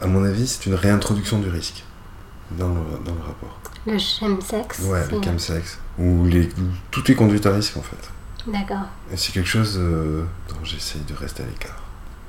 à 0.00 0.06
mon 0.06 0.22
avis, 0.24 0.46
c'est 0.46 0.66
une 0.66 0.74
réintroduction 0.74 1.38
du 1.40 1.48
risque 1.48 1.82
dans 2.52 2.68
le, 2.68 2.74
dans 3.04 3.14
le 3.14 3.20
rapport. 3.20 3.58
Le 3.86 3.98
chemsex. 3.98 4.78
Ouais, 4.80 5.04
le 5.10 5.20
chemsex. 5.22 5.78
Où, 5.98 6.26
les, 6.26 6.46
où 6.46 6.68
tout 6.90 7.10
est 7.10 7.14
conduite 7.16 7.44
à 7.46 7.52
risque 7.52 7.76
en 7.76 7.82
fait. 7.82 8.10
D'accord. 8.46 8.86
Et 9.12 9.16
c'est 9.16 9.32
quelque 9.32 9.48
chose 9.48 9.76
euh, 9.78 10.24
dont 10.48 10.62
j'essaye 10.62 11.00
de 11.02 11.14
rester 11.14 11.42
à 11.42 11.46
l'écart. 11.46 11.82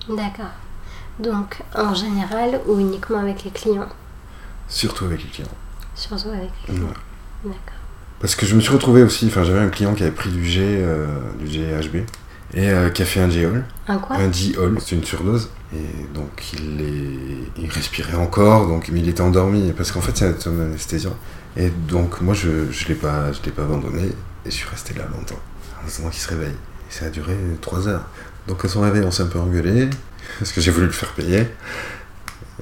D'accord. 0.10 0.52
Donc 1.20 1.62
en 1.76 1.94
général 1.94 2.62
ou 2.66 2.80
uniquement 2.80 3.20
avec 3.20 3.44
les 3.44 3.52
clients 3.52 3.90
Surtout 4.68 5.06
avec 5.06 5.22
les 5.24 5.30
clients. 5.30 5.48
Surtout 5.94 6.30
avec 6.30 6.50
les 6.68 6.74
clients. 6.74 6.88
Ouais. 6.88 6.94
D'accord. 7.52 7.79
Parce 8.20 8.36
que 8.36 8.46
je 8.46 8.56
me 8.56 8.60
suis 8.60 8.72
retrouvé 8.72 9.02
aussi, 9.02 9.28
enfin 9.28 9.44
j'avais 9.44 9.60
un 9.60 9.70
client 9.70 9.94
qui 9.94 10.04
avait 10.04 10.12
pris 10.12 10.30
du 10.30 10.46
G, 10.46 10.62
euh, 10.64 11.08
du 11.40 11.46
GHB, 11.46 11.96
et 12.54 12.70
euh, 12.70 12.90
qui 12.90 13.02
a 13.02 13.06
fait 13.06 13.22
un 13.22 13.30
G-Hall. 13.30 13.64
Un 13.88 13.98
quoi? 13.98 14.18
Un 14.18 14.28
D-Hall, 14.28 14.78
c'est 14.80 14.96
une 14.96 15.06
surdose. 15.06 15.50
Et 15.74 16.14
donc 16.14 16.54
il, 16.54 16.82
est, 16.82 17.62
il 17.62 17.70
respirait 17.70 18.18
encore, 18.18 18.68
donc, 18.68 18.90
mais 18.92 19.00
il 19.00 19.08
était 19.08 19.22
endormi, 19.22 19.72
parce 19.72 19.92
qu'en 19.92 20.02
fait 20.02 20.18
c'est 20.18 20.48
un 20.48 20.60
anesthésiant. 20.60 21.16
Et 21.56 21.70
donc 21.88 22.22
moi 22.22 22.34
je 22.34 22.50
ne 22.50 22.88
l'ai 22.88 22.96
pas, 22.96 23.32
je 23.32 23.40
l'ai 23.46 23.52
pas 23.52 23.64
abandonné, 23.64 24.04
et 24.04 24.50
je 24.50 24.56
suis 24.56 24.68
resté 24.68 24.94
là 24.96 25.04
longtemps, 25.16 25.40
en 25.82 25.88
attendant 25.88 26.10
qu'il 26.10 26.22
se 26.22 26.30
réveille. 26.30 26.56
Et 26.90 26.94
ça 26.94 27.06
a 27.06 27.10
duré 27.10 27.36
3 27.62 27.88
heures. 27.88 28.06
Donc 28.48 28.66
à 28.66 28.68
son 28.68 28.82
réveil 28.82 29.04
on 29.06 29.12
s'est 29.12 29.24
un 29.24 29.28
peu 29.28 29.40
engueulé, 29.40 29.90
parce 30.40 30.52
que 30.52 30.60
j'ai 30.60 30.72
voulu 30.72 30.88
le 30.88 30.92
faire 30.92 31.14
payer. 31.14 31.48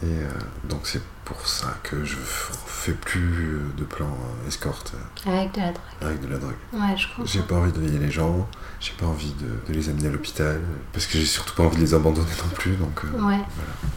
Et 0.03 0.05
euh, 0.05 0.29
donc 0.69 0.81
c'est 0.83 1.01
pour 1.25 1.47
ça 1.47 1.75
que 1.83 2.05
je 2.05 2.15
fais 2.15 2.91
plus 2.93 3.59
de 3.75 3.83
plans 3.83 4.05
euh, 4.05 4.47
escorte 4.47 4.93
Avec 5.25 5.53
de 5.53 5.59
la 5.59 5.71
drogue. 5.71 5.81
avec 6.01 6.21
de 6.21 6.27
la 6.27 6.37
drogue. 6.37 6.53
Ouais, 6.73 6.95
je 6.95 7.07
comprends. 7.07 7.25
J'ai 7.25 7.41
pas 7.41 7.55
envie 7.55 7.71
de 7.71 7.79
veiller 7.79 7.97
les 7.99 8.11
gens, 8.11 8.47
j'ai 8.79 8.93
pas 8.93 9.07
envie 9.07 9.33
de, 9.33 9.47
de 9.67 9.73
les 9.73 9.89
amener 9.89 10.07
à 10.07 10.11
l'hôpital, 10.11 10.61
parce 10.93 11.05
que 11.07 11.17
j'ai 11.17 11.25
surtout 11.25 11.55
pas 11.55 11.63
envie 11.63 11.77
de 11.77 11.81
les 11.81 11.93
abandonner 11.95 12.27
non 12.43 12.55
plus, 12.55 12.75
donc 12.75 13.01
euh, 13.05 13.21
Ouais, 13.27 13.39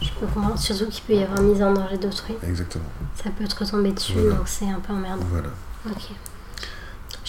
je 0.01 0.09
peux 0.11 0.27
comprendre. 0.27 0.59
Surtout 0.59 0.87
qu'il 0.89 1.05
peut 1.05 1.15
y 1.15 1.23
avoir 1.23 1.43
mise 1.43 1.63
en 1.63 1.73
danger 1.75 1.99
d'autrui. 1.99 2.35
exactement. 2.49 2.85
Ça 3.23 3.29
peut 3.31 3.47
te 3.47 3.63
retomber 3.63 3.93
dessus, 3.93 4.15
Voilà. 4.15 4.37
donc 4.37 4.49
c'est 4.49 4.69
un 4.69 4.81
peu 4.81 4.93
emmerdant. 4.95 5.27
Voilà. 5.31 5.49
Ok. 5.87 6.11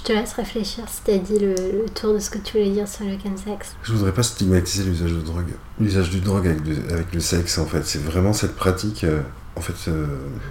Je 0.02 0.08
te 0.08 0.14
laisse 0.14 0.34
réfléchir 0.34 0.84
si 0.88 1.02
t'as 1.04 1.18
dit 1.18 1.38
le, 1.40 1.86
tour 1.94 2.14
de 2.16 2.20
ce 2.20 2.32
que 2.32 2.40
tu 2.40 2.58
voulais 2.58 2.72
dire 2.72 2.88
sur 2.88 3.06
le 3.06 3.12
chemsex. 3.22 3.76
Je 3.84 3.94
voudrais 3.94 4.12
pas 4.14 4.24
stigmatiser 4.24 4.84
l'usage 4.84 5.12
de 5.12 5.22
drogue. 5.22 5.52
L'usage 5.80 6.10
du 6.10 6.22
drogue 6.22 6.48
avec, 6.48 7.14
le- 7.14 7.20
sexe, 7.20 7.60
en 7.60 7.66
fait, 7.68 7.86
c'est 7.86 8.02
vraiment 8.02 8.34
cette 8.34 8.56
pratique. 8.56 9.04
euh, 9.04 9.22
en 9.56 9.62
fait, 9.62 9.90
euh, 9.92 10.06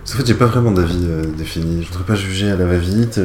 en 0.04 0.16
fait 0.16 0.26
j'ai 0.26 0.34
pas 0.34 0.44
vraiment 0.46 0.70
d'avis 0.70 1.04
euh, 1.08 1.24
défini. 1.24 1.82
Je 1.82 1.88
voudrais 1.88 2.04
pas 2.04 2.14
juger 2.14 2.50
à 2.50 2.56
la 2.56 2.66
va-vite, 2.66 3.16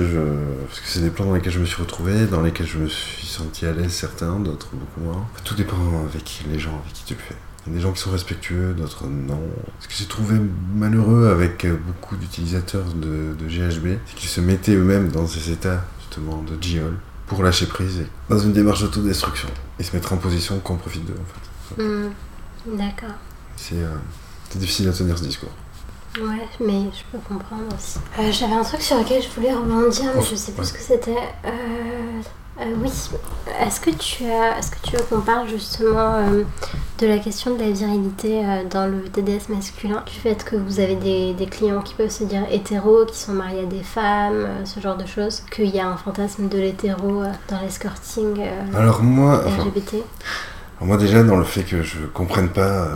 parce 0.68 0.80
que 0.80 0.88
c'est 0.88 1.02
des 1.02 1.10
plans 1.10 1.26
dans 1.26 1.36
lesquels 1.36 1.52
je 1.54 1.60
me 1.60 1.66
suis 1.66 1.82
retrouvé, 1.82 2.26
dans 2.26 2.42
lesquels 2.42 2.66
je 2.68 2.78
me 2.80 2.88
suis 2.88 3.28
senti 3.28 3.66
à 3.68 3.74
l'aise, 3.74 3.92
certains, 3.92 4.40
d'autres 4.40 4.70
beaucoup 4.74 5.02
moins. 5.02 5.28
Tout 5.44 5.54
dépend 5.54 5.76
avec 6.10 6.44
les 6.52 6.58
gens 6.58 6.80
avec 6.82 6.94
qui 6.94 7.04
tu 7.06 7.14
le 7.14 7.20
fais. 7.20 7.36
Il 7.68 7.72
y 7.72 7.76
a 7.76 7.78
des 7.78 7.84
gens 7.84 7.92
qui 7.92 8.00
sont 8.02 8.12
respectueux, 8.12 8.74
d'autres 8.74 9.06
non. 9.08 9.40
Ce 9.82 9.88
que 9.88 9.94
j'ai 9.96 10.06
trouvé 10.06 10.36
malheureux 10.76 11.28
avec 11.30 11.66
euh, 11.66 11.76
beaucoup 11.86 12.16
d'utilisateurs 12.16 12.86
de 12.96 13.36
GHB, 13.48 13.98
c'est 14.08 14.16
qu'ils 14.16 14.30
se 14.30 14.40
mettaient 14.42 14.76
eux-mêmes 14.76 15.10
dans 15.10 15.28
ces 15.28 15.52
états 15.52 15.84
de 16.21 16.62
GIOL 16.62 16.97
pour 17.28 17.43
lâcher 17.43 17.65
prise 17.65 17.99
et 18.01 18.08
dans 18.30 18.39
une 18.39 18.54
démarche 18.54 18.82
d'autodestruction 18.82 19.49
et 19.80 19.84
se 19.84 19.95
mettre 19.95 20.13
en 20.13 20.17
position 20.17 20.60
qu'on 20.60 20.75
profite 20.78 21.06
d'eux 21.06 21.15
en 21.19 21.75
fait. 21.78 21.84
Hmm, 21.84 22.10
D'accord. 22.78 23.15
C'est 23.58 23.75
euh, 23.75 23.95
c'est 24.49 24.60
difficile 24.60 24.88
à 24.89 24.93
tenir 24.93 25.17
ce 25.17 25.23
discours. 25.23 25.49
Ouais, 26.21 26.47
mais 26.62 26.84
je 26.93 27.01
peux 27.12 27.17
comprendre 27.28 27.63
aussi. 27.75 27.97
Euh, 28.19 28.32
J'avais 28.32 28.54
un 28.54 28.63
truc 28.63 28.82
sur 28.82 28.97
lequel 28.97 29.21
je 29.21 29.28
voulais 29.30 29.54
rebondir, 29.54 30.06
mais 30.15 30.21
Oh, 30.21 30.28
je 30.30 30.36
sais 30.36 30.51
plus 30.54 30.62
ouais. 30.62 30.65
ce 30.67 30.73
que 30.73 30.80
c'était. 30.80 31.17
Euh, 31.45 32.21
euh, 32.62 32.63
oui. 32.82 32.89
Est-ce 33.60 33.82
que 33.82 33.89
tu 33.89 34.26
as, 34.26 34.58
est-ce 34.58 34.72
que 34.72 34.78
tu 34.82 34.96
veux 34.96 35.04
qu'on 35.04 35.22
parle 35.22 35.48
justement 35.50 36.15
euh, 36.15 36.44
de 37.00 37.08
la 37.08 37.18
question 37.18 37.56
de 37.56 37.60
la 37.60 37.72
virilité 37.72 38.46
euh, 38.46 38.63
dans 38.70 38.88
le 38.88 39.04
TDS 39.04 39.50
masculin, 39.50 40.04
du 40.06 40.13
fait 40.13 40.44
que 40.44 40.56
vous 40.56 40.80
avez 40.80 40.96
des, 40.96 41.34
des 41.34 41.46
clients 41.48 41.82
qui 41.82 41.94
peuvent 41.94 42.10
se 42.10 42.24
dire 42.24 42.44
hétéros, 42.50 43.06
qui 43.06 43.18
sont 43.18 43.34
mariés 43.34 43.62
à 43.62 43.65
des 43.65 43.84
femmes, 43.84 44.48
ce 44.63 44.80
genre 44.80 44.96
de 44.96 45.06
choses, 45.06 45.41
qu'il 45.52 45.76
y 45.76 45.80
a 45.80 45.88
un 45.88 45.98
fantasme 45.98 46.48
de 46.48 46.58
l'hétéro 46.58 47.24
dans 47.50 47.62
l'escorting 47.62 48.41
Alors 48.74 49.04
moi, 49.04 49.44
enfin, 49.46 49.65
LGBT. 49.65 49.96
alors 50.78 50.88
moi 50.88 50.98
déjà 50.98 51.24
dans 51.24 51.38
le 51.38 51.44
fait 51.44 51.63
que 51.63 51.82
je 51.82 52.06
comprenne 52.13 52.50
pas 52.50 52.88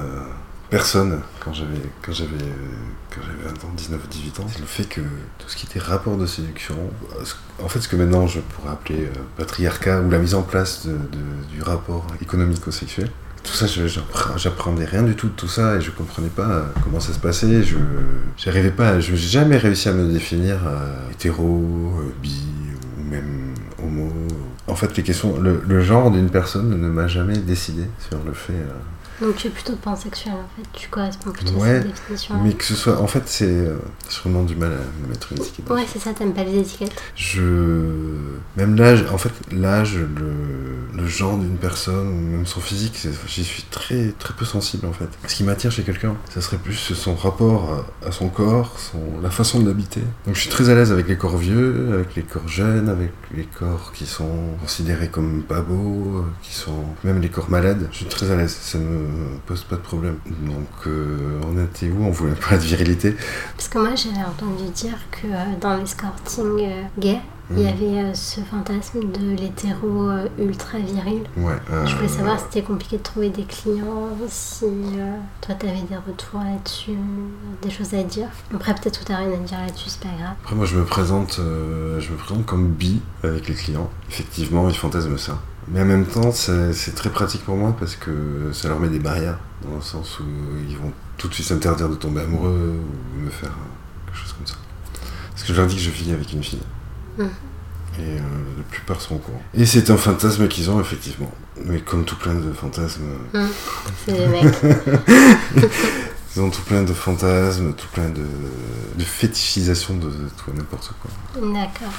personne 0.69 1.19
quand 1.39 1.53
j'avais 1.53 1.82
quand 2.01 2.12
j'avais 2.13 2.29
quand 3.13 3.21
j'avais 3.25 3.49
20 3.55 3.65
ans, 3.65 3.71
19 3.75 4.08
18 4.10 4.39
ans, 4.41 4.45
le 4.60 4.65
fait 4.65 4.84
que 4.86 5.01
tout 5.01 5.47
ce 5.47 5.55
qui 5.55 5.65
était 5.65 5.79
rapport 5.79 6.15
de 6.17 6.25
séduction, 6.25 6.75
en 7.63 7.67
fait 7.67 7.79
ce 7.82 7.88
que 7.88 7.95
maintenant 7.95 8.27
je 8.27 8.39
pourrais 8.39 8.71
appeler 8.73 9.05
euh, 9.05 9.19
patriarcat 9.38 10.01
ou 10.01 10.10
la 10.12 10.19
mise 10.19 10.36
en 10.36 10.43
place 10.43 10.86
de- 10.86 11.55
du 11.55 11.62
rapport 11.63 12.05
économico-sexuel, 12.21 13.10
tout 13.43 13.53
ça, 13.53 13.65
j'apprenais 14.36 14.86
rien 14.86 15.01
du 15.03 15.15
tout 15.15 15.27
de 15.27 15.34
tout 15.34 15.47
ça 15.47 15.77
et 15.77 15.82
je 15.82 15.89
comprenais 15.91 16.27
pas 16.29 16.49
euh, 16.49 16.63
comment 16.84 16.99
ça 16.99 17.13
se 17.13 17.19
passait. 17.19 17.63
Je 17.63 17.77
j'arrivais 18.38 18.69
pas, 18.69 18.99
je 18.99 19.12
n'ai 19.13 19.17
jamais 19.17 19.58
réussi 19.58 19.88
à 19.89 19.93
me 19.93 20.12
définir 20.12 20.58
euh, 20.67 21.10
hétéro, 21.12 21.95
euh, 21.99 22.13
bi 22.21 22.36
ou 22.99 23.03
même 23.10 23.53
homo. 23.82 24.12
En 24.67 24.75
fait, 24.75 24.95
les 24.97 25.03
questions, 25.03 25.39
le, 25.39 25.63
le 25.67 25.82
genre 25.82 26.12
d'une 26.12 26.29
personne 26.29 26.69
ne 26.69 26.89
m'a 26.89 27.08
jamais 27.08 27.38
décidé 27.38 27.84
sur 28.08 28.19
le 28.23 28.34
fait. 28.34 28.53
Donc 29.21 29.36
tu 29.36 29.47
es 29.47 29.49
plutôt 29.49 29.75
pansexuel 29.75 30.34
en 30.34 30.47
fait, 30.55 30.67
tu 30.79 30.88
corresponds 30.89 31.32
plutôt 31.32 31.62
à 31.62 31.65
cette 31.67 31.88
définition. 31.88 32.36
Mais 32.43 32.53
que 32.53 32.63
ce 32.63 32.75
soit. 32.75 32.99
En 33.01 33.08
fait, 33.08 33.23
c'est. 33.25 33.45
euh, 33.45 33.77
J'ai 34.10 34.19
vraiment 34.21 34.43
du 34.43 34.55
mal 34.55 34.71
à 34.71 35.03
me 35.03 35.10
mettre 35.10 35.32
une 35.34 35.39
étiquette. 35.39 35.69
Ouais, 35.69 35.86
c'est 35.91 35.99
ça, 35.99 36.13
t'aimes 36.13 36.34
pas 36.34 36.43
les 36.43 36.58
étiquettes? 36.60 36.93
Je. 37.15 37.41
Même 38.58 38.75
l'âge, 38.75 39.05
en 39.12 39.17
fait, 39.17 39.32
l'âge, 39.51 39.95
le, 39.97 40.97
le 41.01 41.08
genre 41.08 41.38
d'une 41.38 41.58
personne, 41.58 42.10
même 42.10 42.45
son 42.45 42.62
physique, 42.62 43.08
j'y 43.27 43.43
suis 43.43 43.63
très, 43.63 44.13
très 44.19 44.34
peu 44.34 44.45
sensible 44.45 44.86
en 44.88 44.93
fait. 44.93 45.10
Ce 45.27 45.36
qui 45.36 45.43
m'attire 45.43 45.71
chez 45.71 45.84
quelqu'un, 45.84 46.15
ça 46.34 46.41
serait 46.41 46.58
plus 46.58 46.75
son 46.93 47.15
rapport 47.15 47.86
à, 48.03 48.08
à 48.08 48.12
son 48.12 48.29
corps, 48.29 48.77
son, 48.79 48.99
la 49.21 49.29
façon 49.29 49.60
de 49.60 49.67
l'habiter. 49.67 50.01
Donc 50.25 50.36
je 50.36 50.41
suis 50.41 50.49
très 50.49 50.69
à 50.69 50.75
l'aise 50.75 50.91
avec 50.91 51.08
les 51.08 51.17
corps 51.17 51.38
vieux, 51.38 51.89
avec 51.93 52.15
les 52.15 52.23
corps 52.23 52.47
jeunes, 52.47 52.89
avec 52.89 53.12
les 53.36 53.45
corps 53.45 53.91
qui 53.93 54.05
sont 54.05 54.29
considérés 54.62 55.10
comme 55.10 55.43
pas 55.43 55.62
beaux, 55.62 56.19
euh, 56.19 56.23
qui 56.41 56.53
sont. 56.53 56.84
même 57.03 57.21
les 57.21 57.29
corps 57.29 57.49
malades. 57.49 57.88
Je 57.91 57.97
suis 57.97 58.05
très 58.05 58.32
à 58.32 58.36
l'aise, 58.36 58.55
ça 58.62 58.77
me 58.77 59.09
pose 59.45 59.63
pas 59.63 59.76
de 59.76 59.82
problème. 59.82 60.17
Donc 60.45 60.67
euh, 60.88 61.39
on 61.48 61.63
était 61.63 61.89
où 61.89 62.04
On 62.04 62.12
voulait 62.12 62.34
pas 62.34 62.58
de 62.58 62.63
virilité. 62.63 63.15
Parce 63.56 63.67
que 63.69 63.78
moi 63.80 63.95
j'avais 63.95 64.24
entendu 64.26 64.69
dire 64.74 64.98
que 65.12 65.28
euh, 65.28 65.38
dans 65.62 65.78
l'escorting 65.78 66.45
euh, 66.62 66.84
gay, 67.00 67.17
il 67.52 67.60
y 67.60 67.63
Mhm. 67.63 67.67
avait 67.67 68.00
euh, 68.04 68.13
ce 68.13 68.41
fantasme 68.41 69.00
de 69.12 69.36
l'hétéro 69.36 70.10
euh, 70.12 70.28
ultra 70.38 70.78
viril. 70.78 71.24
Ouais. 71.38 71.56
Je 71.86 71.95
voulais 71.95 72.06
euh, 72.06 72.08
savoir 72.08 72.38
si 72.38 72.45
c'était 72.45 72.62
compliqué 72.62 72.98
de 72.98 73.02
trouver 73.04 73.30
des 73.32 73.43
clients, 73.43 74.10
si 74.28 74.65
euh, 74.65 75.15
toi 75.41 75.56
t'avais 75.56 75.82
des 75.89 75.95
retours 75.95 76.41
là-dessus, 76.41 76.91
des 77.63 77.72
choses 77.72 77.93
à 77.95 78.04
dire. 78.04 78.28
Après 78.54 78.76
peut-être 78.76 79.00
que 79.00 79.06
t'as 79.06 79.17
rien 79.17 79.34
à 79.34 79.38
dire 79.38 79.58
là-dessus, 79.65 79.89
c'est 79.89 80.02
pas 80.04 80.15
grave. 80.15 80.36
Après, 80.43 80.56
moi, 80.56 80.65
je 80.67 80.78
me 80.78 80.86
présente, 80.86 81.38
euh, 81.39 82.00
je 82.00 82.12
me 82.12 82.17
présente 82.17 82.45
comme 82.45 82.67
bi 82.67 83.02
avec 83.24 83.48
les 83.48 83.56
clients. 83.56 83.89
Effectivement, 84.10 84.69
ils 84.69 84.76
fantasment 84.76 85.17
ça. 85.17 85.39
Mais 85.71 85.82
en 85.82 85.86
même 85.86 86.05
temps, 86.05 86.32
c'est 86.32 86.95
très 86.95 87.10
pratique 87.10 87.43
pour 87.43 87.55
moi 87.55 87.75
parce 87.79 87.95
que 87.95 88.51
ça 88.53 88.67
leur 88.69 88.79
met 88.79 88.89
des 88.89 88.99
barrières, 88.99 89.39
dans 89.63 89.75
le 89.75 89.82
sens 89.82 90.19
où 90.19 90.23
ils 90.67 90.77
vont 90.77 90.91
tout 91.17 91.27
de 91.27 91.34
suite 91.34 91.47
s'interdire 91.47 91.89
de 91.89 91.95
tomber 91.95 92.21
amoureux 92.21 92.75
ou 92.75 93.19
me 93.19 93.29
faire 93.29 93.49
euh, 93.49 94.05
quelque 94.08 94.17
chose 94.17 94.34
comme 94.34 94.47
ça. 94.47 94.55
Parce 95.32 95.43
que 95.43 95.53
je 95.53 95.58
leur 95.58 95.67
dis 95.67 95.75
que 95.75 95.82
je 95.82 95.89
vis 95.91 96.12
avec 96.12 96.34
une 96.34 96.43
fille. 96.43 96.62
Mhm. 97.17 97.29
Et 97.99 98.01
euh, 98.01 98.19
la 98.58 98.63
plupart 98.63 99.01
sont 99.01 99.15
au 99.15 99.17
courant. 99.19 99.41
Et 99.53 99.65
c'est 99.65 99.89
un 99.89 99.97
fantasme 99.97 100.47
qu'ils 100.47 100.71
ont, 100.71 100.79
effectivement. 100.79 101.32
Mais 101.65 101.82
comme 101.82 102.05
tout 102.05 102.15
plein 102.15 102.34
de 102.34 102.51
fantasmes, 102.53 103.03
C'est 104.05 104.13
des 104.13 104.27
mecs. 104.27 104.55
Ils 106.36 106.42
ont 106.42 106.50
tout 106.50 106.62
plein 106.62 106.84
de 106.84 106.94
fantasmes, 106.94 107.74
tout 107.74 107.88
plein 107.94 108.10
de, 108.10 108.22
de 108.96 109.04
fétichisation 109.04 109.96
de, 109.96 110.06
de 110.08 110.30
tout 110.38 110.52
n'importe 110.56 110.92
quoi. 111.02 111.12
D'accord. 111.54 111.89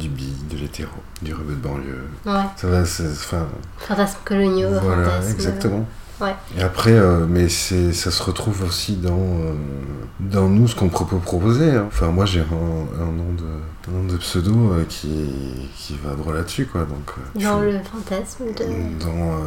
du 0.00 0.08
bi, 0.08 0.32
de 0.50 0.56
l'hétéro, 0.58 0.90
du 1.22 1.32
rebeu 1.34 1.54
de 1.54 1.60
banlieue. 1.60 2.04
Ouais. 2.26 2.42
Ça 2.56 2.66
va, 2.68 2.84
c'est. 2.84 3.08
Enfin, 3.08 3.46
Fantasmes 3.78 4.18
coloniaux, 4.24 4.68
voilà, 4.82 5.04
fantasmes. 5.10 5.30
exactement. 5.34 5.86
Ouais. 6.20 6.34
Et 6.56 6.62
après, 6.62 6.92
euh, 6.92 7.26
mais 7.28 7.48
c'est, 7.48 7.92
ça 7.92 8.12
se 8.12 8.22
retrouve 8.22 8.62
aussi 8.62 8.94
dans, 8.96 9.10
euh, 9.18 9.54
dans 10.20 10.48
nous, 10.48 10.68
ce 10.68 10.76
qu'on 10.76 10.88
peut 10.88 11.16
proposer. 11.18 11.72
hein. 11.72 11.84
Enfin, 11.88 12.06
moi, 12.08 12.24
j'ai 12.24 12.38
un, 12.40 13.02
un 13.02 13.06
nom 13.10 13.32
de, 13.32 13.88
un 13.88 13.92
nom 13.92 14.04
de 14.12 14.16
pseudo 14.18 14.72
euh, 14.74 14.84
qui, 14.88 15.68
qui 15.76 15.96
va 16.04 16.14
droit 16.14 16.32
là-dessus, 16.32 16.66
quoi. 16.66 16.82
Donc, 16.82 17.10
euh, 17.18 17.40
Dans 17.42 17.58
le 17.60 17.80
fantasme 17.82 18.44
de. 18.46 19.00
Dans. 19.04 19.32
euh, 19.32 19.40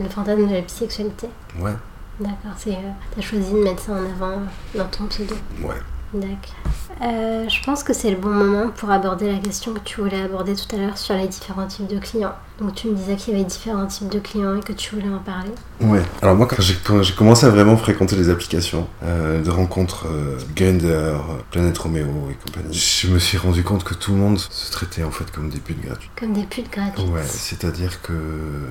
Le 0.00 0.08
fantasme 0.08 0.48
de 0.48 0.54
la 0.54 0.60
bisexualité. 0.60 1.28
ouais, 1.60 1.74
D'accord, 2.20 2.52
c'est. 2.56 2.70
euh, 2.72 2.90
T'as 3.14 3.22
choisi 3.22 3.52
de 3.52 3.58
mettre 3.62 3.80
ça 3.82 3.92
en 3.92 3.96
avant 4.04 4.42
dans 4.74 4.86
ton 4.86 5.06
pseudo. 5.06 5.34
ouais. 5.62 5.74
D'accord. 6.14 6.54
Euh, 7.02 7.46
je 7.50 7.62
pense 7.64 7.84
que 7.84 7.92
c'est 7.92 8.10
le 8.10 8.16
bon 8.16 8.30
moment 8.30 8.70
pour 8.70 8.90
aborder 8.90 9.30
la 9.30 9.38
question 9.38 9.74
que 9.74 9.80
tu 9.80 10.00
voulais 10.00 10.22
aborder 10.22 10.54
tout 10.56 10.74
à 10.74 10.78
l'heure 10.78 10.96
sur 10.96 11.14
les 11.14 11.28
différents 11.28 11.66
types 11.66 11.86
de 11.86 11.98
clients. 11.98 12.32
Donc 12.58 12.74
tu 12.76 12.88
me 12.88 12.94
disais 12.96 13.14
qu'il 13.16 13.34
y 13.34 13.36
avait 13.36 13.44
différents 13.44 13.86
types 13.86 14.08
de 14.08 14.18
clients 14.18 14.56
et 14.56 14.60
que 14.60 14.72
tu 14.72 14.94
voulais 14.94 15.10
en 15.14 15.18
parler. 15.18 15.50
Ouais. 15.82 16.00
Alors 16.22 16.34
moi, 16.34 16.46
quand 16.46 16.62
j'ai, 16.62 16.76
quand 16.82 17.02
j'ai 17.02 17.12
commencé 17.12 17.44
à 17.44 17.50
vraiment 17.50 17.76
fréquenter 17.76 18.16
les 18.16 18.30
applications 18.30 18.88
euh, 19.04 19.42
de 19.42 19.50
rencontres 19.50 20.06
euh, 20.06 20.38
Grindr, 20.56 21.22
Planète 21.50 21.76
Romeo 21.76 22.30
et 22.30 22.34
compagnie, 22.50 22.72
je 22.74 23.08
me 23.08 23.18
suis 23.18 23.36
rendu 23.36 23.62
compte 23.62 23.84
que 23.84 23.92
tout 23.92 24.12
le 24.12 24.16
monde 24.18 24.38
se 24.38 24.72
traitait 24.72 25.04
en 25.04 25.10
fait 25.10 25.30
comme 25.30 25.50
des 25.50 25.58
putes 25.58 25.82
gratuites. 25.82 26.10
Comme 26.18 26.32
des 26.32 26.44
putes 26.44 26.72
gratuites. 26.72 27.06
Ouais, 27.10 27.22
c'est-à-dire 27.26 28.00
que 28.00 28.14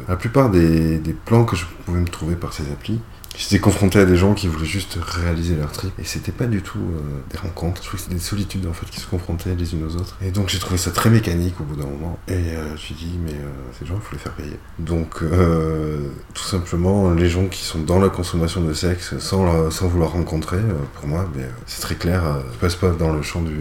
la 0.07 0.15
plupart 0.15 0.49
des, 0.49 0.97
des 0.97 1.13
plans 1.13 1.45
que 1.45 1.55
je 1.55 1.65
pouvais 1.85 1.99
me 1.99 2.07
trouver 2.07 2.35
par 2.35 2.51
ces 2.51 2.63
applis, 2.71 2.99
j'étais 3.37 3.59
confronté 3.59 3.99
à 3.99 4.05
des 4.05 4.17
gens 4.17 4.33
qui 4.33 4.47
voulaient 4.47 4.65
juste 4.65 4.97
réaliser 5.01 5.55
leur 5.55 5.71
trip. 5.71 5.91
Et 5.99 6.03
c'était 6.03 6.31
pas 6.31 6.45
du 6.45 6.61
tout 6.61 6.79
euh, 6.79 7.21
des 7.31 7.37
rencontres, 7.37 7.81
je 7.81 7.87
trouvais 7.87 7.97
que 7.97 8.03
c'était 8.03 8.15
des 8.15 8.21
solitudes 8.21 8.65
en 8.65 8.73
fait 8.73 8.87
qui 8.87 8.99
se 8.99 9.07
confrontaient 9.07 9.55
les 9.55 9.73
unes 9.73 9.83
aux 9.83 9.95
autres. 9.95 10.17
Et 10.21 10.31
donc 10.31 10.49
j'ai 10.49 10.59
trouvé 10.59 10.77
ça 10.77 10.91
très 10.91 11.09
mécanique 11.09 11.59
au 11.61 11.63
bout 11.63 11.75
d'un 11.75 11.85
moment. 11.85 12.17
Et 12.27 12.33
euh, 12.33 12.67
je 12.69 12.71
me 12.71 12.77
suis 12.77 12.95
dit, 12.95 13.17
mais 13.23 13.33
euh, 13.33 13.49
ces 13.77 13.85
gens, 13.85 13.95
il 13.95 14.01
faut 14.01 14.13
les 14.13 14.19
faire 14.19 14.33
payer. 14.33 14.57
Donc 14.79 15.23
tout 16.33 16.43
simplement, 16.43 17.13
les 17.13 17.29
gens 17.29 17.47
qui 17.47 17.63
sont 17.63 17.79
dans 17.79 17.99
la 17.99 18.09
consommation 18.09 18.61
de 18.61 18.73
sexe 18.73 19.17
sans, 19.19 19.69
sans 19.71 19.87
vouloir 19.87 20.11
rencontrer, 20.11 20.59
pour 20.95 21.07
moi, 21.07 21.29
c'est 21.65 21.81
très 21.81 21.95
clair, 21.95 22.23
je 22.53 22.57
passe 22.57 22.75
pas 22.75 22.89
dans 22.91 23.13
le 23.13 23.21
champ 23.21 23.41
du, 23.41 23.55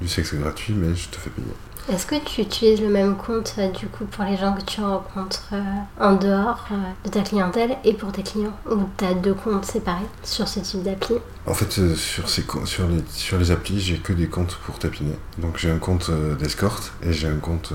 du 0.00 0.08
sexe 0.08 0.34
gratuit, 0.34 0.74
mais 0.74 0.94
je 0.94 1.08
te 1.08 1.16
fais 1.16 1.30
payer. 1.30 1.46
Est-ce 1.90 2.04
que 2.04 2.16
tu 2.22 2.42
utilises 2.42 2.82
le 2.82 2.90
même 2.90 3.16
compte 3.16 3.54
euh, 3.56 3.70
du 3.70 3.86
coup 3.86 4.04
pour 4.04 4.22
les 4.24 4.36
gens 4.36 4.52
que 4.52 4.60
tu 4.60 4.82
rencontres 4.82 5.48
euh, 5.54 5.62
en 5.98 6.16
dehors 6.16 6.66
euh, 6.70 6.74
de 7.04 7.08
ta 7.08 7.22
clientèle 7.22 7.78
et 7.82 7.94
pour 7.94 8.12
tes 8.12 8.22
clients? 8.22 8.52
Ou 8.70 8.80
tu 8.98 9.04
as 9.06 9.14
deux 9.14 9.32
comptes 9.32 9.64
séparés 9.64 10.04
sur 10.22 10.46
ce 10.46 10.60
type 10.60 10.82
d'appli? 10.82 11.14
En 11.46 11.54
fait, 11.54 11.94
sur, 11.96 12.28
ces, 12.28 12.44
sur, 12.66 12.88
les, 12.88 13.02
sur 13.08 13.38
les 13.38 13.50
applis, 13.50 13.80
j'ai 13.80 13.96
que 13.96 14.12
des 14.12 14.26
comptes 14.28 14.56
pour 14.66 14.78
tapiner. 14.78 15.18
Donc 15.38 15.56
j'ai 15.56 15.70
un 15.70 15.78
compte 15.78 16.10
d'escorte 16.38 16.92
et 17.02 17.14
j'ai 17.14 17.28
un 17.28 17.38
compte 17.38 17.72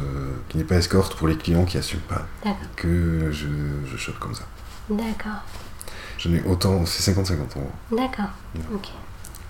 qui 0.50 0.58
n'est 0.60 0.64
pas 0.64 0.76
escorte 0.76 1.16
pour 1.16 1.28
les 1.28 1.36
clients 1.36 1.66
qui 1.66 1.80
assument 1.80 2.02
pas. 2.02 2.22
D'accord. 2.44 2.68
Que 2.76 3.32
je, 3.32 3.48
je 3.92 3.98
chope 3.98 4.20
comme 4.20 4.36
ça. 4.36 4.44
D'accord. 4.92 5.42
J'en 6.20 6.34
ai 6.34 6.44
autant, 6.44 6.86
c'est 6.86 7.12
50-50 7.12 7.32
en 7.32 7.36
gros. 7.36 7.72
D'accord. 7.92 8.30
Ok. 8.76 8.90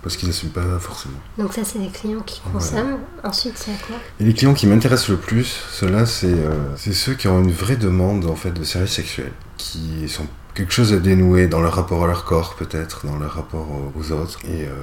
Parce 0.04 0.18
qu'ils 0.18 0.28
n'assument 0.28 0.50
pas 0.52 0.78
forcément. 0.80 1.18
Donc 1.38 1.54
ça 1.54 1.64
c'est 1.64 1.80
les 1.80 1.88
clients 1.90 2.20
qui 2.26 2.42
consomment. 2.52 2.98
Ensuite 3.24 3.54
c'est 3.58 3.72
quoi 3.88 3.96
Et 4.20 4.26
les 4.26 4.34
clients 4.34 4.54
qui 4.54 4.68
m'intéressent 4.68 5.10
le 5.10 5.18
plus, 5.18 5.46
ceux-là, 5.72 6.06
c'est 6.06 6.28
euh, 6.28 6.76
ceux 6.76 7.14
qui 7.14 7.28
ont 7.30 7.42
une 7.42 7.52
vraie 7.54 7.78
demande 7.78 8.26
en 8.26 8.36
fait 8.36 8.52
de 8.52 8.64
services 8.66 8.92
sexuels, 8.94 9.32
qui 9.58 10.10
sont 10.10 10.26
quelque 10.56 10.72
chose 10.74 10.92
à 10.94 10.98
dénouer 10.98 11.48
dans 11.48 11.62
leur 11.62 11.74
rapport 11.74 12.04
à 12.04 12.08
leur 12.08 12.26
corps 12.26 12.56
peut-être, 12.56 13.08
dans 13.08 13.18
leur 13.18 13.32
rapport 13.34 13.68
aux- 13.96 14.12
autres. 14.12 14.40
Et 14.44 14.66
euh, 14.66 14.74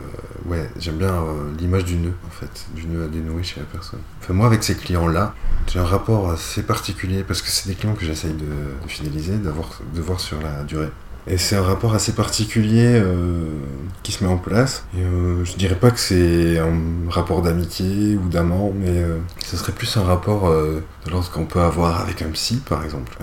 ouais, 0.46 0.68
j'aime 0.78 0.96
bien 0.96 1.12
euh, 1.12 1.50
l'image 1.58 1.84
du 1.84 1.96
nœud 1.96 2.14
en 2.26 2.30
fait, 2.30 2.66
du 2.74 2.86
nœud 2.86 3.04
à 3.04 3.08
dénouer 3.08 3.42
chez 3.42 3.60
la 3.60 3.66
personne. 3.66 4.00
Enfin 4.22 4.32
moi 4.32 4.46
avec 4.46 4.64
ces 4.64 4.74
clients-là, 4.74 5.34
j'ai 5.70 5.78
un 5.80 5.84
rapport 5.84 6.30
assez 6.30 6.62
particulier 6.62 7.22
parce 7.24 7.42
que 7.42 7.48
c'est 7.48 7.68
des 7.68 7.74
clients 7.74 7.94
que 7.94 8.06
j'essaye 8.06 8.32
de, 8.32 8.46
de 8.46 8.88
fidéliser, 8.88 9.34
de 9.36 9.50
voir 10.00 10.18
sur 10.18 10.40
la 10.40 10.62
durée. 10.64 10.90
Et 11.30 11.38
c'est 11.38 11.54
un 11.54 11.62
rapport 11.62 11.94
assez 11.94 12.12
particulier 12.12 13.00
euh, 13.00 13.44
qui 14.02 14.10
se 14.10 14.24
met 14.24 14.30
en 14.30 14.36
place. 14.36 14.84
Et, 14.98 15.02
euh, 15.02 15.44
je 15.44 15.54
dirais 15.54 15.76
pas 15.76 15.92
que 15.92 16.00
c'est 16.00 16.58
un 16.58 17.08
rapport 17.08 17.40
d'amitié 17.40 18.16
ou 18.16 18.28
d'amant, 18.28 18.72
mais 18.74 18.88
euh, 18.88 19.18
ce 19.44 19.56
serait 19.56 19.72
plus 19.72 19.96
un 19.96 20.02
rapport 20.02 20.48
euh, 20.48 20.82
de 21.06 21.10
l'ordre 21.10 21.30
qu'on 21.30 21.44
peut 21.44 21.60
avoir 21.60 22.00
avec 22.00 22.22
un 22.22 22.30
psy, 22.30 22.60
par 22.68 22.84
exemple. 22.84 23.16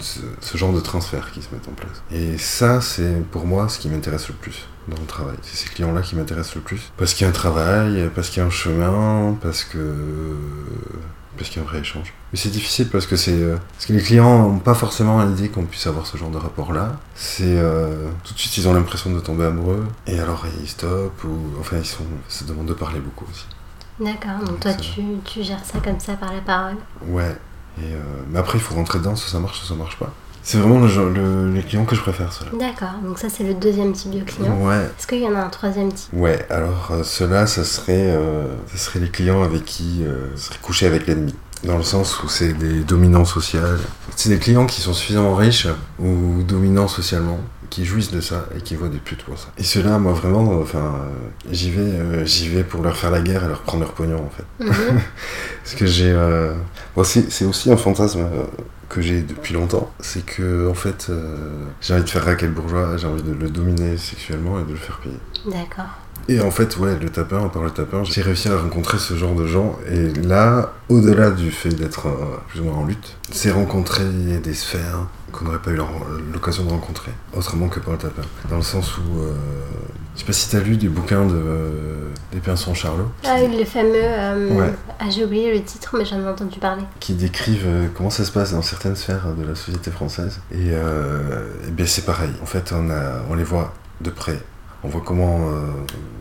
Ce 0.00 0.56
genre 0.56 0.72
de 0.72 0.80
transfert 0.80 1.30
qui 1.30 1.40
se 1.40 1.48
met 1.54 1.60
en 1.68 1.72
place. 1.72 2.02
Et 2.10 2.36
ça, 2.36 2.80
c'est 2.80 3.22
pour 3.30 3.46
moi 3.46 3.68
ce 3.68 3.78
qui 3.78 3.88
m'intéresse 3.88 4.26
le 4.26 4.34
plus 4.34 4.66
dans 4.88 5.00
le 5.00 5.06
travail. 5.06 5.36
C'est 5.42 5.56
ces 5.56 5.68
clients-là 5.68 6.00
qui 6.00 6.16
m'intéressent 6.16 6.56
le 6.56 6.62
plus. 6.62 6.92
Parce 6.96 7.14
qu'il 7.14 7.24
y 7.24 7.26
a 7.26 7.30
un 7.30 7.32
travail, 7.32 8.10
parce 8.12 8.28
qu'il 8.28 8.40
y 8.40 8.42
a 8.42 8.46
un 8.46 8.50
chemin, 8.50 9.36
parce 9.40 9.62
que 9.62 9.78
parce 11.36 11.50
qu'il 11.50 11.62
y 11.62 11.64
a 11.64 11.68
un 11.68 11.70
vrai 11.70 11.80
échange. 11.80 12.12
Mais 12.32 12.38
c'est 12.38 12.50
difficile 12.50 12.88
parce 12.88 13.06
que 13.06 13.16
c'est 13.16 13.32
euh, 13.32 13.56
parce 13.72 13.86
que 13.86 13.92
les 13.92 14.02
clients 14.02 14.48
n'ont 14.48 14.58
pas 14.58 14.74
forcément 14.74 15.22
l'idée 15.24 15.48
qu'on 15.48 15.64
puisse 15.64 15.86
avoir 15.86 16.06
ce 16.06 16.16
genre 16.16 16.30
de 16.30 16.38
rapport-là. 16.38 16.98
C'est 17.14 17.44
euh, 17.44 18.08
tout 18.24 18.34
de 18.34 18.38
suite 18.38 18.56
ils 18.56 18.68
ont 18.68 18.74
l'impression 18.74 19.12
de 19.12 19.20
tomber 19.20 19.44
amoureux 19.44 19.86
et 20.06 20.18
alors 20.18 20.46
ils 20.60 20.68
stoppent 20.68 21.24
ou 21.24 21.38
enfin 21.60 21.76
ils 21.78 21.86
sont 21.86 22.04
ça 22.28 22.44
demande 22.44 22.66
de 22.66 22.74
parler 22.74 23.00
beaucoup 23.00 23.26
aussi. 23.30 23.46
D'accord. 24.00 24.44
Donc 24.44 24.60
toi 24.60 24.74
tu, 24.74 25.02
tu 25.24 25.42
gères 25.42 25.64
ça 25.64 25.78
comme 25.78 26.00
ça 26.00 26.14
par 26.14 26.32
la 26.32 26.40
parole. 26.40 26.76
Ouais. 27.06 27.36
Et 27.78 27.92
euh, 27.94 28.00
mais 28.30 28.38
après 28.38 28.58
il 28.58 28.62
faut 28.62 28.74
rentrer 28.74 28.98
dedans, 28.98 29.16
soit 29.16 29.30
ça 29.30 29.38
marche, 29.38 29.58
soit 29.58 29.68
ça 29.68 29.78
marche 29.78 29.98
pas. 29.98 30.12
C'est 30.48 30.58
vraiment 30.58 30.78
le, 30.78 31.12
le- 31.12 31.50
les 31.52 31.62
clients 31.62 31.84
que 31.84 31.96
je 31.96 32.00
préfère, 32.00 32.32
ceux-là. 32.32 32.52
D'accord. 32.56 32.92
Donc 33.04 33.18
ça 33.18 33.28
c'est 33.28 33.42
le 33.42 33.54
deuxième 33.54 33.92
type 33.92 34.12
de 34.12 34.20
client. 34.22 34.56
Ouais. 34.60 34.76
Est-ce 34.96 35.08
qu'il 35.08 35.18
y 35.20 35.26
en 35.26 35.34
a 35.34 35.40
un 35.40 35.48
troisième 35.48 35.92
type? 35.92 36.08
Ouais, 36.12 36.46
alors 36.50 36.90
euh, 36.92 37.02
ceux-là, 37.02 37.48
ça 37.48 37.64
serait, 37.64 38.12
euh, 38.14 38.46
ça 38.70 38.78
serait 38.78 39.00
les 39.00 39.08
clients 39.10 39.42
avec 39.42 39.64
qui 39.64 40.04
euh, 40.04 40.28
serait 40.36 40.58
couché 40.62 40.86
avec 40.86 41.08
l'ennemi. 41.08 41.34
Dans 41.64 41.76
le 41.78 41.82
sens 41.82 42.22
où 42.22 42.28
c'est 42.28 42.52
des 42.52 42.84
dominants 42.84 43.24
sociaux. 43.24 43.58
C'est 44.14 44.28
des 44.28 44.38
clients 44.38 44.66
qui 44.66 44.80
sont 44.82 44.92
suffisamment 44.92 45.34
riches 45.34 45.66
ou 45.98 46.42
dominants 46.46 46.86
socialement, 46.86 47.40
qui 47.70 47.84
jouissent 47.84 48.10
de 48.10 48.20
ça 48.20 48.46
et 48.56 48.60
qui 48.60 48.74
voient 48.74 48.88
des 48.88 48.98
putes 48.98 49.22
pour 49.24 49.38
ça. 49.38 49.48
Et 49.58 49.62
ceux-là, 49.62 49.98
moi 49.98 50.12
vraiment, 50.12 50.52
euh, 50.52 50.62
enfin, 50.62 50.78
euh, 50.78 51.28
j'y 51.50 51.70
vais, 51.70 51.80
euh, 51.80 52.24
j'y 52.24 52.48
vais 52.48 52.64
pour 52.64 52.82
leur 52.82 52.96
faire 52.96 53.10
la 53.10 53.20
guerre 53.20 53.44
et 53.44 53.48
leur 53.48 53.62
prendre 53.62 53.84
leur 53.84 53.92
pognon 53.92 54.24
en 54.24 54.30
fait. 54.30 54.64
Mhm. 54.64 55.00
Parce 55.64 55.74
que 55.74 55.86
j'ai, 55.86 56.10
euh, 56.10 56.54
bon, 56.94 57.04
c'est 57.04 57.44
aussi 57.44 57.70
un 57.70 57.76
fantasme 57.76 58.26
que 58.88 59.00
j'ai 59.00 59.20
depuis 59.20 59.54
longtemps, 59.54 59.92
c'est 60.00 60.24
que 60.24 60.68
en 60.68 60.74
fait, 60.74 61.10
j'ai 61.80 61.94
envie 61.94 62.04
de 62.04 62.08
faire 62.08 62.24
raquer 62.24 62.46
le 62.46 62.52
bourgeois, 62.52 62.96
j'ai 62.96 63.06
envie 63.06 63.22
de 63.22 63.32
le 63.32 63.50
dominer 63.50 63.96
sexuellement 63.96 64.60
et 64.60 64.64
de 64.64 64.70
le 64.70 64.76
faire 64.76 65.00
payer. 65.00 65.18
D'accord. 65.46 65.90
Et 66.28 66.40
en 66.40 66.50
fait, 66.50 66.76
ouais, 66.78 66.98
le 67.00 67.08
tapin, 67.08 67.48
par 67.48 67.62
le 67.62 67.70
tapin, 67.70 68.02
j'ai 68.04 68.20
réussi 68.22 68.48
à 68.48 68.58
rencontrer 68.58 68.98
ce 68.98 69.14
genre 69.14 69.34
de 69.34 69.46
gens. 69.46 69.78
Et 69.90 70.12
là, 70.12 70.72
au-delà 70.88 71.30
du 71.30 71.50
fait 71.52 71.68
d'être 71.68 72.08
euh, 72.08 72.36
plus 72.48 72.60
ou 72.60 72.64
moins 72.64 72.74
en 72.78 72.84
lutte, 72.84 73.16
c'est 73.30 73.52
rencontrer 73.52 74.04
des 74.42 74.54
sphères 74.54 75.06
qu'on 75.30 75.44
n'aurait 75.44 75.58
pas 75.60 75.70
eu 75.70 75.78
l'occasion 76.32 76.64
de 76.64 76.70
rencontrer, 76.70 77.12
autrement 77.36 77.68
que 77.68 77.78
par 77.78 77.92
le 77.92 77.98
tapin. 77.98 78.22
Dans 78.50 78.56
le 78.56 78.62
sens 78.62 78.96
où, 78.98 79.20
euh, 79.20 79.34
je 80.14 80.20
sais 80.20 80.26
pas 80.26 80.32
si 80.32 80.48
t'as 80.50 80.60
lu 80.60 80.76
des 80.76 80.88
bouquins 80.88 81.26
de 81.26 81.34
euh, 81.36 82.08
des 82.32 82.40
Pinsons 82.40 82.74
Charlot. 82.74 83.08
Ah 83.24 83.36
oui, 83.40 83.56
le 83.56 83.64
fameux. 83.64 83.92
euh, 83.94 84.70
Ah, 84.98 85.04
j'ai 85.10 85.24
oublié 85.24 85.52
le 85.54 85.62
titre, 85.62 85.94
mais 85.98 86.04
j'en 86.06 86.20
ai 86.20 86.26
entendu 86.28 86.58
parler. 86.58 86.82
qui 87.00 87.12
décrivent 87.14 87.66
euh, 87.66 87.86
comment 87.94 88.10
ça 88.10 88.24
se 88.24 88.32
passe 88.32 88.52
dans 88.52 88.62
certaines 88.62 88.96
sphères 88.96 89.26
de 89.38 89.46
la 89.46 89.54
société 89.54 89.90
française. 89.90 90.40
Et, 90.50 90.70
euh, 90.72 91.46
eh 91.68 91.70
bien 91.70 91.86
c'est 91.86 92.04
pareil. 92.06 92.30
En 92.42 92.46
fait, 92.46 92.72
on, 92.74 92.90
a, 92.90 93.22
on 93.30 93.34
les 93.34 93.44
voit 93.44 93.74
de 94.00 94.10
près. 94.10 94.40
On 94.84 94.88
voit 94.88 95.02
comment, 95.04 95.50
euh, 95.50 95.66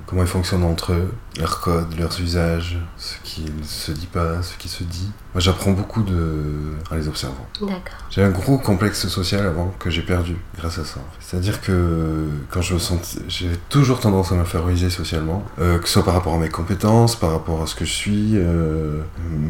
comment 0.08 0.24
ils 0.24 0.28
fonctionnent 0.28 0.64
entre 0.64 0.94
eux, 0.94 1.14
leurs 1.38 1.60
codes, 1.62 1.94
leurs 2.00 2.20
usages, 2.20 2.80
ce 2.98 3.16
qui 3.24 3.42
ne 3.44 3.64
se 3.64 3.92
dit 3.92 4.08
pas, 4.08 4.42
ce 4.42 4.58
qui 4.58 4.70
se 4.70 4.84
dit. 4.84 5.12
Moi, 5.34 5.42
j'apprends 5.42 5.72
beaucoup 5.72 6.02
de... 6.02 6.74
en 6.90 6.96
les 6.96 7.08
observant. 7.08 7.46
D'accord. 7.60 7.82
J'avais 8.10 8.28
un 8.28 8.32
gros 8.32 8.58
complexe 8.58 9.08
social 9.08 9.46
avant 9.46 9.74
que 9.78 9.90
j'ai 9.90 10.02
perdu 10.02 10.38
grâce 10.58 10.80
à 10.80 10.86
ça. 10.86 11.00
C'est-à-dire 11.20 11.62
que 11.62 12.28
quand 12.50 12.62
je 12.62 12.74
me 12.74 12.80
sentais, 12.80 13.20
j'avais 13.28 13.60
toujours 13.70 14.00
tendance 14.00 14.32
à 14.32 14.36
m'inférioriser 14.36 14.90
socialement, 14.90 15.44
euh, 15.60 15.78
que 15.78 15.88
ce 15.88 15.94
soit 15.94 16.06
par 16.06 16.14
rapport 16.14 16.34
à 16.34 16.40
mes 16.40 16.50
compétences, 16.50 17.16
par 17.16 17.32
rapport 17.32 17.62
à 17.62 17.68
ce 17.68 17.76
que 17.76 17.86
je 17.86 17.94
suis. 17.94 18.32
euh, 18.36 19.02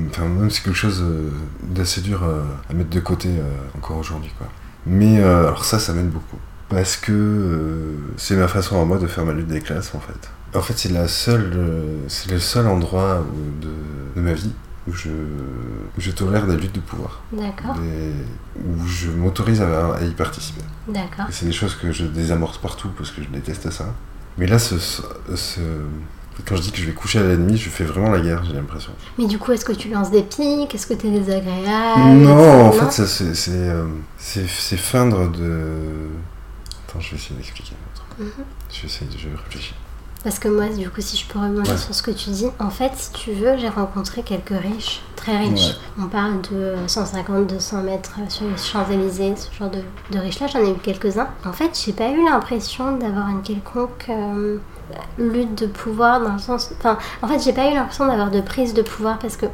enfin, 0.10 0.26
même 0.26 0.50
c'est 0.50 0.64
quelque 0.64 0.76
chose 0.76 1.04
d'assez 1.64 2.02
dur 2.02 2.24
à 2.70 2.74
mettre 2.74 2.90
de 2.90 3.00
côté 3.00 3.30
encore 3.78 3.98
aujourd'hui, 3.98 4.32
quoi. 4.38 4.48
Mais 4.88 5.22
alors 5.22 5.64
ça, 5.64 5.80
ça 5.80 5.94
m'aide 5.94 6.10
beaucoup 6.10 6.38
parce 6.70 6.98
que 6.98 7.12
euh, 7.12 7.96
c'est 8.18 8.36
ma 8.36 8.48
façon 8.48 8.82
à 8.82 8.86
moi 8.86 8.98
de 8.98 9.08
faire 9.08 9.26
ma 9.26 9.34
lutte 9.34 9.48
des 9.48 9.62
classes, 9.62 9.92
en 9.96 10.00
fait. 10.00 10.30
En 10.58 10.62
fait, 10.62 10.74
c'est 10.78 10.92
la 10.92 11.08
seule, 11.08 11.52
euh, 11.56 11.98
c'est 12.08 12.32
le 12.32 12.40
seul 12.40 12.68
endroit 12.68 13.22
où- 13.22 13.62
de, 13.62 13.70
de 14.16 14.22
ma 14.22 14.34
vie 14.34 14.52
où 14.88 14.94
je, 14.94 15.10
où 15.10 16.00
je 16.00 16.12
tolère 16.12 16.46
des 16.48 16.56
luttes 16.56 16.76
de 16.76 16.80
pouvoir 16.80 17.22
D'accord. 17.34 17.76
où 17.76 18.88
je 18.88 19.10
m'autorise 19.10 19.62
à, 19.62 19.96
à 19.96 20.02
y 20.04 20.12
participer. 20.12 20.62
D'accord. 20.88 21.26
C'est 21.32 21.46
des 21.46 21.52
choses 21.52 21.76
que 21.76 21.92
je 21.92 22.06
désamorce 22.06 22.58
partout 22.60 22.90
parce 22.98 23.12
que 23.12 23.22
je 23.24 23.28
déteste 23.30 23.70
ça. 23.72 23.86
Mais 24.38 24.46
là, 24.48 24.60
ce, 24.60 24.78
ce- 24.78 25.02
ce- 25.36 25.60
quand 26.46 26.56
je 26.56 26.62
dis 26.62 26.72
que 26.72 26.78
je 26.78 26.86
vais 26.86 26.92
coucher 26.92 27.20
à 27.20 27.24
l'ennemi, 27.24 27.58
je 27.58 27.70
fais 27.70 27.84
vraiment 27.86 28.12
la 28.12 28.20
guerre, 28.22 28.44
j'ai 28.46 28.54
l'impression. 28.54 28.92
Mais 29.18 29.26
du 29.26 29.40
coup, 29.40 29.52
est-ce 29.54 29.66
que 29.66 29.72
tu 29.74 29.90
lances 29.90 30.12
des 30.12 30.22
pics 30.24 30.74
Est-ce 30.76 30.86
que 30.88 30.94
t'es 30.94 31.10
désagréable? 31.10 32.02
Non, 32.22 32.68
en 32.68 32.72
fait, 32.72 33.02
euh, 33.02 33.86
c'est 34.18 34.78
feindre 34.78 35.32
de. 35.32 35.72
Attends, 36.96 37.02
je 37.02 37.12
vais 37.12 37.18
essayer 37.18 37.36
d'expliquer 37.36 37.74
un 37.74 37.94
autre. 37.94 38.06
Mhm. 38.38 38.46
Je 38.72 38.82
vais 38.82 38.88
essayer, 38.88 39.10
je 39.18 39.30
vais 39.30 39.36
réfléchir. 39.36 39.76
Parce 40.24 40.40
que 40.40 40.48
moi, 40.48 40.70
du 40.70 40.90
coup, 40.90 41.02
si 41.02 41.18
je 41.18 41.28
peux 41.28 41.38
rebondir 41.38 41.72
Ouais. 41.74 41.78
sur 41.78 41.94
ce 41.94 42.02
que 42.02 42.10
tu 42.10 42.32
dis, 42.32 42.48
en 42.60 42.72
fait, 42.72 42.92
si 42.96 43.12
tu 43.12 43.32
veux, 43.34 43.58
j'ai 43.60 43.70
rencontré 43.70 44.24
quelques 44.24 44.50
riches, 44.60 45.02
très 45.16 45.38
riches. 45.38 45.68
Ouais. 45.98 46.04
On 46.04 46.08
parle 46.08 46.42
de 46.52 46.74
150, 46.88 47.46
200 47.46 47.84
mètres 47.84 48.16
sur 48.30 48.46
les 48.48 48.58
Champs-Élysées, 48.58 49.36
ce 49.36 49.56
genre 49.56 49.70
de, 49.70 49.82
de 50.12 50.18
riches-là, 50.20 50.48
j'en 50.48 50.62
ai 50.66 50.72
eu 50.72 50.76
quelques-uns. 50.82 51.28
En 51.46 51.54
fait, 51.54 51.80
j'ai 51.86 51.94
pas 51.94 52.10
eu 52.10 52.24
l'impression 52.26 52.98
d'avoir 52.98 53.30
une 53.30 53.44
quelconque 53.44 54.08
euh, 54.10 54.58
lutte 55.20 55.54
de 55.62 55.68
pouvoir 55.68 56.20
dans 56.22 56.34
le 56.34 56.40
sens. 56.40 56.72
Enfin, 56.80 56.98
en 57.22 57.28
fait, 57.28 57.38
j'ai 57.44 57.54
pas 57.54 57.70
eu 57.70 57.76
l'impression 57.76 58.08
d'avoir 58.08 58.32
de 58.32 58.42
prise 58.42 58.74
de 58.74 58.82
pouvoir 58.82 59.20
parce 59.20 59.38
que, 59.38 59.46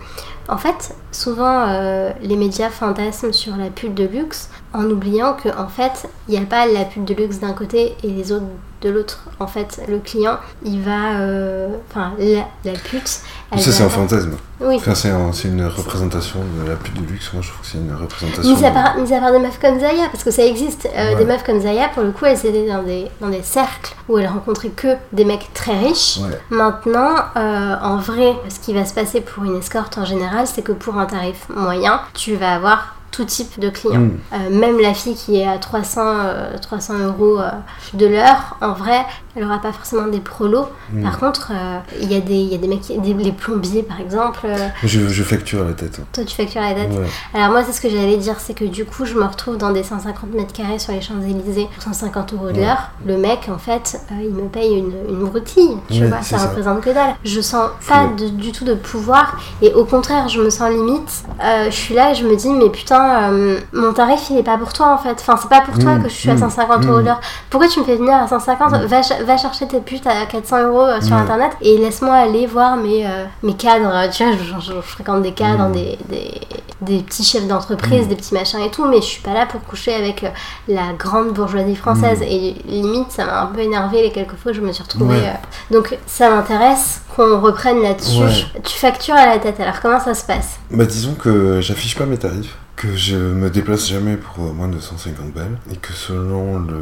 en 0.48 0.58
fait, 0.58 0.96
souvent, 1.12 1.68
euh, 1.68 2.12
les 2.22 2.38
médias 2.38 2.70
fantasment 2.70 3.34
sur 3.34 3.58
la 3.58 3.70
pute 3.70 3.94
de 3.94 4.06
luxe 4.06 4.50
en 4.74 4.86
oubliant 4.86 5.34
que, 5.34 5.50
en 5.50 5.68
fait, 5.68 6.08
il 6.28 6.38
n'y 6.38 6.42
a 6.44 6.46
pas 6.46 6.66
la 6.66 6.86
pute 6.86 7.06
de 7.06 7.14
luxe 7.14 7.40
d'un 7.40 7.54
côté 7.54 7.96
et 8.04 8.08
les 8.08 8.32
autres 8.32 8.46
de 8.82 8.90
l'autre. 8.90 9.20
En 9.40 9.46
fait, 9.46 9.80
le 9.88 10.00
client, 10.00 10.38
il 10.66 10.82
va. 10.82 11.20
euh, 11.20 11.68
Enfin, 11.90 12.14
la, 12.18 12.48
la 12.72 12.78
pute. 12.80 13.08
ça, 13.08 13.22
c'est 13.58 13.84
un 13.84 13.90
fantasme. 13.90 14.32
Oui. 14.60 14.76
Enfin, 14.78 14.96
c'est 14.96 15.10
un- 15.12 15.32
c'est 15.34 15.50
une 15.50 15.66
représentation 15.68 16.40
de 16.40 16.68
la 16.70 16.76
pute 16.76 16.94
du 16.96 17.06
luxe. 17.06 17.30
Moi, 17.34 17.44
je 17.44 17.50
trouve 17.50 17.62
que 17.62 17.68
c'est 17.68 17.78
une 17.78 17.94
représentation. 17.94 18.56
Mis 18.56 18.66
à, 18.66 18.72
part, 18.72 18.98
mis 18.98 19.14
à 19.14 19.20
part 19.20 19.32
des 19.34 19.40
meufs 19.40 19.60
comme 19.60 19.80
Zaya, 19.80 20.08
parce 20.12 20.24
que 20.24 20.32
ça 20.32 20.44
existe, 20.44 20.88
euh, 20.96 21.10
Ouais. 21.10 21.16
des 21.18 21.26
meufs 21.26 21.44
comme 21.44 21.60
Zaya, 21.60 21.90
pour 21.90 22.02
le 22.04 22.12
coup, 22.12 22.26
elles 22.26 22.38
étaient 22.44 22.68
dans 22.68 22.82
des, 22.82 23.08
dans 23.20 23.30
des 23.30 23.44
cercles 23.44 23.94
où 24.10 24.18
elles 24.18 24.28
rencontraient 24.28 24.70
que 24.70 24.96
des 25.12 25.26
mecs 25.26 25.54
très 25.54 25.78
riches. 25.78 26.18
Ouais. 26.24 26.40
Maintenant, 26.50 27.16
euh, 27.36 27.76
en 27.84 27.98
vrai, 27.98 28.34
ce 28.50 28.60
qui 28.60 28.74
va 28.74 28.86
se 28.86 28.94
passer 28.96 29.22
pour 29.22 29.44
une 29.44 29.58
escorte 29.58 29.98
en 30.00 30.06
général, 30.06 30.48
c'est 30.48 30.62
que 30.64 30.72
pour 30.72 30.98
un 30.98 31.06
tarif 31.06 31.48
moyen, 31.50 32.02
tu 32.16 32.36
vas 32.36 32.54
avoir 32.56 32.96
tout 33.12 33.26
type 33.26 33.60
de 33.60 33.70
clients. 33.70 34.00
Mm. 34.00 34.18
Euh, 34.34 34.50
même 34.60 34.80
la 34.80 34.94
fille 34.94 35.16
qui 35.16 35.38
est 35.38 35.48
à 35.48 35.58
300, 35.58 36.02
euh, 36.04 36.58
300 36.62 36.94
euros 37.00 37.40
euh, 37.40 37.50
de 37.94 38.06
l'heure, 38.08 38.56
en 38.62 38.74
vrai, 38.74 39.06
elle 39.36 39.44
aura 39.44 39.60
pas 39.60 39.72
forcément 39.74 40.08
des 40.08 40.20
prolos. 40.22 40.66
Mm. 40.92 41.04
Par 41.04 41.20
contre, 41.20 41.52
euh, 41.54 41.80
il 42.02 42.12
y, 42.12 42.16
a 42.16 42.22
des- 42.22 42.34
il 42.36 42.48
y 42.52 42.56
a 42.56 42.58
des 42.58 42.68
mecs, 42.68 42.88
des, 43.02 43.14
les 43.14 43.32
plombiers 43.32 43.84
par 43.84 44.00
exemple, 44.00 44.40
euh, 44.46 44.68
Je, 44.84 45.08
je 45.10 45.24
facture 45.24 45.62
à 45.62 45.66
la 45.66 45.74
tête. 45.74 46.00
hein. 46.02 46.06
toi 46.14 46.24
tu 46.24 46.36
factures 46.36 46.62
la. 46.62 46.72
Ouais. 46.72 47.08
Alors 47.34 47.52
moi 47.52 47.64
c'est 47.66 47.74
ce 47.74 47.82
que 47.82 47.90
j'allais 47.90 48.18
dire, 48.18 48.36
c'est 48.40 48.54
que 48.54 48.66
du 48.66 48.86
coup 48.86 49.06
je 49.06 49.14
me 49.16 49.24
retrouve 49.26 49.58
dans 49.58 49.72
des 49.72 49.84
150 49.84 50.34
mètres 50.34 50.54
carrés 50.54 50.80
sur 50.80 50.94
les 50.94 51.02
Champs-Élysées 51.02 51.68
pour 51.74 51.84
150 51.84 52.34
euros 52.34 52.48
de 52.48 52.54
Ouais. 52.54 52.62
l'heure. 52.66 52.92
Le 53.06 53.18
mec 53.18 53.50
en 53.54 53.58
fait 53.58 54.00
euh, 54.12 54.16
il 54.24 54.34
me 54.34 54.48
paye 54.48 54.74
une, 54.78 54.94
une 55.10 55.26
broutille, 55.26 55.78
tu 55.90 56.02
Ouais, 56.02 56.08
vois, 56.08 56.22
ça, 56.22 56.38
ça. 56.38 56.48
représente 56.48 56.82
que 56.82 56.90
dalle. 56.92 57.16
Je 57.26 57.42
sens 57.42 57.70
pas 57.88 58.08
de- 58.18 58.30
du 58.30 58.52
tout 58.54 58.64
de 58.66 58.74
pouvoir 58.74 59.38
et 59.62 59.74
au 59.74 59.84
contraire 59.86 60.28
je 60.30 60.42
me 60.42 60.50
sens 60.50 60.70
limite. 60.72 61.24
Euh, 61.44 61.66
je 61.66 61.76
suis 61.76 61.94
là 61.94 62.12
et 62.12 62.16
je 62.16 62.26
me 62.26 62.36
dis 62.36 62.50
mais 62.50 62.70
putain 62.70 63.01
euh, 63.32 63.60
mon 63.74 63.94
tarif 63.94 64.30
il 64.30 64.38
est 64.38 64.44
pas 64.44 64.58
pour 64.58 64.74
toi 64.74 64.94
en 64.94 64.98
fait. 64.98 65.18
Enfin 65.20 65.38
c'est 65.42 65.50
pas 65.50 65.62
pour 65.62 65.78
toi 65.78 65.96
Mm, 65.96 66.04
que 66.04 66.10
je 66.10 66.14
suis 66.14 66.30
à 66.30 66.36
mm, 66.36 66.40
150 66.40 66.86
euros 66.86 66.98
de 66.98 67.02
mm. 67.02 67.06
l'heure. 67.06 67.22
Pourquoi 67.50 67.68
tu 67.70 67.80
me 67.80 67.86
fais 67.86 67.96
venir 67.96 68.14
à 68.16 68.28
150 68.28 68.72
va, 68.86 69.04
ch- 69.04 69.22
va 69.24 69.38
chercher 69.38 69.68
tes 69.68 69.80
putes 69.80 70.08
à 70.08 70.26
400 70.26 70.64
euros 70.68 70.82
euh, 70.82 71.02
sur 71.02 71.16
internet 71.16 71.52
et 71.62 71.78
laisse-moi 71.78 72.14
aller 72.16 72.46
voir 72.48 72.76
mes, 72.78 73.06
euh, 73.06 73.26
mes 73.44 73.56
cadres. 73.56 74.10
Tu 74.12 74.24
vois, 74.24 74.34
je, 74.34 74.44
je- 74.62 74.74
je 74.74 74.82
fréquente 74.82 75.22
des 75.22 75.32
cadres, 75.34 75.70
Mm. 75.70 75.72
des, 75.74 75.98
des, 76.10 76.42
des 76.82 77.00
petits 77.04 77.24
chefs 77.24 77.48
d'entreprise, 77.48 78.08
des 78.08 78.16
petits 78.16 78.34
machins 78.34 78.60
et 78.62 78.72
tout, 78.72 78.86
mais 78.86 78.98
je 78.98 79.06
suis 79.06 79.22
pas 79.22 79.34
là 79.34 79.46
pour 79.46 79.62
coucher 79.64 79.94
avec 79.94 80.26
la 80.68 80.94
grande 80.98 81.30
bourgeoisie 81.34 81.76
française. 81.76 82.20
Mm. 82.20 82.24
Et 82.24 82.56
limite, 82.68 83.12
ça 83.12 83.26
m'a 83.26 83.42
un 83.44 83.46
peu 83.48 83.60
énervé 83.62 84.02
les 84.04 84.12
quelques 84.12 84.36
fois 84.36 84.52
je 84.54 84.62
me 84.62 84.72
suis 84.72 84.84
retrouvée. 84.84 85.16
Ouais. 85.20 85.28
euh, 85.28 85.74
Donc 85.74 85.98
ça 86.08 86.30
m'intéresse 86.30 87.02
qu'on 87.16 87.40
reprenne 87.42 87.82
là-dessus. 87.82 88.24
Ouais. 88.24 88.62
Tu 88.64 88.78
factures 88.78 89.16
à 89.16 89.26
la 89.26 89.38
tête, 89.38 89.60
alors 89.60 89.80
comment 89.82 90.00
ça 90.00 90.14
se 90.14 90.24
passe? 90.26 90.60
Bah 90.72 90.86
disons 90.86 91.14
que 91.16 91.60
j'affiche 91.62 91.96
pas 91.98 92.06
mes 92.06 92.18
tarifs, 92.18 92.56
que 92.82 92.96
je 92.96 93.16
me 93.16 93.52
déplace 93.52 93.88
jamais 93.88 94.18
pour 94.18 94.44
euh, 94.44 94.54
moins 94.54 94.68
de 94.68 94.80
150 94.80 95.32
balles, 95.34 95.60
et 95.72 95.76
que 95.78 95.94
selon 95.94 96.58
le, 96.58 96.82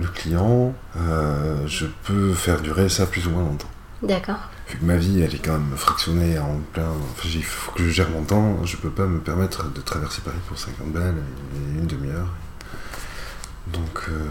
le 0.00 0.06
client, 0.08 0.74
euh, 0.96 1.64
je 1.68 1.86
peux 2.02 2.34
faire 2.34 2.60
durer 2.60 2.88
ça 2.88 3.06
plus 3.06 3.28
ou 3.28 3.30
moins 3.30 3.44
longtemps. 3.44 3.70
D'accord. 4.02 4.50
Vu 4.68 4.78
que 4.78 4.84
ma 4.84 4.96
vie, 4.96 5.22
elle 5.22 5.32
est 5.32 5.38
quand 5.38 5.52
même 5.52 5.76
fractionnée 5.76 6.40
en 6.40 6.58
plein... 6.72 6.88
Enfin, 7.12 7.28
il 7.36 7.44
faut 7.44 7.70
que 7.70 7.84
je 7.84 7.90
gère 7.90 8.10
mon 8.10 8.24
temps, 8.24 8.64
je 8.64 8.76
peux 8.76 8.90
pas 8.90 9.06
me 9.06 9.20
permettre 9.20 9.72
de 9.72 9.80
traverser 9.80 10.22
Paris 10.22 10.38
pour 10.48 10.58
50 10.58 10.92
balles 10.92 11.14
et 11.54 11.78
une 11.78 11.86
demi-heure. 11.86 12.26
Donc, 13.72 14.08
euh, 14.08 14.26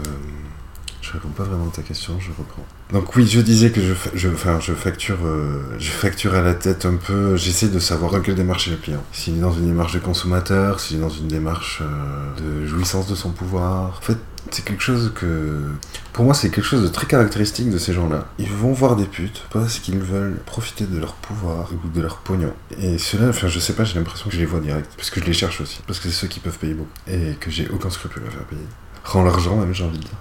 je 1.02 1.12
réponds 1.12 1.28
pas 1.30 1.42
vraiment 1.42 1.66
à 1.66 1.70
ta 1.70 1.82
question, 1.82 2.18
je 2.20 2.30
reprends. 2.30 2.64
Donc 2.92 3.16
oui, 3.16 3.26
je 3.26 3.40
disais 3.40 3.70
que 3.70 3.80
je, 4.14 4.28
enfin, 4.28 4.60
je, 4.60 4.72
facture, 4.72 5.18
euh, 5.24 5.60
je 5.78 5.90
facture 5.90 6.34
à 6.34 6.42
la 6.42 6.54
tête 6.54 6.86
un 6.86 6.94
peu, 6.94 7.36
j'essaie 7.36 7.68
de 7.68 7.80
savoir 7.80 8.12
dans 8.12 8.20
quelle 8.20 8.36
démarche 8.36 8.68
est 8.68 8.70
le 8.70 8.76
client. 8.76 9.02
S'il 9.12 9.36
est 9.36 9.40
dans 9.40 9.52
une 9.52 9.66
démarche 9.66 9.92
de 9.92 9.98
consommateur, 9.98 10.78
s'il 10.78 10.98
est 10.98 11.00
dans 11.00 11.08
une 11.08 11.26
démarche 11.26 11.82
euh, 11.82 12.60
de 12.62 12.66
jouissance 12.66 13.08
de 13.08 13.16
son 13.16 13.30
pouvoir. 13.30 13.98
En 13.98 14.00
fait, 14.00 14.16
c'est 14.52 14.64
quelque 14.64 14.82
chose 14.82 15.12
que... 15.14 15.60
Pour 16.12 16.24
moi, 16.24 16.34
c'est 16.34 16.50
quelque 16.50 16.64
chose 16.64 16.82
de 16.82 16.88
très 16.88 17.06
caractéristique 17.06 17.70
de 17.70 17.78
ces 17.78 17.92
gens-là. 17.92 18.28
Ils 18.38 18.52
vont 18.52 18.72
voir 18.72 18.94
des 18.94 19.06
putes 19.06 19.44
parce 19.50 19.80
qu'ils 19.80 19.98
veulent 19.98 20.38
profiter 20.46 20.84
de 20.84 20.98
leur 20.98 21.14
pouvoir 21.14 21.70
ou 21.72 21.88
de 21.88 22.00
leur 22.00 22.18
pognon. 22.18 22.52
Et 22.78 22.98
cela, 22.98 23.30
enfin, 23.30 23.48
je 23.48 23.58
sais 23.58 23.72
pas, 23.72 23.82
j'ai 23.82 23.98
l'impression 23.98 24.28
que 24.28 24.36
je 24.36 24.40
les 24.40 24.46
vois 24.46 24.60
direct. 24.60 24.92
Parce 24.96 25.10
que 25.10 25.20
je 25.20 25.26
les 25.26 25.32
cherche 25.32 25.60
aussi. 25.60 25.80
Parce 25.86 25.98
que 25.98 26.08
c'est 26.08 26.14
ceux 26.14 26.28
qui 26.28 26.38
peuvent 26.38 26.58
payer 26.58 26.74
beaucoup. 26.74 26.90
Et 27.08 27.34
que 27.40 27.50
j'ai 27.50 27.68
aucun 27.70 27.90
scrupule 27.90 28.22
à 28.28 28.30
faire 28.30 28.44
payer. 28.44 28.66
Rends 29.04 29.24
l'argent, 29.24 29.56
même, 29.56 29.74
j'ai 29.74 29.84
envie 29.84 29.98
de 29.98 30.04
dire. 30.04 30.16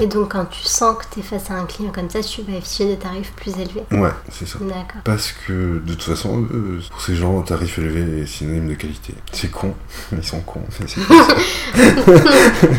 et 0.00 0.06
donc 0.06 0.32
quand 0.32 0.44
tu 0.44 0.62
sens 0.62 0.96
que 0.98 1.04
tu 1.12 1.20
es 1.20 1.22
face 1.22 1.50
à 1.50 1.54
un 1.54 1.64
client 1.64 1.90
comme 1.92 2.10
ça, 2.10 2.20
tu 2.20 2.42
vas 2.42 2.58
afficher 2.58 2.86
des 2.86 2.96
tarifs 2.96 3.32
plus 3.32 3.52
élevés. 3.52 3.84
Ouais, 3.90 4.10
c'est 4.30 4.46
ça. 4.46 4.58
D'accord. 4.60 5.00
Parce 5.04 5.32
que 5.32 5.78
de 5.78 5.94
toute 5.94 6.02
façon, 6.02 6.46
euh, 6.52 6.80
pour 6.90 7.00
ces 7.00 7.16
gens, 7.16 7.40
un 7.40 7.42
tarif 7.42 7.78
élevé 7.78 8.22
est 8.22 8.26
synonyme 8.26 8.68
de 8.68 8.74
qualité. 8.74 9.14
C'est 9.32 9.50
con, 9.50 9.74
ils 10.12 10.22
sont 10.24 10.40
cons. 10.40 10.62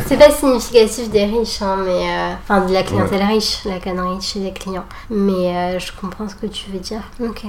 C'est 0.08 0.18
pas 0.18 0.32
significatif 0.32 1.10
des 1.10 1.26
riches, 1.26 1.62
hein, 1.62 1.78
mais 1.84 2.10
euh, 2.10 2.34
enfin 2.44 2.66
de 2.66 2.74
la 2.74 2.84
clientèle 2.84 3.24
riche, 3.24 3.66
la 3.66 3.80
connerie 3.80 4.22
chez 4.22 4.40
les 4.40 4.54
clients. 4.54 4.86
Mais 5.10 5.56
euh, 5.56 5.80
je 5.80 5.92
comprends 6.00 6.30
ce 6.30 6.36
que 6.36 6.48
tu 6.48 6.70
veux 6.72 6.80
dire. 6.80 7.02
Ok. 7.20 7.46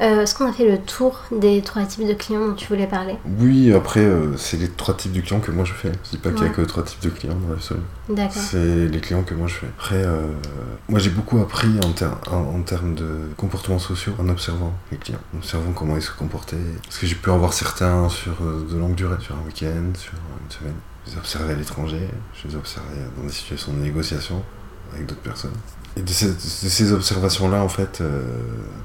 Euh, 0.00 0.22
Est-ce 0.22 0.34
qu'on 0.34 0.48
a 0.48 0.52
fait 0.52 0.66
le 0.66 0.78
tour 0.78 1.20
des 1.30 1.60
trois 1.60 1.84
types 1.84 2.06
de 2.08 2.14
clients 2.14 2.46
dont 2.46 2.54
tu 2.54 2.66
voulais 2.68 2.86
parler 2.86 3.16
Oui, 3.38 3.70
après, 3.74 4.00
euh, 4.00 4.34
c'est 4.38 4.56
les 4.56 4.68
trois 4.70 4.94
types 4.96 5.12
de 5.12 5.20
clients 5.20 5.40
que 5.40 5.50
moi 5.50 5.66
je 5.66 5.74
fais. 5.74 5.92
Je 6.04 6.10
dis 6.12 6.16
pas 6.16 6.30
qu'il 6.30 6.44
y 6.44 6.46
a 6.46 6.50
que 6.50 6.62
trois 6.62 6.82
types 6.82 7.02
de 7.02 7.10
clients 7.10 7.36
dans 7.46 7.54
la 7.54 7.60
seule. 7.60 7.80
D'accord. 8.08 8.32
C'est 8.42 8.86
les 8.88 9.00
clients 9.00 9.22
que 9.24 9.34
moi 9.34 9.46
je 9.46 9.54
fais. 9.56 9.66
Après, 9.76 10.02
euh, 10.02 10.22
moi 10.88 10.98
j'ai 11.00 11.10
beaucoup 11.10 11.38
appris 11.40 11.68
en, 11.84 11.92
ter- 11.92 12.16
en, 12.30 12.36
en 12.56 12.62
termes 12.62 12.94
de 12.94 13.08
comportements 13.36 13.78
sociaux 13.78 14.14
en 14.18 14.28
observant 14.30 14.72
les 14.90 14.96
clients, 14.96 15.18
en 15.34 15.38
observant 15.38 15.72
comment 15.72 15.96
ils 15.96 16.02
se 16.02 16.12
comportaient. 16.12 16.56
Parce 16.84 16.96
que 16.98 17.06
j'ai 17.06 17.14
pu 17.16 17.28
en 17.28 17.36
voir 17.36 17.52
certains 17.52 18.08
sur 18.08 18.36
de 18.40 18.78
longue 18.78 18.94
durée, 18.94 19.16
sur 19.20 19.34
un 19.34 19.44
week-end, 19.46 19.92
sur 19.98 20.12
une 20.14 20.50
semaine. 20.50 20.74
Je 21.04 21.10
les 21.10 21.16
ai 21.16 21.18
observés 21.18 21.52
à 21.52 21.56
l'étranger, 21.56 22.08
je 22.40 22.48
les 22.48 22.54
ai 22.54 22.56
observés 22.56 22.96
dans 23.18 23.24
des 23.24 23.32
situations 23.32 23.72
de 23.74 23.78
négociation 23.80 24.42
avec 24.94 25.06
d'autres 25.06 25.20
personnes. 25.20 25.52
Et 25.96 26.02
de, 26.02 26.08
cette- 26.08 26.36
de 26.36 26.68
ces 26.70 26.92
observations-là, 26.92 27.62
en 27.62 27.68
fait, 27.68 28.02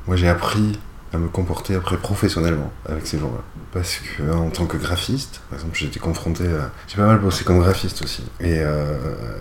moi 0.08 0.18
j'ai 0.18 0.28
appris 0.28 0.78
à 1.14 1.18
me 1.18 1.28
comporter 1.28 1.76
après 1.76 1.98
professionnellement 1.98 2.72
avec 2.88 3.08
ces 3.08 3.18
gens-là. 3.20 3.42
Parce 3.72 3.98
que 3.98 4.32
en 4.32 4.50
tant 4.50 4.66
que 4.66 4.78
graphiste, 4.78 5.42
par 5.50 5.60
exemple, 5.60 5.78
j'ai 5.78 5.88
été 5.88 6.00
confronté 6.00 6.44
à... 6.46 6.72
J'ai 6.88 6.98
pas 6.98 7.06
mal 7.06 7.20
bossé 7.20 7.44
comme 7.44 7.60
graphiste 7.60 8.02
aussi. 8.04 8.24
Et, 8.40 8.60
euh, 8.60 8.98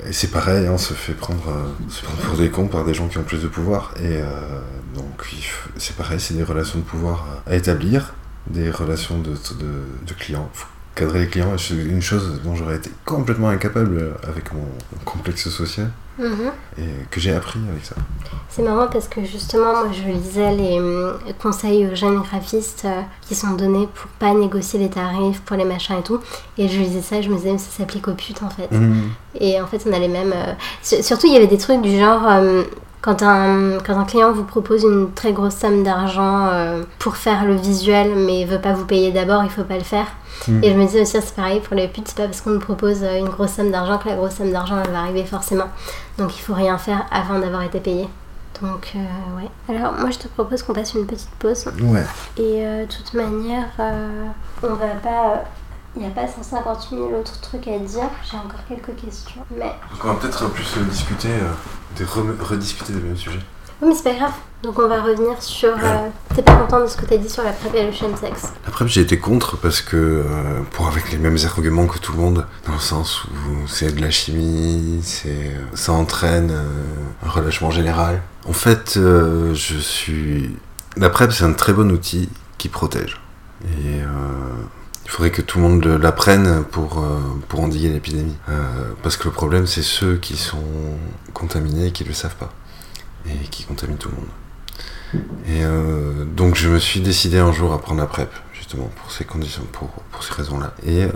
et 0.06 0.12
c'est 0.12 0.30
pareil, 0.30 0.66
hein, 0.66 0.72
on 0.74 0.78
se 0.78 0.94
fait 0.94 1.14
prendre, 1.14 1.48
euh, 1.48 1.90
se 1.90 2.02
prendre 2.02 2.20
pour 2.20 2.36
des 2.36 2.50
cons 2.50 2.68
par 2.68 2.84
des 2.84 2.94
gens 2.94 3.08
qui 3.08 3.18
ont 3.18 3.22
plus 3.22 3.42
de 3.42 3.48
pouvoir. 3.48 3.94
Et 3.98 4.20
euh, 4.20 4.60
donc 4.94 5.26
c'est 5.76 5.96
pareil, 5.96 6.20
c'est 6.20 6.34
des 6.34 6.42
relations 6.42 6.78
de 6.78 6.84
pouvoir 6.84 7.26
à, 7.46 7.54
établir, 7.54 8.14
des 8.48 8.70
relations 8.70 9.18
de, 9.18 9.30
de, 9.30 10.06
de 10.06 10.12
clients. 10.14 10.50
Cadrer 10.94 11.20
les 11.20 11.28
clients, 11.28 11.56
c'est 11.58 11.74
une 11.74 12.02
chose 12.02 12.40
dont 12.44 12.54
j'aurais 12.54 12.76
été 12.76 12.90
complètement 13.04 13.48
incapable 13.48 14.14
avec 14.26 14.52
mon, 14.52 14.66
complexe 15.04 15.48
social 15.48 15.90
Mhm. 16.16 16.52
et 16.78 16.82
que 17.10 17.18
j'ai 17.18 17.32
appris 17.34 17.58
avec 17.68 17.84
ça. 17.84 17.96
C'est 18.48 18.62
marrant 18.62 18.86
parce 18.86 19.08
que 19.08 19.24
justement, 19.24 19.72
moi 19.84 19.88
je 19.92 20.08
lisais 20.12 20.54
les 20.54 20.78
hum, 20.78 21.18
conseils 21.42 21.88
aux 21.90 21.96
jeunes 21.96 22.20
graphistes 22.20 22.82
euh, 22.84 23.00
qui 23.22 23.34
sont 23.34 23.50
donnés 23.54 23.88
pour 23.92 24.06
pas 24.20 24.32
négocier 24.32 24.78
les 24.78 24.88
tarifs, 24.90 25.40
pour 25.40 25.56
les 25.56 25.64
machins 25.64 25.96
et 25.98 26.02
tout. 26.04 26.20
Et 26.56 26.68
je 26.68 26.78
lisais 26.78 27.02
ça 27.02 27.20
je 27.20 27.28
me 27.28 27.34
disais, 27.34 27.50
mais 27.50 27.58
ça 27.58 27.70
s'applique 27.76 28.06
aux 28.06 28.14
putes 28.14 28.42
en 28.44 28.50
fait. 28.50 28.68
Et 29.40 29.60
en 29.60 29.66
fait, 29.66 29.82
on 29.88 29.92
a 29.92 29.98
les 29.98 30.06
mêmes. 30.06 30.32
euh, 30.32 30.52
su- 30.82 31.02
Surtout, 31.02 31.26
il 31.26 31.32
y 31.32 31.36
avait 31.36 31.48
des 31.48 31.58
trucs 31.58 31.82
du 31.82 31.98
genre. 31.98 32.22
euh, 32.28 32.62
quand 33.04 33.22
un, 33.22 33.78
quand 33.84 33.98
un 33.98 34.04
client 34.04 34.32
vous 34.32 34.44
propose 34.44 34.82
une 34.82 35.12
très 35.12 35.34
grosse 35.34 35.56
somme 35.56 35.82
d'argent 35.82 36.46
euh, 36.46 36.84
pour 36.98 37.16
faire 37.16 37.44
le 37.44 37.54
visuel, 37.54 38.14
mais 38.16 38.46
veut 38.46 38.60
pas 38.60 38.72
vous 38.72 38.86
payer 38.86 39.12
d'abord, 39.12 39.44
il 39.44 39.50
faut 39.50 39.62
pas 39.62 39.76
le 39.76 39.84
faire. 39.84 40.06
Mm. 40.48 40.64
Et 40.64 40.70
je 40.70 40.74
me 40.74 40.86
disais 40.86 41.02
aussi, 41.02 41.18
c'est 41.20 41.36
pareil 41.36 41.60
pour 41.60 41.76
les 41.76 41.86
putes, 41.86 42.08
c'est 42.08 42.16
pas 42.16 42.24
parce 42.24 42.40
qu'on 42.40 42.50
nous 42.50 42.60
propose 42.60 43.02
euh, 43.02 43.18
une 43.18 43.28
grosse 43.28 43.52
somme 43.52 43.70
d'argent 43.70 43.98
que 43.98 44.08
la 44.08 44.16
grosse 44.16 44.36
somme 44.36 44.52
d'argent 44.52 44.76
elle 44.82 44.90
va 44.90 45.00
arriver 45.00 45.24
forcément. 45.24 45.68
Donc 46.16 46.34
il 46.34 46.40
faut 46.40 46.54
rien 46.54 46.78
faire 46.78 47.04
avant 47.10 47.38
d'avoir 47.38 47.62
été 47.62 47.78
payé. 47.78 48.08
Donc, 48.62 48.92
euh, 48.94 49.36
ouais. 49.36 49.50
Alors, 49.68 49.92
moi 49.94 50.10
je 50.10 50.18
te 50.18 50.28
propose 50.28 50.62
qu'on 50.62 50.72
passe 50.72 50.94
une 50.94 51.06
petite 51.06 51.30
pause. 51.38 51.66
Ouais. 51.82 52.04
Et 52.38 52.64
euh, 52.64 52.86
de 52.86 52.90
toute 52.90 53.12
manière, 53.12 53.68
euh, 53.78 54.26
on 54.62 54.74
va 54.74 54.94
pas. 55.02 55.44
Il 55.96 56.02
n'y 56.02 56.08
a 56.08 56.10
pas 56.10 56.26
150 56.26 56.88
000 56.90 57.02
autres 57.12 57.40
trucs 57.40 57.68
à 57.68 57.78
dire. 57.78 58.10
J'ai 58.28 58.36
encore 58.36 58.64
quelques 58.68 58.96
questions. 58.96 59.42
Mais 59.50 59.74
Donc 59.92 60.04
on 60.04 60.08
va 60.08 60.14
peut-être 60.14 60.48
plus 60.48 60.78
discuter, 60.90 61.28
de 61.98 62.04
re- 62.04 62.40
rediscuter 62.40 62.92
des 62.92 63.00
mêmes 63.00 63.16
sujets. 63.16 63.40
Oui, 63.82 63.88
mais 63.88 63.94
c'est 63.94 64.04
pas 64.04 64.14
grave. 64.14 64.32
Donc 64.62 64.78
on 64.78 64.88
va 64.88 65.02
revenir 65.02 65.40
sur. 65.42 65.68
euh, 65.70 66.08
T'es 66.34 66.42
pas 66.42 66.54
content 66.56 66.80
de 66.80 66.86
ce 66.86 66.96
que 66.96 67.04
t'as 67.04 67.16
dit 67.18 67.28
sur 67.28 67.42
la 67.42 67.52
PrEP 67.52 67.74
et 67.74 67.84
le 67.86 67.92
chemsex 67.92 68.52
Après, 68.66 68.88
j'ai 68.88 69.02
été 69.02 69.18
contre 69.18 69.56
parce 69.58 69.80
que, 69.82 69.96
euh, 69.96 70.24
pour 70.70 70.86
avec 70.88 71.12
les 71.12 71.18
mêmes 71.18 71.36
arguments 71.44 71.86
que 71.86 71.98
tout 71.98 72.12
le 72.12 72.18
monde, 72.18 72.46
dans 72.66 72.72
le 72.72 72.78
sens 72.78 73.24
où 73.24 73.68
c'est 73.68 73.94
de 73.94 74.00
la 74.00 74.10
chimie, 74.10 75.00
c'est, 75.02 75.28
euh, 75.28 75.64
ça 75.74 75.92
entraîne 75.92 76.50
euh, 76.50 76.64
un 77.26 77.28
relâchement 77.28 77.70
général. 77.70 78.22
En 78.48 78.52
fait, 78.54 78.94
je 78.96 79.76
suis. 79.80 80.56
La 80.96 81.10
PrEP, 81.10 81.32
c'est 81.32 81.44
un 81.44 81.52
très 81.52 81.72
bon 81.72 81.90
outil 81.92 82.28
qui 82.58 82.68
protège. 82.68 83.20
Et 83.64 84.00
euh, 84.00 84.06
il 85.04 85.10
faudrait 85.10 85.30
que 85.30 85.42
tout 85.42 85.58
le 85.58 85.64
monde 85.64 85.84
l'apprenne 85.84 86.64
pour, 86.64 86.98
euh, 86.98 87.20
pour 87.48 87.60
endiguer 87.60 87.90
l'épidémie. 87.90 88.36
Euh, 88.48 88.92
parce 89.02 89.16
que 89.16 89.24
le 89.24 89.32
problème, 89.32 89.66
c'est 89.66 89.82
ceux 89.82 90.16
qui 90.16 90.36
sont 90.36 90.64
contaminés 91.34 91.86
et 91.88 91.92
qui 91.92 92.04
ne 92.04 92.08
le 92.08 92.14
savent 92.14 92.36
pas. 92.36 92.52
Et 93.26 93.46
qui 93.48 93.64
contaminent 93.64 93.98
tout 93.98 94.10
le 94.10 94.16
monde. 94.16 95.24
Et 95.46 95.62
euh, 95.62 96.24
donc 96.24 96.56
je 96.56 96.68
me 96.68 96.78
suis 96.78 97.00
décidé 97.00 97.38
un 97.38 97.52
jour 97.52 97.72
à 97.72 97.80
prendre 97.80 98.00
la 98.00 98.06
PrEP, 98.06 98.30
justement, 98.52 98.90
pour 98.96 99.12
ces 99.12 99.24
conditions, 99.24 99.62
pour, 99.72 99.88
pour 99.88 100.24
ces 100.24 100.32
raisons-là. 100.34 100.74
Et, 100.84 101.06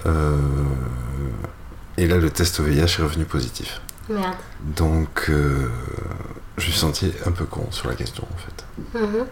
et 1.96 2.06
là, 2.06 2.16
le 2.16 2.30
test 2.30 2.60
VIH 2.60 2.80
est 2.82 3.02
revenu 3.02 3.24
positif. 3.24 3.80
Merde. 4.08 4.36
Donc 4.76 5.24
je 5.26 5.32
me 5.32 6.60
suis 6.60 6.72
senti 6.72 7.12
un 7.26 7.32
peu 7.32 7.44
con 7.44 7.66
sur 7.70 7.88
la 7.88 7.94
question, 7.94 8.26
en 8.32 8.38
fait. 8.38 8.98
Mhm. 8.98 9.26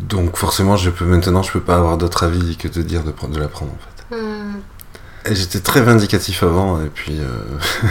Donc 0.00 0.36
forcément, 0.36 0.76
je 0.76 0.90
peux 0.90 1.04
maintenant, 1.04 1.42
je 1.42 1.52
peux 1.52 1.60
pas 1.60 1.76
avoir 1.76 1.96
d'autre 1.98 2.24
avis 2.24 2.56
que 2.56 2.68
de 2.68 2.82
dire 2.82 3.02
de, 3.04 3.10
la 3.38 3.48
prendre, 3.48 3.72
en 3.72 3.78
fait. 3.78 5.30
Et 5.30 5.34
j'étais 5.34 5.60
très 5.60 5.80
vindicatif 5.80 6.42
avant, 6.42 6.82
et 6.82 6.88
puis 6.88 7.18
euh, 7.20 7.26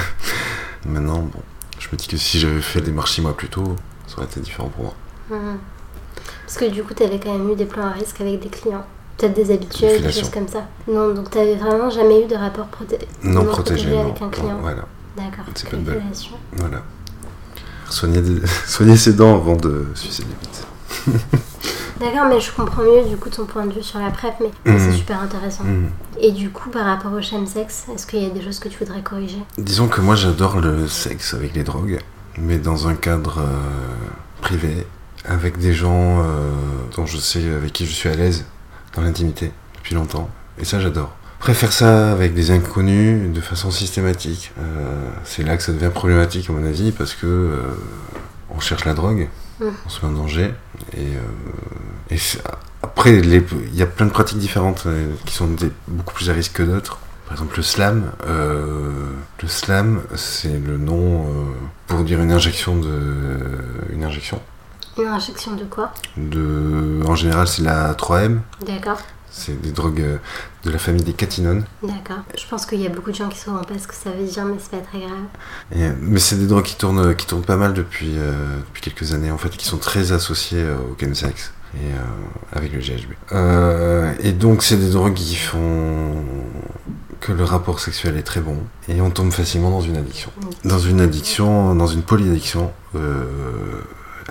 maintenant, 0.85 1.19
bon, 1.19 1.41
je 1.79 1.87
me 1.91 1.97
dis 1.97 2.07
que 2.07 2.17
si 2.17 2.39
j'avais 2.39 2.61
fait 2.61 2.79
les 2.79 2.85
démarches 2.87 3.13
six 3.13 3.21
mois 3.21 3.35
plus 3.35 3.49
tôt, 3.49 3.75
ça 4.07 4.17
aurait 4.17 4.25
été 4.27 4.39
différent 4.39 4.69
pour 4.69 4.83
moi. 4.83 4.93
Mhm. 5.31 5.57
Parce 6.45 6.57
que 6.57 6.65
du 6.65 6.83
coup, 6.83 6.93
t'avais 6.93 7.19
quand 7.19 7.35
même 7.35 7.49
eu 7.49 7.55
des 7.55 7.65
plans 7.65 7.87
à 7.87 7.91
risque 7.91 8.21
avec 8.21 8.39
des 8.41 8.49
clients. 8.49 8.85
Peut-être 9.17 9.33
des 9.33 9.51
habitués, 9.51 9.99
des 9.99 10.11
choses 10.11 10.29
comme 10.29 10.47
ça. 10.47 10.67
Non, 10.87 11.13
donc 11.13 11.29
t'avais 11.31 11.55
vraiment 11.55 11.89
jamais 11.89 12.23
eu 12.23 12.27
de 12.27 12.35
rapport 12.35 12.67
proté- 12.67 12.99
Non, 13.23 13.43
non 13.43 13.51
protégé, 13.51 13.85
protégé 13.85 13.95
non, 13.95 14.01
avec 14.09 14.21
un 14.21 14.25
non, 14.25 14.31
client. 14.31 14.57
voilà. 14.61 14.85
D'accord. 15.15 15.45
C'est 15.55 15.69
pas 15.69 15.77
de. 15.77 15.85
Félicitations. 15.85 16.37
Voilà. 16.53 16.81
Soigner, 17.89 18.21
des- 18.21 18.47
soigner 18.67 18.97
ses 18.97 19.13
dents 19.13 19.35
avant 19.35 19.55
de 19.55 19.87
sucer 19.95 20.23
les. 21.07 21.13
D'accord, 21.99 22.25
mais 22.27 22.39
je 22.39 22.51
comprends 22.51 22.83
mieux 22.83 23.07
du 23.07 23.17
coup 23.17 23.29
ton 23.29 23.45
point 23.45 23.65
de 23.65 23.73
vue 23.73 23.83
sur 23.83 23.99
la 23.99 24.09
PrEP, 24.09 24.33
mais 24.65 24.79
c'est 24.79 24.91
super 24.93 25.21
intéressant. 25.21 25.63
Mhm. 25.63 25.89
Et 26.19 26.31
du 26.31 26.49
coup, 26.49 26.69
par 26.69 26.85
rapport 26.85 27.13
au 27.13 27.21
chemsex, 27.21 27.85
est-ce 27.93 28.07
qu'il 28.07 28.23
y 28.23 28.25
a 28.25 28.29
des 28.29 28.41
choses 28.41 28.59
que 28.59 28.67
tu 28.67 28.79
voudrais 28.79 29.01
corriger? 29.01 29.39
Disons 29.57 29.87
que 29.87 30.01
moi 30.01 30.15
j'adore 30.15 30.59
le 30.59 30.87
sexe 30.87 31.33
avec 31.33 31.53
les 31.53 31.63
drogues, 31.63 31.99
mais 32.37 32.57
dans 32.57 32.87
un 32.87 32.95
cadre 32.95 33.39
euh, 33.39 34.41
privé, 34.41 34.87
avec 35.25 35.57
des 35.57 35.73
gens 35.73 36.19
euh, 36.21 36.51
dont 36.95 37.05
je 37.05 37.17
sais 37.17 37.43
avec 37.53 37.73
qui 37.73 37.85
je 37.85 37.93
suis 37.93 38.09
à 38.09 38.15
l'aise 38.15 38.45
dans 38.95 39.01
l'intimité 39.01 39.51
depuis 39.75 39.95
longtemps. 39.95 40.29
Et 40.59 40.65
ça 40.65 40.79
j'adore. 40.79 41.15
Après 41.39 41.53
faire 41.53 41.73
ça 41.73 42.11
avec 42.11 42.33
des 42.33 42.51
inconnus 42.51 43.33
de 43.33 43.41
façon 43.41 43.69
systématique, 43.69 44.51
euh, 44.59 45.09
c'est 45.25 45.43
là 45.43 45.57
que 45.57 45.63
ça 45.63 45.73
devient 45.73 45.91
problématique 45.93 46.49
à 46.49 46.53
mon 46.53 46.65
avis 46.65 46.91
parce 46.91 47.13
que 47.13 47.59
on 48.55 48.59
cherche 48.59 48.85
la 48.85 48.93
drogue, 48.93 49.27
On 49.85 49.89
se 49.89 50.05
met 50.05 50.11
en 50.11 50.15
danger 50.15 50.53
et, 50.93 50.99
euh, 50.99 52.11
et 52.11 52.17
après 52.81 53.17
il 53.17 53.75
y 53.75 53.81
a 53.81 53.85
plein 53.85 54.05
de 54.05 54.11
pratiques 54.11 54.37
différentes 54.39 54.83
euh, 54.87 55.11
qui 55.25 55.33
sont 55.33 55.47
des- 55.47 55.71
beaucoup 55.87 56.13
plus 56.13 56.29
à 56.29 56.33
risque 56.33 56.53
que 56.53 56.63
d'autres. 56.63 56.99
Par 57.25 57.33
exemple, 57.33 57.55
le 57.57 57.63
slam, 57.63 58.11
euh, 58.27 58.91
le 59.41 59.47
slam, 59.47 60.01
c'est 60.15 60.59
le 60.59 60.77
nom 60.77 61.25
pour 61.87 62.03
dire 62.03 62.21
une 62.21 62.31
injection 62.31 62.75
de, 62.75 62.89
une 63.91 64.03
injection. 64.03 64.39
Une 64.99 65.07
injection 65.07 65.53
de 65.55 65.63
quoi? 65.63 65.91
De, 66.17 66.99
en 67.07 67.15
général, 67.15 67.47
c'est 67.47 67.63
la 67.63 67.93
3M. 67.95 68.39
D'accord, 68.67 68.99
C'est 69.35 69.59
des 69.59 69.71
drogues 69.71 69.99
euh, 70.01 70.17
de 70.63 70.69
la 70.69 70.77
famille 70.77 71.01
des 71.03 71.13
catinones. 71.13 71.65
d'accord. 71.81 72.19
Je 72.37 72.45
pense 72.47 72.67
qu'il 72.67 72.79
y 72.79 72.85
a 72.85 72.89
beaucoup 72.89 73.09
de 73.09 73.15
gens 73.15 73.29
qui 73.29 73.39
sauront 73.39 73.63
pas 73.63 73.79
ce 73.79 73.87
que 73.87 73.95
ça 73.95 74.11
veut 74.11 74.25
dire, 74.25 74.45
mais 74.45 74.55
c'est 74.59 74.69
pas 74.71 74.85
très 74.85 74.99
grave. 74.99 75.25
Et, 75.75 75.83
euh, 75.83 75.93
mais 75.99 76.19
c'est 76.19 76.35
des 76.37 76.45
drogues 76.45 76.63
qui 76.65 76.75
tournent, 76.75 77.15
qui 77.15 77.25
tournent 77.25 77.41
pas 77.43 77.57
mal 77.57 77.73
depuis, 77.73 78.13
euh, 78.15 78.57
depuis 78.67 78.81
quelques 78.83 79.13
années, 79.13 79.31
en 79.31 79.39
fait, 79.39 79.49
qui 79.49 79.65
sont 79.65 79.79
très 79.79 80.11
associées 80.11 80.61
euh, 80.61 80.75
au 80.91 80.95
chemsex 80.99 81.51
et 81.75 81.77
euh, 81.93 82.55
avec 82.55 82.71
le 82.73 82.79
GHB. 82.79 83.13
Euh, 83.31 84.13
et 84.19 84.33
donc, 84.33 84.61
c'est 84.61 84.77
des 84.77 84.91
drogues 84.91 85.15
qui 85.15 85.35
font 85.35 86.23
que 87.19 87.31
le 87.31 87.43
rapport 87.43 87.79
sexuel 87.79 88.17
est 88.17 88.23
très 88.23 88.41
bon 88.41 88.57
et 88.89 89.01
on 89.01 89.09
tombe 89.09 89.31
facilement 89.31 89.71
dans 89.71 89.81
une 89.81 89.97
addiction. 89.97 90.29
Dans 90.65 90.77
une 90.77 91.01
addiction, 91.01 91.73
dans 91.73 91.87
une 91.87 92.03
polyaddiction, 92.03 92.71
euh, 92.95 93.23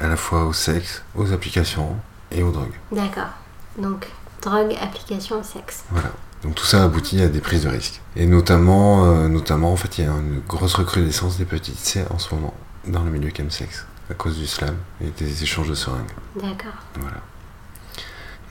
à 0.01 0.07
la 0.09 0.17
fois 0.17 0.45
au 0.45 0.53
sexe, 0.53 1.03
aux 1.17 1.33
applications 1.33 1.97
et 2.31 2.43
aux 2.45 2.53
drogues. 2.53 2.75
D'accord. 2.93 3.31
Donc, 3.79 4.07
drogue, 4.43 4.77
application, 4.81 5.43
sexe. 5.43 5.85
Voilà. 5.91 6.11
Donc 6.43 6.57
tout 6.57 6.65
ça 6.65 6.85
aboutit 6.85 7.23
à 7.23 7.29
des 7.29 7.41
prises 7.41 7.65
de 7.65 7.69
risques. 7.69 8.01
Et 8.17 8.27
notamment, 8.27 9.05
euh, 9.05 9.29
notamment 9.29 9.73
en 9.73 9.77
fait, 9.77 9.99
il 9.99 10.05
y 10.05 10.09
a 10.09 10.11
une 10.11 10.41
grosse 10.47 10.75
recrudescence 10.75 11.39
des 11.39 11.45
petites 11.45 11.79
C 11.79 12.05
en 12.11 12.19
ce 12.19 12.35
moment 12.35 12.55
dans 12.87 13.05
le 13.05 13.11
milieu 13.11 13.31
chemsex 13.35 13.87
à 14.11 14.15
cause 14.15 14.39
du 14.39 14.47
slam 14.47 14.75
et 15.01 15.11
des 15.17 15.43
échanges 15.43 15.69
de 15.69 15.75
seringues. 15.75 16.11
D'accord. 16.37 16.75
Voilà. 17.01 17.19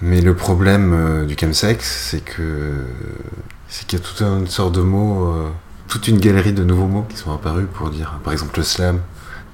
Mais 0.02 0.22
le 0.22 0.36
problème 0.36 0.94
euh, 0.94 1.26
du 1.26 1.36
chemsex, 1.38 2.10
c'est 2.10 2.22
que 2.22 2.86
c'est 3.68 3.86
qu'il 3.86 4.00
y 4.00 4.02
a 4.02 4.06
toute 4.06 4.22
une 4.22 4.48
sorte 4.48 4.74
de 4.74 4.82
mots, 4.82 5.28
euh, 5.28 5.50
toute 5.88 6.08
une 6.08 6.20
galerie 6.20 6.54
de 6.54 6.64
nouveaux 6.64 6.88
mots 6.88 7.06
qui 7.08 7.18
sont 7.18 7.34
apparus 7.34 7.68
pour 7.74 7.90
dire, 7.90 8.20
par 8.24 8.34
exemple, 8.34 8.58
le 8.58 8.64
slam. 8.64 9.02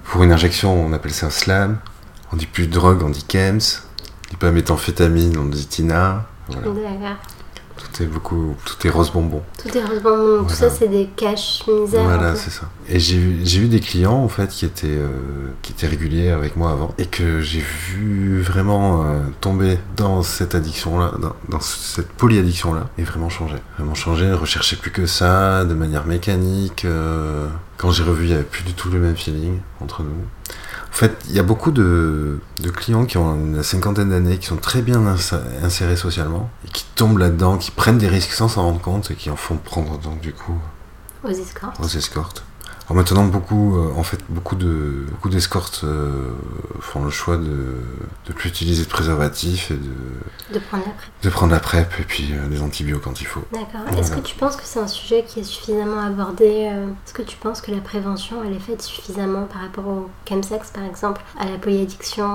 Pour 0.06 0.24
une 0.24 0.32
injection, 0.32 0.74
on 0.74 0.94
appelle 0.94 1.14
ça 1.14 1.26
un 1.26 1.32
slam. 1.32 1.80
On 2.32 2.38
dit 2.38 2.46
plus 2.46 2.68
drogue, 2.68 3.04
on 3.04 3.10
dit 3.10 3.26
chems. 3.28 3.60
Dit 4.30 4.36
pas 4.38 4.52
méthamphétamine, 4.52 5.38
on 5.38 5.46
dit 5.46 5.68
tina. 5.68 6.26
Voilà. 6.48 6.62
D'accord. 6.68 7.18
Tout 7.78 8.04
est 8.04 8.08
beaucoup, 8.08 8.56
tout 8.66 8.88
est 8.88 8.90
rose 8.90 9.12
bonbon. 9.12 9.44
Tout 9.62 9.68
est 9.78 9.82
heureusement, 9.82 10.40
tout 10.40 10.44
Voilà. 10.46 10.56
ça 10.56 10.70
c'est 10.72 10.88
des 10.88 11.06
caches 11.16 11.64
misères. 11.68 12.04
Voilà, 12.04 12.36
c'est 12.36 12.50
ça. 12.50 12.64
Et 12.90 13.00
j'ai 13.00 13.18
eu, 13.18 13.40
j'ai 13.44 13.60
eu 13.62 13.68
des 13.68 13.80
clients 13.80 14.16
en 14.16 14.28
fait 14.28 14.48
qui 14.50 14.66
étaient, 14.66 14.88
euh, 14.88 15.10
qui 15.62 15.74
étaient 15.74 15.86
réguliers 15.86 16.30
avec 16.32 16.56
moi 16.56 16.72
avant 16.72 16.96
et 16.98 17.06
que 17.06 17.40
j'ai 17.40 17.60
vu 17.90 18.42
vraiment 18.42 19.04
euh, 19.06 19.20
tomber 19.42 19.78
dans 19.96 20.24
cette 20.24 20.56
addiction-là, 20.56 21.14
dans, 21.22 21.34
dans 21.50 21.60
cette 21.60 22.08
polyaddiction-là 22.14 22.90
et 22.98 23.04
vraiment 23.04 23.30
changer. 23.30 23.58
Vraiment 23.78 23.94
changer, 23.96 24.34
rechercher 24.34 24.76
plus 24.78 24.92
que 24.92 25.06
ça 25.06 25.64
de 25.64 25.76
manière 25.76 26.06
mécanique. 26.08 26.84
euh, 26.84 27.48
quand 27.78 27.92
j'ai 27.92 28.04
revu, 28.04 28.24
il 28.26 28.30
n'y 28.30 28.34
avait 28.34 28.44
plus 28.44 28.64
du 28.64 28.74
tout 28.74 28.90
le 28.90 28.98
même 29.00 29.16
feeling 29.16 29.60
entre 29.82 30.02
nous. 30.02 30.10
En 30.98 31.00
fait, 31.00 31.16
il 31.30 31.36
y 31.36 31.40
a 31.40 31.44
beaucoup 31.44 31.70
de, 31.70 32.40
de 32.64 32.70
clients 32.72 33.06
qui 33.06 33.20
ont 33.20 33.36
une 33.36 33.62
cinquantaine 33.62 34.10
d'années, 34.10 34.40
qui 34.40 34.48
sont 34.48 34.58
très 34.58 34.82
bien 34.82 35.06
insérés 35.62 35.96
socialement 35.96 36.50
et 36.66 36.70
qui 36.70 36.86
tombent 36.96 37.20
là-dedans, 37.20 37.58
qui 37.60 37.70
prennent 37.70 38.00
des 38.00 38.08
risques 38.08 38.32
sans 38.32 38.48
s'en 38.48 38.64
rendre 38.64 38.82
compte 38.82 39.12
et 39.12 39.14
qui 39.14 39.30
en 39.30 39.36
font 39.36 39.58
prendre 39.58 40.00
donc 40.00 40.22
du 40.22 40.34
coup 40.34 40.58
Aux 41.24 41.30
escortes. 41.30 41.80
aux 41.80 41.88
escortes. 41.88 42.44
Alors 42.90 42.96
maintenant, 42.96 43.26
beaucoup, 43.26 43.76
euh, 43.78 43.92
en 43.98 44.04
fait, 44.04 44.20
beaucoup 44.30 44.56
de 44.56 45.06
beaucoup 45.12 45.28
d'escortes 45.28 45.82
euh, 45.84 46.30
font 46.80 47.04
le 47.04 47.10
choix 47.10 47.36
de 47.36 47.76
de 48.26 48.34
plus 48.34 48.48
utiliser 48.48 48.86
de 48.86 48.90
préservatifs 48.90 49.72
et 49.72 49.74
de 49.74 50.54
De 50.54 50.60
prendre 50.60 50.86
la 50.86 50.92
PrEP. 50.94 51.10
de 51.24 51.30
prendre 51.30 51.52
la 51.52 51.60
PrEP 51.60 51.94
et 52.00 52.04
puis 52.04 52.30
euh, 52.32 52.48
des 52.48 52.62
antibiotiques 52.62 53.04
quand 53.04 53.20
il 53.20 53.28
faut. 53.28 53.44
D'accord. 53.52 54.00
Est-ce 54.00 54.12
que 54.12 54.22
tu 54.22 54.36
penses 54.38 54.56
que 54.56 54.62
c'est 54.64 54.80
un 54.80 54.88
sujet 54.88 55.26
qui 55.28 55.42
est 55.42 55.44
suffisamment 55.44 56.00
abordé 56.00 56.70
euh, 56.72 56.88
Est-ce 57.06 57.14
que 57.14 57.24
tu 57.24 57.36
penses 57.36 57.60
que 57.60 57.72
la 57.72 57.82
prévention, 57.82 58.38
elle 58.46 58.54
est 58.56 58.60
faite 58.60 58.82
suffisamment 58.82 59.44
par 59.52 59.64
rapport 59.64 59.86
au 59.86 60.10
chemsex, 60.30 60.70
par 60.72 60.86
exemple, 60.86 61.22
à 61.38 61.44
la 61.46 61.58
polyaddiction, 61.58 62.26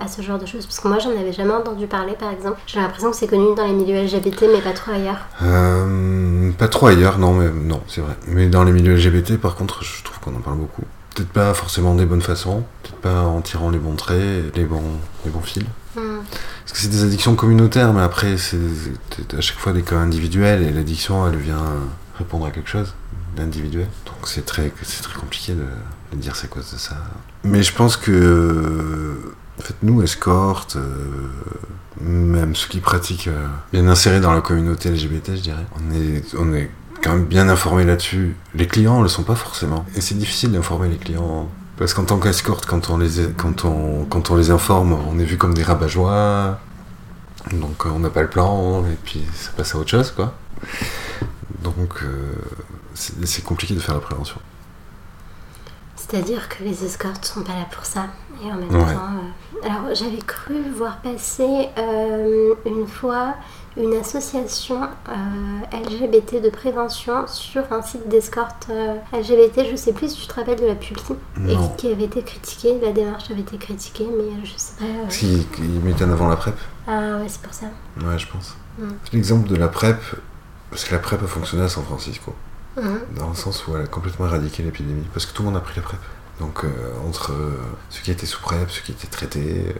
à 0.00 0.08
ce 0.08 0.20
genre 0.22 0.40
de 0.40 0.46
choses? 0.46 0.66
Parce 0.66 0.80
que 0.80 0.88
moi, 0.88 0.98
j'en 0.98 1.10
avais 1.10 1.32
jamais 1.32 1.54
entendu 1.54 1.86
parler, 1.86 2.14
par 2.14 2.30
exemple. 2.32 2.58
J'ai 2.66 2.80
l'impression 2.80 3.10
que 3.12 3.16
c'est 3.16 3.28
connu 3.28 3.54
dans 3.54 3.66
les 3.68 3.72
milieux 3.72 4.02
LGBT, 4.02 4.46
mais 4.52 4.60
pas 4.62 4.72
trop 4.72 4.90
ailleurs. 4.90 5.28
Pas 6.58 6.68
trop 6.68 6.88
ailleurs, 6.88 7.18
non, 7.18 7.34
mais 7.34 7.50
non, 7.50 7.80
c'est 7.86 8.00
vrai. 8.00 8.16
Mais 8.26 8.48
dans 8.48 8.64
les 8.64 8.72
milieux 8.72 8.94
LGBT, 8.96 9.36
par 9.38 9.54
contre, 9.54 9.84
je 9.84 9.91
trouve 10.02 10.18
qu'on 10.20 10.34
en 10.34 10.40
parle 10.40 10.58
beaucoup. 10.58 10.82
Peut-être 11.14 11.30
pas 11.30 11.52
forcément 11.54 11.94
des 11.94 12.06
bonnes 12.06 12.22
façons, 12.22 12.64
peut-être 12.82 12.96
pas 12.96 13.20
en 13.22 13.40
tirant 13.42 13.70
les 13.70 13.78
bons 13.78 13.96
traits, 13.96 14.56
les 14.56 14.64
bons, 14.64 14.98
les 15.24 15.30
bons 15.30 15.42
fils. 15.42 15.64
Hmm. 15.94 16.20
Parce 16.64 16.72
que 16.72 16.78
c'est 16.78 16.88
des 16.88 17.04
addictions 17.04 17.34
communautaires, 17.34 17.92
mais 17.92 18.00
après, 18.00 18.38
c'est 18.38 18.56
à 19.36 19.40
chaque 19.40 19.58
fois 19.58 19.72
des 19.72 19.82
cas 19.82 19.96
individuels, 19.96 20.62
et 20.62 20.70
l'addiction, 20.70 21.26
elle 21.28 21.36
vient 21.36 21.64
répondre 22.16 22.46
à 22.46 22.50
quelque 22.50 22.70
chose 22.70 22.94
d'individuel. 23.36 23.88
Donc 24.06 24.26
c'est 24.26 24.46
très, 24.46 24.70
très 24.70 25.18
compliqué 25.18 25.54
de, 25.54 25.66
de 26.12 26.20
dire 26.20 26.36
c'est 26.36 26.48
cause 26.48 26.72
de 26.72 26.78
ça. 26.78 26.96
Mais 27.44 27.62
je 27.62 27.74
pense 27.74 27.96
que, 27.96 29.34
en 29.58 29.62
fait, 29.62 29.74
nous, 29.82 30.02
escortes, 30.02 30.76
euh, 30.76 31.28
même 32.00 32.54
ceux 32.54 32.68
qui 32.68 32.80
pratiquent, 32.80 33.28
euh, 33.28 33.46
bien 33.72 33.86
insérés 33.88 34.20
dans 34.20 34.32
la 34.32 34.40
communauté 34.40 34.90
LGBT, 34.90 35.36
je 35.36 35.40
dirais, 35.40 35.66
on 35.76 35.94
est, 35.94 36.34
on 36.38 36.52
est 36.54 36.70
quand 37.02 37.12
même 37.12 37.24
bien 37.24 37.48
informés 37.48 37.84
là-dessus. 37.84 38.36
Les 38.54 38.66
clients 38.66 38.98
ne 38.98 39.02
le 39.02 39.08
sont 39.08 39.24
pas 39.24 39.34
forcément. 39.34 39.84
Et 39.96 40.00
c'est 40.00 40.16
difficile 40.16 40.52
d'informer 40.52 40.88
les 40.88 40.96
clients. 40.98 41.48
Parce 41.76 41.94
qu'en 41.94 42.04
tant 42.04 42.18
qu'escorte, 42.18 42.66
quand, 42.66 42.90
on 42.90 42.98
les, 42.98 43.10
quand, 43.36 43.64
on, 43.64 44.04
quand 44.04 44.30
on 44.30 44.36
les 44.36 44.50
informe, 44.50 44.92
on 45.10 45.18
est 45.18 45.24
vu 45.24 45.36
comme 45.36 45.54
des 45.54 45.62
rabat-joie. 45.62 46.58
Donc 47.52 47.86
euh, 47.86 47.90
on 47.92 47.98
n'a 47.98 48.10
pas 48.10 48.22
le 48.22 48.30
plan, 48.30 48.84
et 48.86 48.96
puis 49.04 49.24
ça 49.34 49.50
passe 49.56 49.74
à 49.74 49.78
autre 49.78 49.90
chose, 49.90 50.12
quoi. 50.12 50.32
Donc 51.62 52.02
euh, 52.04 52.34
c'est 52.94 53.26
c'est 53.26 53.42
compliqué 53.42 53.74
de 53.74 53.80
faire 53.80 53.94
la 53.94 54.00
prévention. 54.00 54.36
C'est-à-dire 55.96 56.48
que 56.48 56.62
les 56.62 56.84
escortes 56.84 57.24
sont 57.24 57.42
pas 57.42 57.52
là 57.54 57.66
pour 57.72 57.84
ça. 57.84 58.06
Et 58.44 58.46
en 58.52 58.56
même 58.56 58.70
Ouais. 58.70 58.94
temps. 58.94 59.00
euh, 59.64 59.68
Alors, 59.68 59.94
j'avais 59.94 60.18
cru 60.18 60.54
voir 60.76 60.98
passer 60.98 61.68
euh, 61.78 62.54
une 62.66 62.86
fois 62.86 63.34
une 63.76 63.94
association 63.94 64.82
euh, 65.08 65.78
LGBT 65.78 66.42
de 66.42 66.50
prévention 66.50 67.26
sur 67.26 67.62
un 67.72 67.82
site 67.82 68.08
d'escorte 68.08 68.68
euh, 68.70 68.96
LGBT. 69.12 69.70
Je 69.70 69.76
sais 69.76 69.92
plus 69.92 70.10
si 70.14 70.20
tu 70.22 70.26
te 70.26 70.34
rappelles 70.34 70.60
de 70.60 70.66
la 70.66 70.74
publi. 70.74 71.02
Et 71.48 71.56
qui, 71.78 71.90
avait 71.90 72.04
été 72.04 72.22
critiquée. 72.22 72.78
La 72.80 72.92
démarche 72.92 73.30
avait 73.30 73.40
été 73.40 73.56
critiquée, 73.56 74.06
mais 74.06 74.24
euh, 74.24 74.44
je 74.44 74.52
sais 74.56 74.74
pas. 74.78 74.84
euh, 74.84 75.06
Si, 75.08 75.46
ils 75.58 75.80
mettent 75.80 76.02
en 76.02 76.10
avant 76.10 76.28
la 76.28 76.36
PrEP 76.36 76.54
Ah 76.86 77.18
ouais, 77.18 77.28
c'est 77.28 77.40
pour 77.40 77.54
ça. 77.54 77.66
Ouais, 78.04 78.18
je 78.18 78.26
pense. 78.28 78.56
Mm. 78.78 78.88
L'exemple 79.12 79.48
de 79.48 79.56
la 79.56 79.68
PrEP, 79.68 79.98
parce 80.70 80.84
que 80.84 80.92
la 80.92 80.98
PrEP 80.98 81.22
a 81.22 81.26
fonctionné 81.26 81.64
à 81.64 81.68
San 81.68 81.84
Francisco. 81.84 82.34
Mhm. 82.76 83.00
Dans 83.18 83.28
le 83.28 83.34
sens 83.34 83.66
où 83.66 83.76
elle 83.76 83.82
a 83.82 83.86
complètement 83.86 84.26
éradiqué 84.26 84.62
l'épidémie. 84.62 85.04
Parce 85.12 85.26
que 85.26 85.34
tout 85.34 85.42
le 85.42 85.48
monde 85.48 85.58
a 85.58 85.60
pris 85.60 85.76
la 85.76 85.82
PrEP. 85.82 86.00
Donc, 86.40 86.64
entre 87.06 87.32
ceux 87.90 88.02
qui 88.02 88.10
étaient 88.10 88.26
sous 88.26 88.40
PrEP, 88.40 88.70
ceux 88.70 88.80
qui 88.80 88.92
étaient 88.92 89.06
traités, 89.06 89.74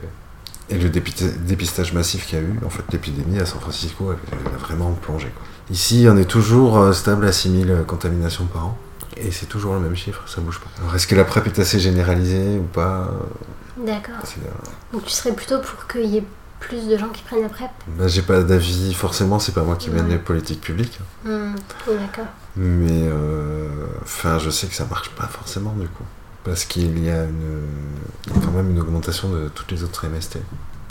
et 0.69 0.77
le 0.77 0.89
dépistage 0.89 1.93
massif 1.93 2.25
qu'il 2.25 2.39
y 2.39 2.41
a 2.41 2.45
eu, 2.45 2.59
en 2.65 2.69
fait, 2.69 2.83
l'épidémie 2.91 3.39
à 3.39 3.45
San 3.45 3.59
Francisco, 3.59 4.11
elle, 4.11 4.37
elle 4.47 4.53
a 4.53 4.57
vraiment 4.57 4.91
plongé. 4.93 5.27
Quoi. 5.35 5.43
Ici, 5.69 6.05
on 6.09 6.17
est 6.17 6.25
toujours 6.25 6.77
euh, 6.77 6.93
stable 6.93 7.25
à 7.27 7.31
6000 7.31 7.83
contaminations 7.87 8.45
par 8.45 8.67
an. 8.67 8.77
Et 9.17 9.31
c'est 9.31 9.45
toujours 9.45 9.73
le 9.75 9.79
même 9.79 9.95
chiffre, 9.95 10.23
ça 10.27 10.41
bouge 10.41 10.59
pas. 10.59 10.69
Alors, 10.81 10.95
est-ce 10.95 11.05
que 11.07 11.15
la 11.15 11.23
PrEP 11.23 11.45
est 11.47 11.59
assez 11.59 11.79
généralisée 11.79 12.57
ou 12.57 12.63
pas 12.63 13.11
D'accord. 13.77 14.15
C'est, 14.23 14.39
euh, 14.39 14.51
Donc, 14.91 15.05
tu 15.05 15.11
serais 15.11 15.33
plutôt 15.33 15.59
pour 15.59 15.87
qu'il 15.87 16.05
y 16.05 16.17
ait 16.17 16.23
plus 16.59 16.87
de 16.87 16.97
gens 16.97 17.09
qui 17.09 17.21
prennent 17.23 17.41
la 17.43 17.49
PrEP? 17.49 17.69
Bah, 17.99 18.07
J'ai 18.07 18.21
pas 18.23 18.41
d'avis, 18.41 18.93
forcément, 18.93 19.37
c'est 19.39 19.51
pas 19.51 19.63
moi 19.63 19.75
qui 19.75 19.89
mène 19.91 20.05
Ouais. 20.05 20.11
les 20.13 20.17
politiques 20.17 20.61
publiques. 20.61 20.99
Hmm, 21.25 21.53
D'accord. 21.87 22.25
Mais 22.55 23.07
euh, 23.07 23.67
enfin, 24.03 24.39
je 24.39 24.49
sais 24.49 24.67
que 24.67 24.73
ça 24.75 24.85
marche 24.89 25.09
pas 25.11 25.27
forcément 25.27 25.73
du 25.73 25.87
coup. 25.87 26.03
Parce 26.43 26.65
qu'il 26.65 27.03
y 27.03 27.09
a 27.09 27.23
une, 27.23 27.67
quand 28.43 28.51
même 28.51 28.71
une 28.71 28.79
augmentation 28.79 29.29
de 29.29 29.47
toutes 29.49 29.71
les 29.71 29.83
autres 29.83 30.05
MST, 30.07 30.39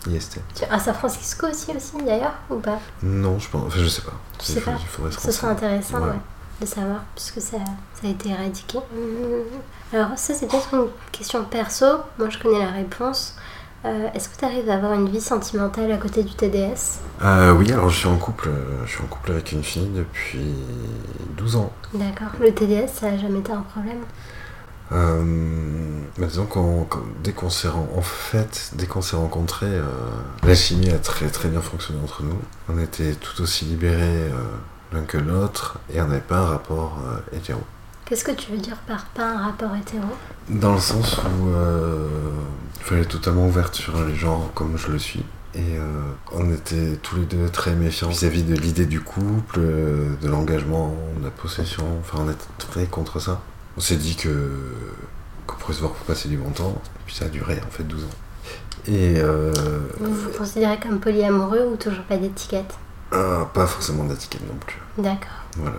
IST. 0.08 0.40
À 0.70 0.78
San 0.78 0.94
Francisco 0.94 1.46
aussi, 1.46 1.70
aussi 1.76 2.04
d'ailleurs, 2.04 2.34
ou 2.50 2.56
pas? 2.56 2.78
Non, 3.02 3.38
je 3.38 3.48
pense, 3.50 3.64
enfin, 3.66 3.78
je 3.80 3.88
sais 3.88 4.02
pas. 4.02 4.14
Tu 4.38 4.46
sais 4.52 4.60
pas 4.60 4.76
Ce 5.10 5.30
serait 5.32 5.48
intéressant 5.48 5.98
Ouais. 6.00 6.08
ouais, 6.08 6.20
de 6.60 6.66
savoir, 6.66 7.04
puisque 7.14 7.40
ça, 7.40 7.58
ça 8.00 8.06
a 8.06 8.10
été 8.10 8.30
éradiqué. 8.30 8.78
Hum, 8.78 9.42
Alors 9.92 10.16
ça, 10.16 10.32
c'est 10.32 10.46
peut-être 10.46 10.72
une 10.72 10.86
question 11.12 11.44
perso. 11.44 11.86
Moi, 12.18 12.30
je 12.30 12.38
connais 12.38 12.58
la 12.64 12.70
réponse. 12.70 13.36
Euh, 13.84 14.08
Est-ce 14.14 14.28
que 14.28 14.38
tu 14.38 14.44
arrives 14.44 14.70
à 14.70 14.74
avoir 14.76 14.92
une 14.94 15.08
vie 15.08 15.20
sentimentale 15.20 15.90
à 15.92 15.96
côté 15.98 16.22
du 16.22 16.32
TDS 16.34 17.00
Euh, 17.22 17.52
oui, 17.52 17.70
alors 17.72 17.90
je 17.90 17.98
suis 17.98 18.06
en 18.08 18.16
couple, 18.16 18.48
euh, 18.48 18.86
je 18.86 18.92
suis 18.92 19.02
en 19.02 19.06
couple 19.06 19.32
avec 19.32 19.50
une 19.52 19.64
fille 19.64 19.88
depuis 19.94 20.54
12 21.36 21.56
ans. 21.56 21.72
D'accord. 21.92 22.28
Le 22.40 22.54
TDS, 22.54 22.88
ça 22.94 23.10
n'a 23.10 23.18
jamais 23.18 23.40
été 23.40 23.50
un 23.52 23.62
problème? 23.62 23.98
Euh, 24.92 25.22
bah, 26.18 26.26
disons 26.26 26.44
qu'on, 26.46 26.84
qu'on- 26.84 27.00
dès 27.24 27.32
qu'on 27.32 27.50
s'est 27.50 27.68
en 27.68 28.02
fait, 28.02 28.70
dès 28.74 28.86
qu'on 28.86 29.00
s'est 29.02 29.16
rencontrés, 29.16 29.66
euh, 29.66 29.82
la 30.46 30.54
chimie 30.54 30.90
a 30.90 30.98
très 30.98 31.28
très 31.28 31.48
bien 31.48 31.60
fonctionné 31.60 32.00
entre 32.02 32.22
nous. 32.22 32.38
On 32.68 32.78
était 32.78 33.14
tout 33.14 33.40
aussi 33.42 33.64
libérés 33.64 34.02
euh, 34.30 34.32
l'un 34.92 35.02
que 35.02 35.16
l'autre 35.18 35.78
et 35.92 36.00
on 36.00 36.06
n'avait 36.08 36.20
pas 36.20 36.38
un 36.38 36.46
rapport 36.46 36.98
euh, 37.06 37.36
hétéro. 37.36 37.60
Qu'est-ce 38.04 38.24
que 38.24 38.32
tu 38.32 38.50
veux 38.52 38.58
dire 38.58 38.76
par 38.86 39.06
pas 39.06 39.30
un 39.32 39.44
rapport 39.46 39.74
hétéro? 39.74 40.04
Dans 40.50 40.74
le 40.74 40.80
sens 40.80 41.16
où 41.18 41.48
euh, 41.48 42.08
il 42.78 42.82
fallait 42.84 43.04
totalement 43.06 43.46
ouverte 43.46 43.74
sur 43.74 44.04
les 44.04 44.14
genres 44.14 44.50
comme 44.54 44.76
je 44.76 44.88
le 44.90 44.98
suis. 44.98 45.24
Et 45.54 45.76
euh, 45.78 46.02
on 46.32 46.50
était 46.52 46.96
tous 47.02 47.16
les 47.16 47.24
deux 47.26 47.48
très 47.48 47.74
méfiants 47.74 48.08
vis-à- 48.08 48.28
puis 48.30 48.42
de 48.42 48.54
l'idée 48.54 48.86
du 48.86 49.00
couple, 49.00 49.58
euh, 49.60 50.14
de 50.20 50.28
l'engagement, 50.28 50.94
de 51.18 51.24
la 51.24 51.30
possession. 51.30 51.84
Enfin, 52.00 52.24
on 52.26 52.30
était 52.30 52.44
très 52.58 52.84
contre 52.86 53.20
ça. 53.20 53.40
On 53.76 53.80
s'est 53.80 53.96
dit 53.96 54.16
que 54.16 54.50
qu'on 55.46 55.56
pourrait 55.56 55.74
se 55.74 55.80
voir 55.80 55.92
pour 55.92 56.04
passer 56.06 56.28
du 56.28 56.36
bon 56.36 56.50
temps. 56.50 56.80
Et 56.84 56.98
puis 57.06 57.14
ça 57.14 57.26
a 57.26 57.28
duré 57.28 57.60
en 57.66 57.70
fait 57.70 57.84
12 57.84 58.04
ans. 58.04 58.06
Et 58.86 59.14
euh, 59.18 59.52
Vous 60.00 60.12
vous 60.12 60.30
considérez 60.30 60.78
comme 60.78 61.00
polyamoureux 61.00 61.68
ou 61.72 61.76
toujours 61.76 62.04
pas 62.04 62.16
d'étiquette? 62.16 62.74
Ah, 63.12 63.48
pas 63.52 63.66
forcément 63.66 64.04
d'étiquette 64.04 64.46
non 64.46 64.56
plus. 64.56 64.78
D'accord. 64.98 65.28
Voilà. 65.56 65.76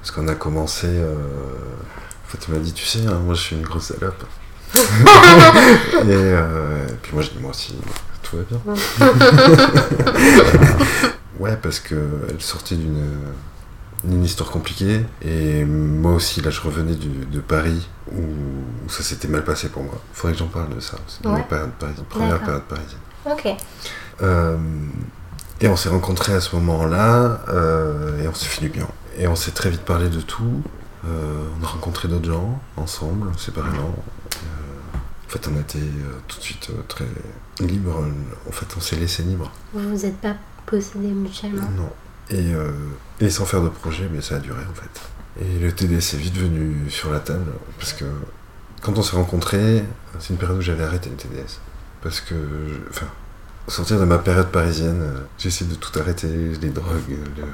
Parce 0.00 0.10
qu'on 0.10 0.28
a 0.28 0.34
commencé. 0.34 0.86
Euh... 0.88 1.14
En 1.14 2.28
fait, 2.28 2.38
il 2.48 2.54
m'a 2.54 2.60
dit, 2.60 2.72
tu 2.72 2.84
sais, 2.84 3.06
hein, 3.06 3.20
moi 3.24 3.34
je 3.34 3.40
suis 3.40 3.56
une 3.56 3.62
grosse 3.62 3.92
salope. 3.92 4.24
et, 4.74 4.78
euh, 6.08 6.88
et 6.88 6.94
puis 7.02 7.12
moi 7.12 7.22
j'ai 7.22 7.30
dit, 7.30 7.38
moi 7.40 7.50
aussi, 7.50 7.76
tout 8.22 8.38
va 8.38 8.42
bien. 8.44 8.60
ouais, 11.38 11.56
parce 11.62 11.78
que 11.80 11.94
elle 12.28 12.40
sortait 12.40 12.74
d'une 12.76 13.18
d'une 14.04 14.24
histoire 14.24 14.50
compliquée. 14.50 15.04
Et 15.22 15.64
moi 15.64 16.12
aussi, 16.12 16.40
là, 16.40 16.50
je 16.50 16.60
revenais 16.60 16.94
du- 16.94 17.26
de 17.26 17.40
Paris 17.40 17.88
où, 18.12 18.20
où 18.20 18.88
ça 18.88 19.02
s'était 19.02 19.28
mal 19.28 19.44
passé 19.44 19.68
pour 19.68 19.82
moi. 19.82 20.00
Faudrait 20.12 20.32
que 20.34 20.38
j'en 20.38 20.48
parle 20.48 20.74
de 20.74 20.80
ça. 20.80 20.96
C'est 21.08 21.26
Ouais. 21.26 21.32
ma 21.38 21.40
période 21.42 21.70
parisienne, 21.72 22.04
première 22.08 22.40
période 22.40 22.62
parisienne. 22.64 23.00
Ok. 23.30 23.48
Euh, 24.22 24.56
et 25.60 25.68
on 25.68 25.76
s'est 25.76 25.88
rencontrés 25.88 26.34
à 26.34 26.40
ce 26.40 26.54
moment-là, 26.56 27.40
euh, 27.48 28.22
et 28.22 28.28
on 28.28 28.34
s'est 28.34 28.46
fait 28.46 28.60
du 28.62 28.68
bien. 28.68 28.86
Et 29.16 29.26
on 29.28 29.36
s'est 29.36 29.52
très 29.52 29.70
vite 29.70 29.82
parlé 29.82 30.08
de 30.08 30.20
tout. 30.20 30.62
Euh, 31.06 31.44
on 31.60 31.64
a 31.64 31.68
rencontré 31.68 32.08
d'autres 32.08 32.26
gens, 32.30 32.60
ensemble, 32.76 33.28
séparément. 33.38 33.94
En 35.26 35.28
fait, 35.36 35.48
on 35.52 35.58
était 35.60 35.78
euh, 35.78 36.18
tout 36.28 36.38
de 36.38 36.42
suite 36.42 36.70
très 36.86 37.06
libres. 37.60 38.04
En 38.48 38.52
fait, 38.52 38.66
on 38.76 38.80
s'est 38.80 38.96
laissé 38.96 39.22
libre. 39.24 39.50
Vous 39.72 39.88
vous 39.90 40.04
êtes 40.06 40.18
pas 40.18 40.34
possédés 40.66 41.08
mutuellement? 41.08 41.68
Non. 41.76 41.90
Et, 42.30 42.54
euh, 42.54 42.70
et 43.20 43.28
sans 43.30 43.44
faire 43.44 43.60
de 43.62 43.68
projet, 43.68 44.08
mais 44.12 44.20
ça 44.22 44.36
a 44.36 44.38
duré 44.38 44.60
en 44.70 44.74
fait. 44.74 45.44
Et 45.44 45.58
le 45.58 45.72
TDS 45.72 46.14
est 46.14 46.16
vite 46.16 46.36
venu 46.36 46.88
sur 46.90 47.10
la 47.12 47.20
table, 47.20 47.50
parce 47.78 47.92
que 47.92 48.04
quand 48.82 48.96
on 48.98 49.02
s'est 49.02 49.16
rencontrés, 49.16 49.84
c'est 50.20 50.30
une 50.30 50.38
période 50.38 50.58
où 50.58 50.62
j'avais 50.62 50.84
arrêté 50.84 51.10
le 51.10 51.16
TDS. 51.16 51.58
Parce 52.02 52.20
que, 52.20 52.34
je- 52.34 52.90
enfin, 52.90 53.06
au 53.66 53.70
sortir 53.70 53.98
de 53.98 54.04
ma 54.04 54.18
période 54.18 54.48
parisienne, 54.48 55.00
euh, 55.02 55.46
essayé 55.46 55.68
de 55.70 55.74
tout 55.76 55.98
arrêter, 55.98 56.28
les 56.28 56.68
drogues, 56.70 56.86
le... 57.36 57.44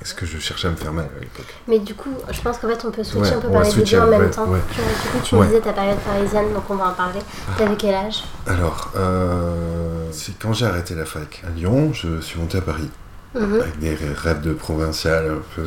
Est-ce 0.00 0.14
que 0.14 0.24
je 0.26 0.38
cherchais 0.38 0.68
à 0.68 0.70
me 0.70 0.76
faire 0.76 0.92
mal 0.92 1.06
à 1.16 1.20
l'époque 1.20 1.52
Mais 1.66 1.80
du 1.80 1.92
coup, 1.94 2.10
je 2.30 2.40
pense 2.40 2.58
qu'en 2.58 2.68
fait, 2.68 2.84
on 2.86 2.90
peut 2.92 3.02
switcher, 3.02 3.34
Ouais, 3.34 3.42
va 3.42 3.48
parler 3.50 3.64
des 3.66 3.70
switcher, 3.74 3.96
deux 3.96 4.02
en 4.02 4.06
même 4.06 4.20
ouais, 4.22 4.30
temps. 4.30 4.46
du 4.46 4.50
coup, 4.52 5.18
tu 5.24 5.34
me 5.34 5.44
disais 5.46 5.60
ta 5.60 5.72
période 5.72 5.98
parisienne, 5.98 6.52
donc 6.54 6.62
on 6.70 6.76
va 6.76 6.90
en 6.90 6.94
parler. 6.94 7.18
T'avais 7.56 7.74
quel 7.76 7.94
âge? 7.94 8.22
Alors, 8.46 8.92
euh, 8.96 10.06
c'est 10.12 10.38
quand 10.38 10.52
j'ai 10.52 10.66
arrêté 10.66 10.94
la 10.94 11.04
fac 11.04 11.42
à 11.46 11.50
Lyon, 11.50 11.92
je 11.92 12.20
suis 12.20 12.38
monté 12.38 12.58
à 12.58 12.60
Paris. 12.62 12.88
Mhm. 13.34 13.60
avec 13.60 13.78
des 13.78 13.94
rêves 13.94 14.40
de 14.40 14.52
provincial 14.54 15.26
un 15.30 15.42
peu. 15.54 15.66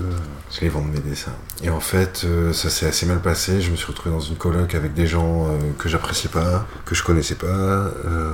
Je 0.52 0.62
les 0.62 0.70
vends 0.70 0.82
mes 0.82 1.00
dessins. 1.00 1.32
Et 1.64 1.70
en 1.70 1.80
fait, 1.80 2.24
euh, 2.26 2.54
ça 2.54 2.70
s'est 2.70 2.88
assez 2.88 3.06
mal 3.06 3.20
passé. 3.22 3.62
Je 3.62 3.70
me 3.72 3.76
suis 3.76 3.86
retrouvé 3.88 4.14
dans 4.14 4.20
une 4.20 4.36
coloc 4.36 4.74
avec 4.76 4.94
des 4.94 5.06
gens 5.08 5.46
euh, 5.48 5.58
que 5.78 5.88
j'appréciais 5.88 6.30
pas, 6.32 6.66
que 6.86 6.96
je 6.96 7.04
connaissais 7.04 7.36
pas. 7.36 7.48
Euh, 7.48 8.34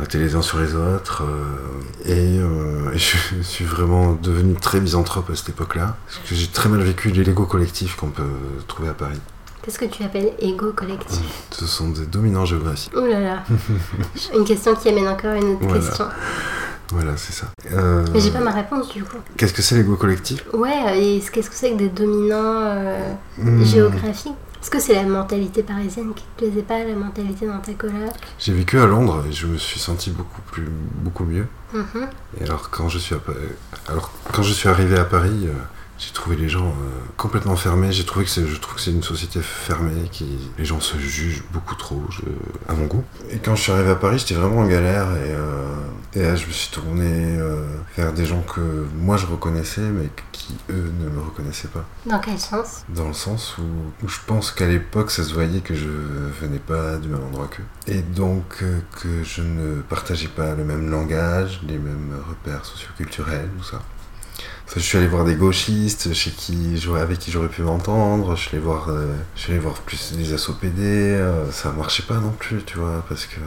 on 0.00 0.04
était 0.04 0.18
les 0.18 0.34
uns 0.34 0.42
sur 0.42 0.58
les 0.58 0.74
autres. 0.74 1.22
euh, 1.24 2.04
et, 2.04 2.38
euh, 2.40 2.90
et 2.94 2.98
je 2.98 3.16
suis 3.42 3.64
vraiment 3.64 4.12
devenu 4.14 4.54
très 4.54 4.80
misanthrope 4.80 5.30
à 5.30 5.36
cette 5.36 5.50
époque-là. 5.50 5.96
Parce 6.06 6.18
que 6.28 6.34
j'ai 6.34 6.48
très 6.48 6.68
mal 6.68 6.80
vécu 6.82 7.10
Lego 7.10 7.46
collectifs 7.46 7.94
qu'on 7.96 8.10
peut 8.10 8.22
trouver 8.66 8.88
à 8.88 8.94
Paris. 8.94 9.20
Qu'est-ce 9.62 9.78
que 9.78 9.84
tu 9.84 10.02
appelles 10.02 10.32
ego 10.40 10.72
collectif? 10.72 11.20
Ce 11.50 11.66
sont 11.66 11.90
des 11.90 12.06
dominants 12.06 12.44
géographiques. 12.46 12.92
Oh 12.96 13.04
là 13.06 13.20
là 13.20 13.44
Une 14.34 14.44
question 14.44 14.74
qui 14.74 14.88
amène 14.88 15.08
encore 15.08 15.34
une 15.34 15.52
autre 15.54 15.64
Voilà. 15.66 15.80
question. 15.84 16.04
Voilà, 16.92 17.16
c'est 17.16 17.32
ça. 17.32 17.46
Euh, 17.72 18.04
Mais 18.12 18.20
j'ai 18.20 18.30
pas 18.30 18.40
ma 18.40 18.50
réponse 18.52 18.88
du 18.94 19.04
coup. 19.04 19.18
Qu'est-ce 19.36 19.52
que 19.52 19.62
c'est 19.62 19.74
l'ego 19.76 19.96
collectif 19.96 20.44
Ouais, 20.54 20.98
et 20.98 21.20
qu'est-ce 21.32 21.50
que 21.50 21.56
c'est 21.56 21.72
que 21.72 21.76
des 21.76 21.88
dominants 21.88 22.62
euh, 22.62 23.12
Hmm, 23.36 23.62
géographiques? 23.64 24.32
Est-ce 24.60 24.70
que 24.70 24.80
c'est 24.80 24.94
la 24.94 25.04
mentalité 25.04 25.62
parisienne 25.62 26.12
qui 26.14 26.24
te 26.24 26.38
plaisait 26.44 26.62
pas, 26.62 26.82
la 26.82 26.94
mentalité 26.94 27.46
dans 27.46 27.58
ta 27.58 27.72
coloc? 27.74 28.10
J'ai 28.40 28.52
vécu 28.52 28.78
à 28.80 28.86
Londres 28.86 29.24
et 29.28 29.32
je 29.32 29.46
me 29.46 29.56
suis 29.56 29.78
senti 29.78 30.10
beaucoup 30.10 30.40
plus, 30.50 30.68
beaucoup 31.02 31.24
mieux. 31.24 31.46
Mhm. 31.72 32.08
Et 32.40 32.44
alors 32.44 32.68
quand 32.70 32.88
je 32.88 32.98
suis, 32.98 33.14
à 33.14 33.18
alors, 33.88 34.10
quand 34.32 34.42
je 34.42 34.52
suis 34.52 34.68
arrivé 34.68 34.98
à 34.98 35.04
Paris, 35.04 35.46
euh, 35.46 35.52
j'ai 35.98 36.12
trouvé 36.12 36.36
les 36.36 36.48
gens 36.48 36.68
euh, 36.68 36.72
complètement 37.16 37.56
fermés. 37.56 37.90
J'ai 37.92 38.04
trouvé 38.04 38.24
que 38.24 38.30
c'est, 38.30 38.46
je 38.46 38.56
trouve 38.56 38.76
que 38.76 38.80
c'est 38.80 38.92
une 38.92 39.02
société 39.02 39.40
fermée 39.42 40.08
qui 40.12 40.38
les 40.58 40.64
gens 40.64 40.80
se 40.80 40.96
jugent 40.98 41.42
beaucoup 41.52 41.74
trop, 41.74 42.02
je- 42.10 42.22
à 42.72 42.74
mon 42.74 42.86
goût. 42.86 43.04
Et 43.30 43.38
quand 43.38 43.54
je 43.56 43.62
suis 43.62 43.72
arrivé 43.72 43.90
à 43.90 43.94
Paris, 43.96 44.18
j'étais 44.18 44.34
vraiment 44.34 44.60
en 44.60 44.66
galère 44.66 45.10
et, 45.16 45.32
euh, 45.34 45.74
et 46.14 46.22
là, 46.22 46.36
je 46.36 46.46
me 46.46 46.52
suis 46.52 46.70
tourné 46.70 47.36
euh, 47.38 47.66
vers 47.96 48.12
des 48.12 48.24
gens 48.26 48.42
que 48.42 48.86
moi 48.96 49.16
je 49.16 49.26
reconnaissais, 49.26 49.80
mais 49.82 50.08
qui 50.32 50.54
eux 50.70 50.92
ne 51.00 51.08
me 51.10 51.20
reconnaissaient 51.20 51.68
pas. 51.68 51.84
Dans 52.06 52.18
quel 52.20 52.38
sens? 52.38 52.84
Dans 52.88 53.08
le 53.08 53.12
sens 53.14 53.56
où, 53.58 54.04
où 54.04 54.08
je 54.08 54.18
pense 54.26 54.50
qu'à 54.52 54.66
l'époque, 54.66 55.10
ça 55.10 55.24
se 55.24 55.34
voyait 55.34 55.60
que 55.60 55.74
je 55.74 55.88
venais 56.40 56.58
pas 56.60 56.96
du 56.96 57.08
même 57.08 57.22
endroit 57.24 57.48
qu'eux. 57.48 57.64
Et 57.92 58.02
donc 58.02 58.58
euh, 58.62 58.78
que 59.02 59.22
je 59.24 59.42
ne 59.42 59.82
partageais 59.82 60.28
pas 60.28 60.54
le 60.54 60.64
même 60.64 60.90
langage, 60.90 61.60
les 61.66 61.78
mêmes 61.78 62.12
repères 62.28 62.64
socioculturels, 62.64 63.48
tout 63.58 63.64
ça. 63.64 63.82
Je 64.76 64.80
suis 64.80 64.98
allé 64.98 65.06
voir 65.06 65.24
des 65.24 65.34
gauchistes 65.34 66.12
chez 66.12 66.30
qui 66.30 66.78
avec 67.00 67.18
qui 67.18 67.30
j'aurais 67.30 67.48
pu 67.48 67.62
m'entendre. 67.62 68.36
Je 68.36 68.40
suis 68.42 68.56
allé 68.56 68.64
voir, 68.64 68.90
euh, 68.90 69.14
je 69.34 69.40
suis 69.40 69.52
allé 69.52 69.60
voir 69.60 69.74
plus 69.74 70.12
des 70.12 70.32
ASOPD. 70.34 70.80
euh, 70.80 71.50
ça 71.50 71.72
marchait 71.72 72.02
pas 72.02 72.18
non 72.18 72.30
plus, 72.30 72.62
tu 72.64 72.78
vois, 72.78 73.02
parce 73.08 73.26
que 73.26 73.40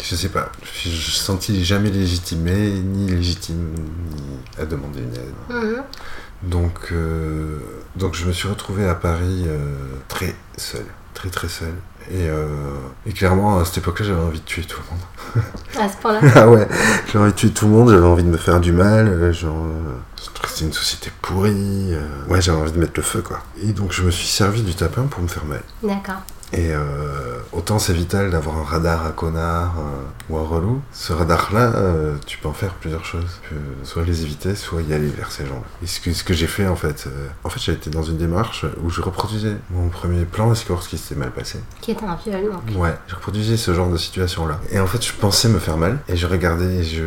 je 0.00 0.14
sais 0.14 0.28
pas. 0.28 0.52
Je, 0.62 0.90
je 0.90 1.10
sentis 1.10 1.64
jamais 1.64 1.90
légitimé, 1.90 2.70
ni 2.70 3.10
légitime, 3.10 3.72
ni 4.14 4.22
à 4.62 4.66
demander 4.66 5.00
une 5.00 5.14
aide. 5.14 5.34
Mhm. 5.48 5.82
Donc, 6.42 6.92
euh, 6.92 7.58
donc 7.96 8.14
je 8.14 8.24
me 8.26 8.32
suis 8.32 8.46
retrouvé 8.48 8.86
à 8.86 8.94
Paris 8.94 9.44
euh, 9.46 9.74
très 10.06 10.34
seul, 10.56 10.84
très 11.14 11.30
très 11.30 11.48
seul. 11.48 11.74
Et, 12.10 12.26
euh, 12.28 12.46
et 13.06 13.12
clairement, 13.12 13.58
à 13.58 13.64
cette 13.66 13.78
époque-là, 13.78 14.06
j'avais 14.06 14.20
envie 14.20 14.40
de 14.40 14.44
tuer 14.44 14.62
tout 14.62 14.78
le 14.80 14.96
monde. 14.96 15.44
À 15.78 15.88
ce 15.92 15.96
point-là 15.98 16.20
ah 16.36 16.48
ouais, 16.48 16.66
j'avais 17.06 17.18
envie 17.24 17.32
de 17.32 17.36
tuer 17.36 17.50
tout 17.50 17.66
le 17.66 17.72
monde, 17.72 17.90
j'avais 17.90 18.06
envie 18.06 18.22
de 18.22 18.28
me 18.28 18.38
faire 18.38 18.60
du 18.60 18.72
mal, 18.72 19.08
euh, 19.08 19.32
genre... 19.32 19.66
euh, 19.66 19.98
c'était 20.16 20.64
une 20.64 20.72
société 20.72 21.10
pourrie. 21.20 21.92
euh, 21.94 22.06
ouais, 22.28 22.40
j'avais 22.40 22.58
envie 22.58 22.72
de 22.72 22.78
mettre 22.78 22.94
le 22.96 23.02
feu, 23.02 23.20
quoi. 23.20 23.40
Et 23.62 23.72
donc 23.72 23.92
je 23.92 24.02
me 24.02 24.10
suis 24.10 24.26
servi 24.26 24.62
du 24.62 24.74
tapin 24.74 25.02
pour 25.02 25.22
me 25.22 25.28
faire 25.28 25.44
mal. 25.44 25.62
D'accord. 25.82 26.22
Et 26.52 26.70
euh, 26.72 27.38
autant 27.52 27.78
c'est 27.78 27.92
vital 27.92 28.30
d'avoir 28.30 28.56
un 28.56 28.64
radar 28.64 29.06
à 29.06 29.10
connard 29.10 29.74
euh, 29.78 30.32
ou 30.32 30.38
un 30.38 30.42
relou, 30.44 30.80
ce 30.92 31.12
radar-là, 31.12 31.72
euh, 31.76 32.16
tu 32.26 32.38
peux 32.38 32.48
en 32.48 32.52
faire 32.52 32.74
plusieurs 32.74 33.04
choses. 33.04 33.40
Tu 33.42 33.54
peux 33.54 33.60
soit 33.84 34.04
les 34.04 34.22
éviter, 34.22 34.54
soit 34.54 34.82
y 34.82 34.94
aller 34.94 35.08
vers 35.08 35.30
ces 35.30 35.44
gens-là. 35.44 35.66
Et 35.82 35.86
ce 35.86 36.00
que, 36.00 36.12
ce 36.12 36.24
que 36.24 36.34
j'ai 36.34 36.46
fait 36.46 36.66
en 36.66 36.76
fait, 36.76 37.04
euh, 37.06 37.28
en 37.44 37.50
fait 37.50 37.60
j'ai 37.60 37.72
été 37.72 37.90
dans 37.90 38.02
une 38.02 38.16
démarche 38.16 38.64
où 38.82 38.90
je 38.90 39.00
reproduisais 39.02 39.56
mon 39.70 39.88
premier 39.88 40.24
plan 40.24 40.52
escorte 40.52 40.88
qui 40.88 40.98
s'était 40.98 41.20
mal 41.20 41.30
passé. 41.30 41.58
Qui 41.80 41.90
est 41.90 42.02
un 42.02 42.16
viol, 42.16 42.52
donc. 42.52 42.80
Ouais, 42.80 42.94
je 43.08 43.14
reproduisais 43.14 43.56
ce 43.56 43.74
genre 43.74 43.90
de 43.90 43.96
situation-là. 43.98 44.60
Et 44.70 44.80
en 44.80 44.86
fait 44.86 45.04
je 45.04 45.12
pensais 45.12 45.48
me 45.48 45.58
faire 45.58 45.76
mal, 45.76 45.98
et 46.08 46.16
je 46.16 46.26
regardais, 46.26 46.76
et 46.76 46.84
je... 46.84 47.04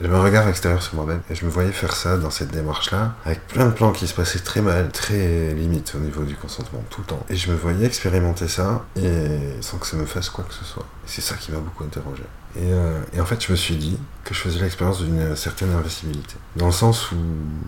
j'avais 0.00 0.14
un 0.14 0.22
regard 0.22 0.48
extérieur 0.48 0.82
sur 0.82 0.94
moi-même, 0.94 1.20
et 1.30 1.34
je 1.34 1.44
me 1.44 1.50
voyais 1.50 1.72
faire 1.72 1.94
ça 1.94 2.16
dans 2.16 2.30
cette 2.30 2.50
démarche-là, 2.50 3.14
avec 3.24 3.46
plein 3.48 3.66
de 3.66 3.72
plans 3.72 3.92
qui 3.92 4.06
se 4.06 4.14
passaient 4.14 4.38
très 4.38 4.60
mal, 4.60 4.90
très 4.90 5.52
limite 5.54 5.94
au 5.96 5.98
niveau 5.98 6.22
du 6.22 6.36
consentement, 6.36 6.82
tout 6.90 7.00
le 7.00 7.06
temps. 7.06 7.26
Et 7.28 7.36
je 7.36 7.50
me 7.50 7.56
voyais 7.56 7.86
expérimenter 7.86 8.48
ça, 8.48 8.83
et 8.96 9.38
sans 9.60 9.78
que 9.78 9.86
ça 9.86 9.96
me 9.96 10.06
fasse 10.06 10.30
quoi 10.30 10.44
que 10.44 10.54
ce 10.54 10.64
soit. 10.64 10.84
C'est 11.06 11.20
ça 11.20 11.34
qui 11.36 11.52
m'a 11.52 11.58
beaucoup 11.58 11.84
interrogé. 11.84 12.22
Et, 12.56 12.72
euh, 12.72 13.00
et 13.12 13.20
en 13.20 13.24
fait, 13.26 13.44
je 13.44 13.50
me 13.50 13.56
suis 13.56 13.74
dit 13.76 13.98
que 14.22 14.32
je 14.32 14.38
faisais 14.38 14.60
l'expérience 14.60 15.02
d'une 15.02 15.34
certaine 15.34 15.72
invincibilité. 15.72 16.36
Dans 16.54 16.66
le 16.66 16.72
sens 16.72 17.10
où, 17.10 17.16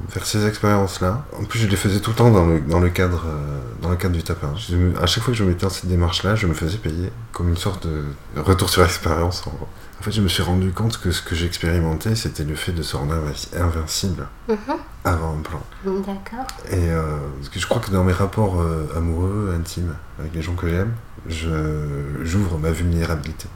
faire 0.09 0.25
ces 0.25 0.47
expériences-là, 0.47 1.25
en 1.39 1.45
plus, 1.45 1.59
je 1.59 1.67
les 1.67 1.77
faisais 1.77 1.99
tout 2.01 2.11
le 2.11 2.17
temps 2.17 2.31
dans 2.31 2.47
le, 2.47 2.61
dans 2.61 2.79
le, 2.79 2.89
cadre, 2.91 3.25
euh, 3.27 3.59
dans 3.83 3.91
le 3.91 3.97
cadre 3.97 4.15
du 4.15 4.23
tapin. 4.23 4.53
Je 4.57 4.77
à 5.03 5.07
chaque 5.07 5.25
fois 5.25 5.33
que 5.33 5.39
je 5.39 5.43
me 5.45 5.49
mettais 5.51 5.67
dans 5.67 5.71
cette 5.73 5.89
démarche-là, 5.89 6.37
je 6.37 6.47
me 6.47 6.55
faisais 6.55 6.79
payer 6.79 7.11
comme 7.33 7.49
une 7.49 7.57
sorte 7.57 7.87
de 7.87 8.05
retour 8.41 8.71
sur 8.71 8.85
expérience, 8.85 9.45
en 9.47 9.51
gros. 9.51 9.69
En 9.99 10.03
fait, 10.05 10.13
je 10.13 10.21
me 10.21 10.29
suis 10.29 10.43
rendu 10.43 10.71
compte 10.73 10.99
que 11.01 11.11
ce 11.11 11.21
que 11.23 11.35
j'expérimentais, 11.35 12.15
c'était 12.15 12.45
le 12.45 12.55
fait 12.55 12.73
de 12.73 12.83
se 12.83 12.97
rendre 12.97 13.15
invi- 13.15 13.49
invincible 13.59 14.29
Mhm. 14.49 14.57
avant 15.05 15.33
un 15.37 15.43
plan. 15.43 15.63
D'accord. 15.85 16.47
Et 16.71 16.91
euh, 16.91 17.17
parce 17.39 17.49
que 17.49 17.59
je 17.59 17.67
crois 17.67 17.81
que 17.81 17.91
dans 17.91 18.05
mes 18.05 18.13
rapports 18.13 18.63
amoureux, 18.95 19.55
intimes, 19.59 19.95
avec 20.21 20.33
les 20.35 20.43
gens 20.43 20.55
que 20.55 20.69
j'aime, 20.69 20.93
j'ouvre 21.29 22.59
ma 22.59 22.71
vulnérabilité. 22.71 23.49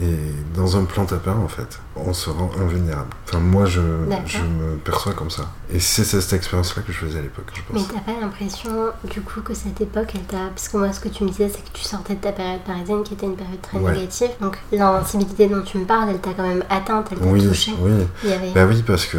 Et 0.00 0.14
dans 0.54 0.76
un 0.76 0.84
plan 0.84 1.04
tapin, 1.06 1.32
en 1.32 1.48
fait, 1.48 1.80
on 1.96 2.12
se 2.12 2.30
rend 2.30 2.52
invulnérable. 2.60 3.08
Enfin, 3.26 3.40
moi, 3.40 3.64
je, 3.66 3.80
je 4.26 4.38
me 4.42 4.76
perçois 4.76 5.12
comme 5.12 5.30
ça. 5.30 5.50
Et 5.72 5.80
c'est 5.80 6.04
cette 6.04 6.32
expérience-là 6.34 6.82
que 6.82 6.92
je 6.92 6.98
faisais 6.98 7.18
à 7.18 7.22
l'époque, 7.22 7.50
je 7.52 7.60
Mais 7.72 7.80
pense. 7.80 7.88
t'as 7.88 8.12
pas 8.12 8.20
l'impression, 8.20 8.70
du 9.10 9.20
coup, 9.22 9.40
que 9.40 9.54
cette 9.54 9.80
époque, 9.80 10.12
elle 10.14 10.22
t'a. 10.22 10.50
Parce 10.54 10.68
que 10.68 10.76
moi, 10.76 10.92
ce 10.92 11.00
que 11.00 11.08
tu 11.08 11.24
me 11.24 11.30
disais, 11.30 11.48
c'est 11.48 11.64
que 11.64 11.70
tu 11.72 11.82
sortais 11.82 12.14
de 12.14 12.20
ta 12.20 12.30
période 12.30 12.60
parisienne 12.60 13.02
qui 13.02 13.14
était 13.14 13.26
une 13.26 13.34
période 13.34 13.60
très 13.60 13.78
Ouais. 13.78 13.92
négative. 13.92 14.30
Donc, 14.40 14.56
l'invincibilité 14.70 15.48
dont 15.48 15.62
tu 15.62 15.78
me 15.78 15.84
parles, 15.84 16.10
elle 16.10 16.20
t'a 16.20 16.32
quand 16.34 16.46
même 16.46 16.62
atteinte, 16.70 17.08
elle 17.10 17.18
t'a 17.18 17.24
Oui, 17.26 17.48
touchée. 17.48 17.72
oui. 17.80 18.32
Avait. 18.32 18.52
Bah 18.52 18.66
oui, 18.68 18.84
parce 18.86 19.04
que, 19.06 19.18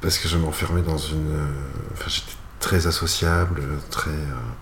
parce 0.00 0.18
que 0.18 0.26
je 0.26 0.38
m'enfermais 0.38 0.82
dans 0.82 0.98
une... 0.98 1.30
euh, 1.36 1.46
Enfin, 1.92 2.06
j'étais 2.08 2.32
très 2.64 2.86
associable, 2.86 3.60
très... 3.90 4.10
euh, 4.10 4.14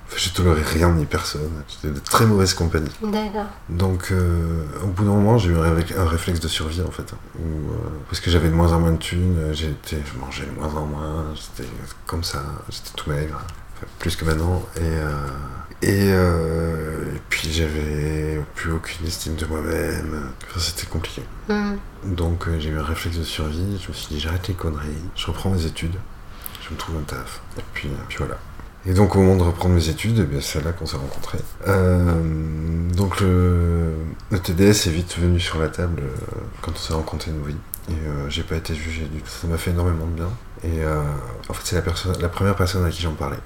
Enfin, 0.09 0.17
je 0.19 0.31
tolérais 0.31 0.63
rien 0.65 0.91
ni 0.93 1.07
personne. 1.07 1.53
J'étais 1.69 1.95
de 1.95 2.01
très 2.01 2.27
mauvaise 2.27 2.53
compagnie. 2.53 2.91
D'accord. 3.01 3.47
Donc, 3.69 4.09
euh, 4.11 4.65
au 4.83 4.89
bout 4.89 5.05
d'un 5.05 5.11
moment, 5.13 5.39
j'ai 5.39 5.51
eu 5.51 5.57
un, 5.57 6.05
réflexe- 6.07 6.41
de 6.41 6.49
survie, 6.49 6.83
en 6.83 6.91
fait. 6.91 7.13
hein, 7.15 7.19
où, 7.39 7.71
euh, 7.71 7.75
parce 8.09 8.21
que 8.21 8.29
j'avais 8.31 8.49
de 8.49 8.55
moins 8.55 8.73
en 8.73 8.81
moins 8.81 8.93
de 8.93 8.97
thunes, 8.99 9.39
j'étais, 9.53 9.99
je 10.05 10.19
mangeais 10.19 10.45
de 10.47 10.51
moins 10.61 10.75
en 10.75 10.85
moins, 10.87 11.27
j'étais 11.35 11.69
comme 12.07 12.25
ça, 12.25 12.43
j'étais 12.69 12.91
tout 12.97 13.09
maigre, 13.09 13.41
enfin, 13.77 13.87
plus 14.01 14.17
que 14.17 14.25
maintenant. 14.25 14.61
Et, 14.77 14.81
euh, 14.83 15.27
et, 15.83 16.11
euh, 16.13 17.15
et 17.17 17.21
puis, 17.29 17.53
j'avais 17.53 18.41
plus 18.57 18.73
aucune 18.73 19.07
estime 19.07 19.37
de 19.37 19.47
moi-même. 19.47 20.25
Enfin, 20.51 20.61
c'était 20.61 20.87
compliqué. 20.89 21.23
Mhm. 21.49 21.79
Donc, 22.05 22.49
euh, 22.49 22.59
j'ai 22.59 22.71
eu 22.71 22.79
un 22.79 22.85
réflexe 22.85 23.17
de 23.19 23.23
survie, 23.25 23.81
je 23.81 23.89
me 23.89 23.93
suis 23.95 24.09
dit, 24.15 24.21
j'arrête 24.21 24.49
les 24.49 24.55
conneries, 24.55 24.89
je 25.15 25.27
reprends 25.29 25.51
mes 25.51 25.65
études, 25.67 25.95
je 26.63 26.73
me 26.73 26.79
trouve 26.79 26.97
un 26.97 27.03
taf. 27.03 27.41
Et 27.59 27.63
puis, 27.75 27.91
voilà. 28.19 28.39
Et 28.85 28.95
donc 28.95 29.15
au 29.15 29.21
moment 29.21 29.37
de 29.37 29.43
reprendre 29.43 29.75
mes 29.75 29.89
études, 29.89 30.27
eh 30.33 30.41
c'est 30.41 30.65
là 30.65 30.73
qu'on 30.73 30.87
s'est 30.87 30.97
rencontrés. 30.97 31.39
Euh, 31.69 32.15
donc 32.97 33.21
le, 33.21 33.95
TDS 34.43 34.89
est 34.89 34.91
vite 34.91 35.17
venu 35.19 35.39
sur 35.39 35.61
la 35.61 35.69
table 35.69 36.03
euh, 36.03 36.41
quand 36.63 36.73
on 36.73 36.79
s'est 36.79 36.93
rencontrés 36.95 37.31
nos 37.31 37.45
vies. 37.45 37.55
Et 37.89 37.93
euh, 37.93 38.29
j'ai 38.29 38.43
pas 38.43 38.57
été 38.57 38.75
jugé 38.75 39.05
du 39.05 39.21
tout. 39.21 39.31
Ça 39.31 39.47
m'a 39.47 39.57
fait 39.57 39.71
énormément 39.71 40.07
de 40.07 40.13
bien. 40.13 40.31
Et 40.65 40.85
en 41.49 41.55
fait 41.55 41.83
c'est 41.83 42.21
la 42.21 42.29
première 42.29 42.57
personne 42.57 42.85
à 42.85 42.91
qui 42.91 43.03
j'en 43.03 43.15
parlais. 43.15 43.39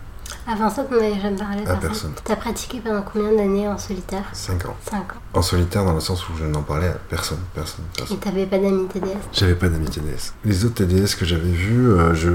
Avant 0.49 0.71
ça, 0.71 0.85
t'en 0.85 0.95
avais 0.97 1.19
jamais 1.21 1.37
parlé 1.37 1.59
à 1.67 1.73
À 1.73 1.77
personne. 1.77 1.81
personne. 1.81 2.13
T'as 2.25 2.37
pratiqué 2.37 2.81
pendant 2.81 3.03
combien 3.03 3.33
d'années 3.35 3.67
en 3.69 3.77
solitaire 3.79 4.25
5 4.33 4.67
ans. 4.67 4.77
5 4.91 4.97
ans. 4.99 5.03
En 5.35 5.43
solitaire 5.43 5.85
dans 5.85 5.93
le 5.95 6.01
sens 6.01 6.29
où 6.29 6.33
je 6.39 6.45
n'en 6.45 6.63
parlais 6.63 6.89
à 6.89 6.93
personne. 7.09 7.39
Personne. 7.55 7.85
Et 7.95 7.99
personne. 7.99 8.19
t'avais 8.19 8.47
pas 8.47 8.59
d'amis 8.59 8.87
TDS 8.87 9.07
J'avais 9.33 9.55
pas 9.57 9.69
d'amis 9.69 9.89
TDS. 9.89 10.33
Les 10.45 10.65
autres 10.65 10.75
TDS 10.85 11.17
que 11.19 11.25
j'avais 11.25 11.51
vus, 11.51 11.89
euh, 11.91 12.15
je, 12.15 12.31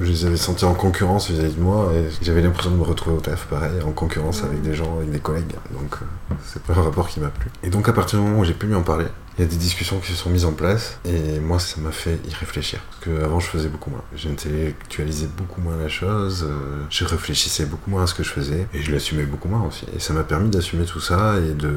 je 0.00 0.10
les 0.10 0.24
avais 0.26 0.36
sentis 0.36 0.64
en 0.64 0.74
concurrence 0.74 1.30
vis-à-vis 1.30 1.54
de 1.54 1.60
moi 1.62 1.92
et 1.94 2.08
j'avais 2.22 2.42
l'impression 2.42 2.70
de 2.72 2.76
me 2.76 2.82
retrouver 2.84 3.16
au 3.16 3.20
taf, 3.20 3.46
pareil, 3.46 3.80
en 3.86 3.92
concurrence 3.92 4.42
avec 4.42 4.60
des 4.62 4.74
gens, 4.74 4.96
avec 4.98 5.10
des 5.10 5.20
collègues. 5.20 5.54
Donc 5.72 5.94
euh, 6.02 6.34
c'est 6.44 6.62
pas 6.62 6.72
un 6.74 6.82
rapport 6.82 7.08
qui 7.08 7.20
m'a 7.20 7.28
plu. 7.28 7.48
Et 7.62 7.70
donc 7.70 7.88
à 7.88 7.92
partir 7.92 8.18
du 8.18 8.24
moment 8.26 8.40
où 8.40 8.44
j'ai 8.44 8.54
pu 8.54 8.66
lui 8.66 8.74
en 8.74 8.82
parler, 8.82 9.06
il 9.38 9.42
y 9.42 9.44
a 9.44 9.48
des 9.48 9.56
discussions 9.56 9.98
qui 9.98 10.12
se 10.12 10.14
sont 10.16 10.30
mises 10.30 10.44
en 10.44 10.52
place 10.52 10.98
et 11.04 11.40
moi 11.40 11.58
ça 11.58 11.80
m'a 11.80 11.92
fait 11.92 12.18
y 12.28 12.34
réfléchir. 12.34 12.80
Parce 12.90 13.04
qu'avant 13.04 13.40
je 13.40 13.48
faisais 13.48 13.68
beaucoup 13.68 13.90
moins. 13.90 14.02
J'intellectualisais 14.14 15.28
beaucoup 15.36 15.60
moins 15.60 15.76
la 15.76 15.88
chose, 15.88 16.46
euh, 16.48 16.84
je 16.90 17.04
réfléchissais 17.04 17.66
beaucoup 17.66 17.90
moins 17.90 18.04
à 18.04 18.06
ce 18.06 18.14
que 18.14 18.22
je 18.22 18.30
faisais 18.30 18.66
et 18.72 18.82
je 18.82 18.90
l'assumais 18.92 19.24
beaucoup 19.24 19.48
moins 19.48 19.62
aussi. 19.62 19.84
Et 19.94 20.00
ça 20.00 20.12
m'a 20.12 20.24
permis 20.24 20.50
d'assumer 20.50 20.84
tout 20.84 21.00
ça 21.00 21.36
et 21.38 21.54
de... 21.54 21.72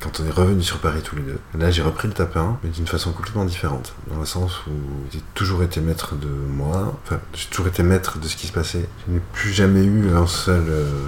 Quand 0.00 0.20
on 0.20 0.26
est 0.26 0.30
revenu 0.30 0.62
sur 0.62 0.78
Paris 0.78 1.02
tous 1.02 1.16
les 1.16 1.22
deux, 1.22 1.38
là 1.58 1.70
j'ai 1.70 1.82
repris 1.82 2.08
le 2.08 2.14
tapin, 2.14 2.58
mais 2.62 2.70
d'une 2.70 2.86
façon 2.86 3.12
complètement 3.12 3.44
différente. 3.44 3.94
Dans 4.10 4.18
le 4.18 4.26
sens 4.26 4.66
où 4.66 4.72
j'ai 5.12 5.22
toujours 5.34 5.62
été 5.62 5.80
maître 5.80 6.16
de 6.16 6.28
moi, 6.28 6.98
enfin 7.04 7.20
j'ai 7.34 7.46
toujours 7.46 7.68
été 7.68 7.82
maître 7.82 8.18
de 8.18 8.26
ce 8.26 8.36
qui 8.36 8.46
se 8.46 8.52
passait. 8.52 8.88
Je 9.06 9.12
n'ai 9.12 9.20
plus 9.32 9.52
jamais 9.52 9.84
eu 9.84 10.10
un 10.10 10.26
seul... 10.26 10.64
euh, 10.68 11.06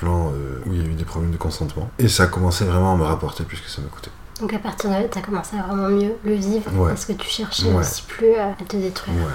plan 0.00 0.32
euh, 0.32 0.62
où 0.66 0.72
il 0.72 0.80
y 0.80 0.84
a 0.84 0.88
eu 0.88 0.94
des 0.94 1.04
problèmes 1.04 1.30
de 1.30 1.36
consentement. 1.36 1.90
Et 1.98 2.08
ça 2.08 2.24
a 2.24 2.26
commencé 2.26 2.64
vraiment 2.64 2.94
à 2.94 2.96
me 2.96 3.04
rapporter 3.04 3.44
plus 3.44 3.60
que 3.60 3.68
ça 3.68 3.82
m'a 3.82 3.88
coûté. 3.88 4.10
Donc 4.40 4.54
à 4.54 4.58
partir 4.58 4.90
de 4.90 4.94
là, 4.94 5.02
t'as 5.10 5.20
commencé 5.20 5.56
à 5.56 5.62
vraiment 5.62 5.88
mieux 5.88 6.12
le 6.24 6.34
vivre 6.34 6.70
Ouais. 6.74 6.88
parce 6.90 7.04
que 7.04 7.12
tu 7.12 7.28
cherchais 7.28 7.66
Ouais. 7.66 7.74
aussi 7.80 8.02
plus 8.02 8.34
à 8.36 8.54
te 8.66 8.76
détruire. 8.76 9.16
Ouais. 9.16 9.32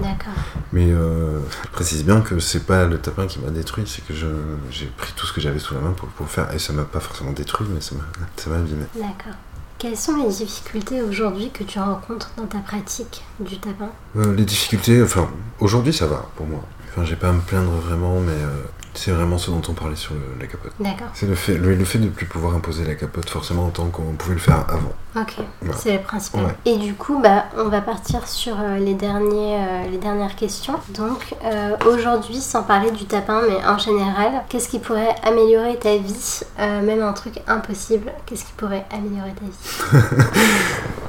D'accord. 0.00 0.32
Mais 0.72 0.90
euh, 0.90 1.38
je 1.64 1.68
précise 1.70 2.04
bien 2.04 2.20
que 2.20 2.38
c'est 2.40 2.66
pas 2.66 2.84
le 2.84 2.98
tapin 2.98 3.26
qui 3.26 3.38
m'a 3.38 3.50
détruit, 3.50 3.84
c'est 3.86 4.04
que 4.04 4.12
je- 4.12 4.26
j'ai 4.70 4.86
pris 4.86 5.12
tout 5.16 5.24
ce 5.24 5.32
que 5.32 5.40
j'avais 5.40 5.60
sous 5.60 5.72
la 5.74 5.80
main 5.80 5.92
pour, 5.92 6.08
pour 6.08 6.26
le 6.26 6.30
faire. 6.30 6.52
Et 6.52 6.58
ça 6.58 6.72
m'a 6.72 6.84
pas 6.84 6.98
forcément 7.00 7.30
détruit, 7.32 7.66
mais 7.72 7.80
ça 7.80 7.94
m'a 7.94 8.02
ça 8.36 8.50
m'a 8.50 8.56
abîmé. 8.56 8.84
D'accord. 8.96 9.34
Quelles 9.78 9.96
sont 9.96 10.16
les 10.16 10.28
difficultés 10.28 11.00
aujourd'hui 11.02 11.50
que 11.50 11.62
tu 11.62 11.78
rencontres 11.78 12.30
dans 12.36 12.46
ta 12.46 12.58
pratique 12.58 13.22
du 13.38 13.58
tapin? 13.58 13.90
Euh, 14.16 14.34
les 14.34 14.44
difficultés, 14.44 15.02
enfin, 15.02 15.28
aujourd'hui 15.60 15.92
ça 15.92 16.06
va 16.06 16.26
pour 16.36 16.46
moi. 16.46 16.60
Enfin, 16.90 17.04
j'ai 17.04 17.16
pas 17.16 17.28
à 17.28 17.32
me 17.32 17.40
plaindre 17.40 17.70
vraiment, 17.72 18.18
mais 18.20 18.32
euh, 18.32 18.62
C'est 18.96 19.10
vraiment 19.10 19.38
ce 19.38 19.50
dont 19.50 19.60
on 19.68 19.72
parlait 19.72 19.96
sur 19.96 20.14
le- 20.14 20.20
la 20.40 20.46
capote. 20.46 20.72
D'accord. 20.78 21.08
C'est 21.14 21.26
le 21.26 21.34
fait, 21.34 21.54
le, 21.54 21.74
le 21.74 21.84
fait 21.84 21.98
de 21.98 22.04
ne 22.04 22.10
plus 22.10 22.26
pouvoir 22.26 22.54
imposer 22.54 22.84
la 22.84 22.94
capote 22.94 23.28
forcément 23.28 23.66
autant 23.66 23.86
qu'on 23.86 24.12
pouvait 24.12 24.34
le 24.34 24.40
faire 24.40 24.64
avant. 24.68 24.92
Ok, 25.20 25.34
Voilà. 25.62 25.76
c'est 25.78 25.92
le 25.94 25.98
principal. 26.02 26.44
Ouais. 26.44 26.54
Et 26.64 26.76
du 26.78 26.94
coup, 26.94 27.20
bah, 27.20 27.46
on 27.56 27.68
va 27.68 27.80
partir 27.80 28.26
sur 28.28 28.54
euh, 28.60 28.78
les, 28.78 28.94
derniers, 28.94 29.56
euh, 29.56 29.88
les 29.90 29.98
dernières 29.98 30.36
questions. 30.36 30.74
Donc, 30.90 31.34
euh, 31.44 31.76
aujourd'hui, 31.86 32.40
sans 32.40 32.62
parler 32.62 32.90
du 32.92 33.04
tapin, 33.06 33.42
mais 33.48 33.64
en 33.66 33.78
général, 33.78 34.44
qu'est-ce 34.48 34.68
qui 34.68 34.78
pourrait 34.78 35.14
améliorer 35.24 35.76
ta 35.78 35.96
vie 35.96 36.40
Même 36.58 37.02
un 37.02 37.12
truc 37.12 37.40
impossible, 37.48 38.12
qu'est-ce 38.26 38.44
qui 38.44 38.52
pourrait 38.56 38.86
améliorer 38.92 39.32
ta 39.34 39.44
vie? 39.44 40.04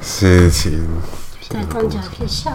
C'est. 0.00 0.50
T'as 1.48 1.60
le 1.60 1.66
temps 1.66 1.82
d'y 1.82 1.96
réfléchir. 1.98 2.52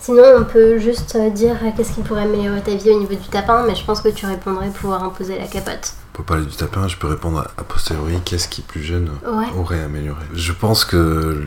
Sinon, 0.00 0.22
on 0.38 0.44
peut 0.44 0.78
juste 0.78 1.16
euh, 1.16 1.30
dire 1.30 1.56
euh, 1.62 1.70
qu'est-ce 1.76 1.92
qui 1.92 2.00
pourrait 2.00 2.22
améliorer 2.22 2.62
ta 2.62 2.74
vie 2.74 2.90
au 2.90 3.00
niveau 3.00 3.14
du 3.14 3.28
tapin, 3.28 3.64
mais 3.66 3.74
je 3.74 3.84
pense 3.84 4.00
que 4.00 4.08
tu 4.08 4.24
répondrais 4.24 4.68
pouvoir 4.68 5.02
imposer 5.04 5.38
la 5.38 5.46
capote. 5.46 5.92
Pour 6.16 6.24
parler 6.24 6.46
du 6.46 6.56
tapin, 6.56 6.88
je 6.88 6.96
peux 6.96 7.08
répondre 7.08 7.40
à, 7.40 7.60
a 7.60 7.64
posteriori 7.64 8.18
qu'est-ce 8.24 8.48
qui 8.48 8.62
plus 8.62 8.82
jeune 8.82 9.10
Ouais. 9.30 9.52
aurait 9.54 9.82
amélioré. 9.82 10.24
Je 10.32 10.52
pense 10.52 10.86
que 10.86 10.96
le- 10.96 11.46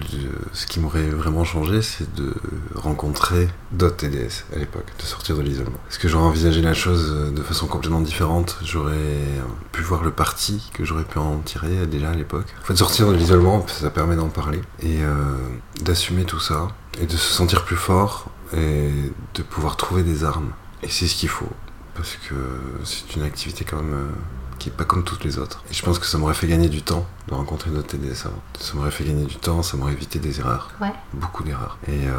ce 0.54 0.68
qui 0.68 0.80
m'aurait 0.80 1.10
vraiment 1.10 1.44
changé, 1.44 1.82
c'est 1.82 2.14
de 2.14 2.32
rencontrer 2.76 3.50
d'autres 3.72 3.96
TDS 3.98 4.46
à 4.56 4.60
l'époque, 4.60 4.86
de 5.00 5.04
sortir 5.06 5.36
de 5.38 5.42
l'isolement. 5.42 5.80
Est-ce 5.90 5.98
que 5.98 6.08
j'aurais 6.08 6.26
envisagé 6.26 6.62
la 6.62 6.76
chose 6.76 7.34
de 7.34 7.42
façon 7.42 7.66
complètement 7.66 8.00
différente? 8.02 8.60
J'aurais 8.64 9.18
pu 9.72 9.82
voir 9.82 10.04
le 10.04 10.12
parti 10.12 10.70
que 10.76 10.86
j'aurais 10.86 11.04
pu 11.04 11.18
en 11.18 11.40
tirer 11.40 11.88
déjà 11.88 12.12
à 12.12 12.16
l'époque. 12.16 12.46
En 12.62 12.66
fait, 12.66 12.76
sortir 12.76 13.08
de 13.08 13.16
l'isolement, 13.16 13.66
ça 13.68 13.90
permet 13.90 14.16
d'en 14.16 14.30
parler 14.30 14.62
et 14.84 15.02
euh, 15.02 15.16
d'assumer 15.82 16.26
tout 16.26 16.40
ça 16.40 16.68
et 17.02 17.08
de 17.08 17.18
se 17.18 17.34
sentir 17.34 17.66
plus 17.66 17.76
fort 17.76 18.28
et 18.56 18.92
de 19.34 19.42
pouvoir 19.42 19.78
trouver 19.78 20.04
des 20.04 20.24
armes. 20.24 20.52
Et 20.84 20.90
c'est 20.90 21.08
ce 21.08 21.16
qu'il 21.16 21.30
faut 21.30 21.50
parce 21.96 22.18
que 22.30 22.36
c'est 22.86 23.16
une 23.16 23.24
activité 23.24 23.66
quand 23.66 23.78
même 23.78 23.94
euh, 23.94 24.08
qui 24.70 24.76
est 24.76 24.78
pas 24.78 24.86
comme 24.86 25.04
toutes 25.04 25.24
les 25.24 25.38
autres. 25.38 25.64
Et 25.70 25.74
je 25.74 25.84
pense 25.84 26.00
que 26.00 26.06
ça 26.06 26.18
m'aurait 26.18 26.34
fait 26.34 26.48
gagner 26.48 26.70
du 26.70 26.82
temps 26.82 27.06
de 27.28 27.34
rencontrer 27.34 27.70
d'autres 27.72 27.88
TDS 27.88 28.26
avant. 28.26 28.42
Ça 28.60 28.74
m'aurait 28.76 28.92
fait 28.92 29.04
gagner 29.04 29.26
du 29.26 29.36
temps, 29.36 29.62
ça 29.64 29.78
m'aurait 29.78 29.94
évité 29.94 30.20
des 30.20 30.40
erreurs, 30.40 30.70
Ouais. 30.82 30.94
beaucoup 31.14 31.44
d'erreurs. 31.44 31.78
Et 31.88 32.08
euh, 32.08 32.14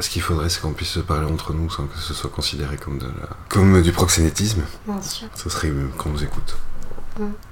ce 0.00 0.08
qu'il 0.10 0.22
faudrait, 0.22 0.48
c'est 0.48 0.60
qu'on 0.60 0.72
puisse 0.72 0.90
se 0.90 1.00
parler 1.00 1.26
entre 1.30 1.52
nous 1.52 1.70
sans 1.70 1.86
que 1.86 1.98
ce 1.98 2.14
soit 2.14 2.30
considéré 2.30 2.76
comme 2.76 2.98
de 2.98 3.06
la... 3.06 3.28
comme 3.48 3.80
du 3.82 3.92
proxénétisme. 3.92 4.62
Bien 4.86 5.00
sûr. 5.02 5.28
Ce 5.34 5.48
serait 5.48 5.70
mieux 5.70 5.88
qu'on 5.96 6.10
nous 6.10 6.22
écoute. 6.22 6.56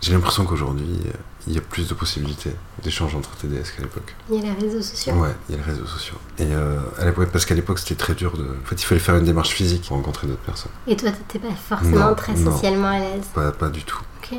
J'ai 0.00 0.12
l'impression 0.12 0.44
qu'aujourd'hui, 0.44 0.98
euh, 1.06 1.10
il 1.46 1.52
y 1.52 1.58
a 1.58 1.60
plus 1.60 1.88
de 1.88 1.94
possibilités 1.94 2.50
d'échange 2.82 3.14
entre 3.14 3.30
TDS 3.36 3.70
qu'à 3.76 3.82
l'époque. 3.82 4.12
Il 4.28 4.34
y 4.36 4.38
a 4.40 4.42
les 4.52 4.60
réseaux 4.60 4.82
sociaux. 4.82 5.12
Ouais, 5.14 5.28
il 5.48 5.54
y 5.54 5.58
a 5.58 5.62
les 5.64 5.70
réseaux 5.72 5.86
sociaux. 5.86 6.16
Et 6.38 6.46
euh, 6.50 6.80
à 6.98 7.04
l'époque, 7.04 7.28
parce 7.32 7.46
qu'à 7.46 7.54
l'époque, 7.54 7.78
c'était 7.78 7.94
très 7.94 8.14
dur 8.14 8.36
de. 8.36 8.42
En 8.42 8.66
fait, 8.66 8.74
il 8.82 8.84
fallait 8.84 9.00
faire 9.00 9.14
une 9.16 9.24
démarche 9.24 9.50
physique 9.50 9.84
pour 9.86 9.96
rencontrer 9.96 10.26
d'autres 10.26 10.40
personnes. 10.42 10.72
Et 10.88 10.96
toi, 10.96 11.12
t'étais 11.12 11.38
pas 11.46 11.54
forcément 11.54 12.08
Non, 12.08 12.14
très 12.16 12.34
non. 12.34 12.50
socialement 12.52 12.88
à 12.88 12.98
l'aise. 12.98 13.22
Pas, 13.34 13.52
pas 13.52 13.68
du 13.68 13.84
tout. 13.84 14.00
Ok, 14.22 14.38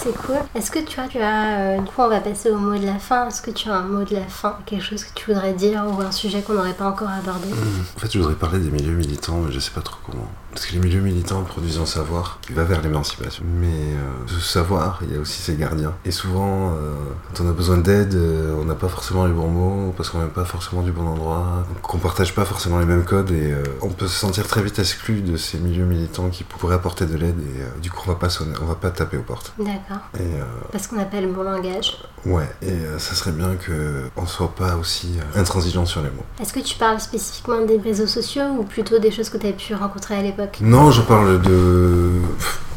c'est 0.00 0.16
cool. 0.16 0.36
Est-ce 0.54 0.70
que 0.70 0.78
tu 0.78 1.00
as, 1.00 1.08
tu 1.08 1.18
as 1.18 1.58
euh, 1.58 1.78
du 1.78 1.86
coup, 1.86 2.02
on 2.02 2.08
va 2.08 2.20
passer 2.20 2.50
au 2.50 2.56
mot 2.56 2.78
de 2.78 2.86
la 2.86 3.00
fin. 3.00 3.26
Est-ce 3.26 3.42
que 3.42 3.50
tu 3.50 3.68
as 3.68 3.74
un 3.74 3.82
mot 3.82 4.04
de 4.04 4.14
la 4.14 4.26
fin, 4.28 4.58
quelque 4.64 4.84
chose 4.84 5.02
que 5.02 5.12
tu 5.14 5.32
voudrais 5.32 5.54
dire 5.54 5.84
ou 5.88 6.00
un 6.00 6.12
sujet 6.12 6.42
qu'on 6.42 6.54
n'aurait 6.54 6.74
pas 6.74 6.88
encore 6.88 7.08
abordé? 7.08 7.48
En 7.96 7.98
fait, 7.98 8.12
je 8.12 8.18
voudrais 8.18 8.34
parler 8.34 8.60
des 8.60 8.70
milieux 8.70 8.94
militants, 8.94 9.40
mais 9.44 9.50
je 9.50 9.58
sais 9.58 9.72
pas 9.72 9.80
trop 9.80 9.98
comment. 10.06 10.28
Parce 10.52 10.66
que 10.66 10.74
les 10.74 10.78
milieux 10.78 11.00
militants 11.00 11.42
produisent 11.42 11.80
un 11.80 11.86
savoir 11.86 12.38
va 12.52 12.62
vers 12.62 12.80
l'émancipation. 12.80 13.42
Mais 13.44 13.66
euh, 13.66 14.28
ce 14.28 14.38
savoir, 14.38 15.00
il 15.02 15.12
y 15.12 15.16
a 15.16 15.20
aussi 15.20 15.42
ses 15.42 15.56
gardiens. 15.56 15.94
Et 16.04 16.12
souvent, 16.12 16.70
euh, 16.70 16.94
quand 17.34 17.42
on 17.44 17.50
a 17.50 17.52
besoin 17.52 17.78
d'aide, 17.78 18.16
on 18.56 18.64
n'a 18.64 18.76
pas 18.76 18.88
forcément 18.88 19.26
les 19.26 19.32
bons 19.32 19.48
mots, 19.48 19.92
parce 19.96 20.10
qu'on 20.10 20.20
n'est 20.22 20.28
pas 20.28 20.44
forcément 20.44 20.82
du 20.82 20.92
bon 20.92 21.08
endroit, 21.08 21.66
qu'on 21.82 21.98
partage 21.98 22.36
pas 22.36 22.44
forcément 22.44 22.78
les 22.78 22.86
mêmes 22.86 23.04
codes, 23.04 23.32
et 23.32 23.52
on 23.82 23.88
peut 23.88 24.06
se 24.06 24.16
sentir 24.16 24.46
très 24.46 24.62
vite 24.62 24.78
exclu 24.78 25.22
de 25.22 25.36
ces 25.36 25.58
milieux 25.58 25.86
militants 25.86 26.28
qui 26.28 26.44
pourraient 26.44 26.76
apporter 26.76 27.06
de 27.06 27.16
l'aide, 27.16 27.40
et 27.40 27.80
du 27.80 27.90
coup, 27.90 28.02
on 28.06 28.10
va 28.10 28.16
pas 28.16 28.30
sonner, 28.30 28.54
on 28.62 28.66
va 28.66 28.76
pas 28.76 28.90
taper 28.90 29.16
aux 29.16 29.23
D'accord. 29.58 30.08
Et 30.18 30.20
euh, 30.22 30.44
Parce 30.72 30.86
qu'on 30.86 30.98
appelle 30.98 31.26
bon 31.32 31.42
langage. 31.42 31.96
ouais, 32.26 32.48
et 32.62 32.70
euh, 32.70 32.98
ça 32.98 33.14
serait 33.14 33.32
bien 33.32 33.56
que 33.56 34.04
on 34.16 34.26
soit 34.26 34.54
pas 34.54 34.76
aussi 34.76 35.14
euh, 35.18 35.40
intransigeant 35.40 35.86
sur 35.86 36.02
les 36.02 36.10
mots. 36.10 36.24
Est-ce 36.40 36.52
que 36.52 36.60
tu 36.60 36.76
parles 36.76 37.00
spécifiquement 37.00 37.60
des 37.64 37.78
réseaux 37.78 38.06
sociaux 38.06 38.46
ou 38.58 38.64
plutôt 38.64 38.98
des 38.98 39.10
choses 39.10 39.28
que 39.28 39.38
tu 39.38 39.46
as 39.46 39.52
pu 39.52 39.74
rencontrer 39.74 40.16
à 40.16 40.22
l'époque? 40.22 40.58
Non, 40.60 40.90
je 40.90 41.02
parle 41.02 41.40
de. 41.42 42.10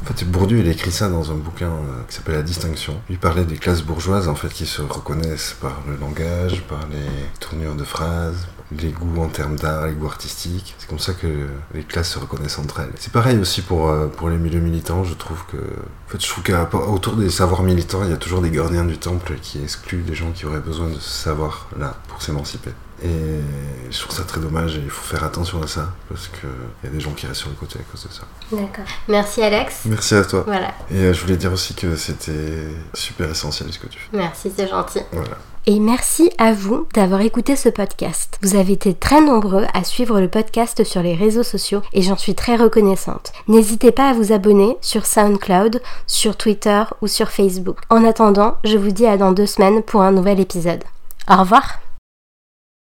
En 0.04 0.14
fait, 0.14 0.24
Bourdieu, 0.26 0.60
il 0.60 0.68
écrit 0.70 0.92
ça 0.92 1.10
dans 1.10 1.32
un 1.32 1.36
bouquin 1.36 1.72
qui 2.08 2.16
s'appelle 2.16 2.36
La 2.36 2.42
Distinction. 2.42 2.94
Il 3.10 3.18
parlait 3.18 3.44
des 3.44 3.58
classes 3.58 3.82
bourgeoises, 3.82 4.30
en 4.30 4.36
fait, 4.36 4.48
qui 4.50 4.66
se 4.66 4.82
reconnaissent 4.82 5.56
par 5.60 5.82
le 5.88 5.98
langage, 5.98 6.62
par 6.64 6.80
les 6.90 7.06
tournures 7.42 7.76
de 7.76 7.84
phrases, 7.84 8.48
les 8.72 8.92
goûts 8.92 9.22
en 9.22 9.30
termes 9.30 9.56
d'art, 9.56 9.88
les 9.88 9.94
goûts 9.94 10.08
artistiques. 10.08 10.76
C'est 10.78 10.90
comme 10.90 11.00
ça 11.00 11.14
que 11.14 11.48
les 11.74 11.84
classes 11.84 12.12
se 12.12 12.20
reconnaissent 12.20 12.60
entre 12.60 12.82
elles. 12.82 12.92
C'est 12.98 13.14
pareil 13.14 13.38
aussi 13.38 13.62
pour, 13.62 13.90
euh, 13.90 14.08
pour 14.08 14.30
les 14.30 14.38
milieux 14.38 14.60
militants, 14.60 15.04
je 15.04 15.14
trouve 15.14 15.44
que... 15.46 15.58
En 15.58 16.10
fait, 16.10 16.22
je 16.22 16.28
trouve 16.28 16.44
qu'autour 16.44 17.16
des 17.16 17.30
savoirs 17.30 17.64
militants, 17.64 18.04
il 18.04 18.10
y 18.10 18.14
a 18.14 18.18
toujours 18.18 18.42
des 18.42 18.52
gardiens 18.52 18.86
du 18.86 18.98
temple 18.98 19.36
qui 19.42 19.62
excluent 19.62 20.04
des 20.04 20.16
gens 20.16 20.32
qui 20.32 20.46
auraient 20.46 20.60
besoin 20.60 20.88
de 20.88 21.00
ce 21.00 21.24
savoir-là 21.24 21.96
pour 22.08 22.22
s'émanciper. 22.22 22.72
Et 23.04 23.42
je 23.92 24.00
trouve 24.00 24.16
ça 24.16 24.24
très 24.24 24.42
dommage 24.42 24.76
et 24.76 24.82
il 24.84 24.90
faut 24.90 25.04
faire 25.04 25.24
attention 25.24 25.62
à 25.62 25.68
ça 25.68 25.94
parce 26.10 26.30
qu'il 26.30 26.50
y 26.84 26.88
a 26.88 26.90
des 26.90 27.00
gens 27.00 27.12
qui 27.12 27.28
restent 27.28 27.42
sur 27.42 27.50
le 27.50 27.56
côté 27.56 27.78
à 27.78 27.84
cause 27.92 28.08
de 28.08 28.12
ça. 28.12 28.24
D'accord. 28.52 28.86
Merci 29.08 29.44
Alex. 29.44 29.82
Merci 29.86 30.16
à 30.16 30.26
toi. 30.26 30.44
Voilà. 30.48 30.74
Et 30.90 30.96
euh, 30.96 31.14
je 31.14 31.22
voulais 31.22 31.38
dire 31.38 31.54
aussi 31.54 31.76
que 31.76 31.96
c'était 31.96 32.68
super 32.96 33.30
essentiel 33.30 33.72
ce 33.72 33.78
que 33.78 33.88
tu 33.88 34.00
fais. 34.00 34.18
Merci, 34.18 34.52
c'est 34.56 34.68
gentil. 34.68 35.02
Voilà. 35.12 35.38
Et 35.70 35.82
merci 35.82 36.32
à 36.38 36.54
vous 36.54 36.88
d'avoir 36.94 37.20
écouté 37.20 37.58
ce 37.58 37.68
podcast. 37.68 38.40
Vous 38.42 38.56
avez 38.56 38.72
été 38.72 38.94
très 38.94 39.20
nombreux 39.20 39.66
à 39.74 39.84
suivre 39.84 40.22
le 40.22 40.30
podcast 40.30 40.86
sur 40.86 41.04
les 41.04 41.14
réseaux 41.14 41.44
sociaux 41.44 41.82
et 41.92 42.02
j'en 42.02 42.16
suis 42.16 42.36
très 42.36 42.56
reconnaissante. 42.56 43.34
N'hésitez 43.50 43.92
pas 43.92 44.10
à 44.10 44.14
vous 44.14 44.32
abonner 44.32 44.78
sur 44.80 45.06
SoundCloud, 45.06 45.82
sur 46.08 46.38
Twitter 46.38 46.84
ou 47.02 47.08
sur 47.08 47.32
Facebook. 47.32 47.80
En 47.90 48.06
attendant, 48.06 48.56
je 48.64 48.78
vous 48.78 48.92
dis 48.92 49.08
à 49.08 49.18
dans 49.18 49.34
deux 49.34 49.46
semaines 49.46 49.84
pour 49.84 50.04
un 50.04 50.14
nouvel 50.14 50.40
épisode. 50.40 50.86
Au 51.30 51.36
revoir 51.36 51.82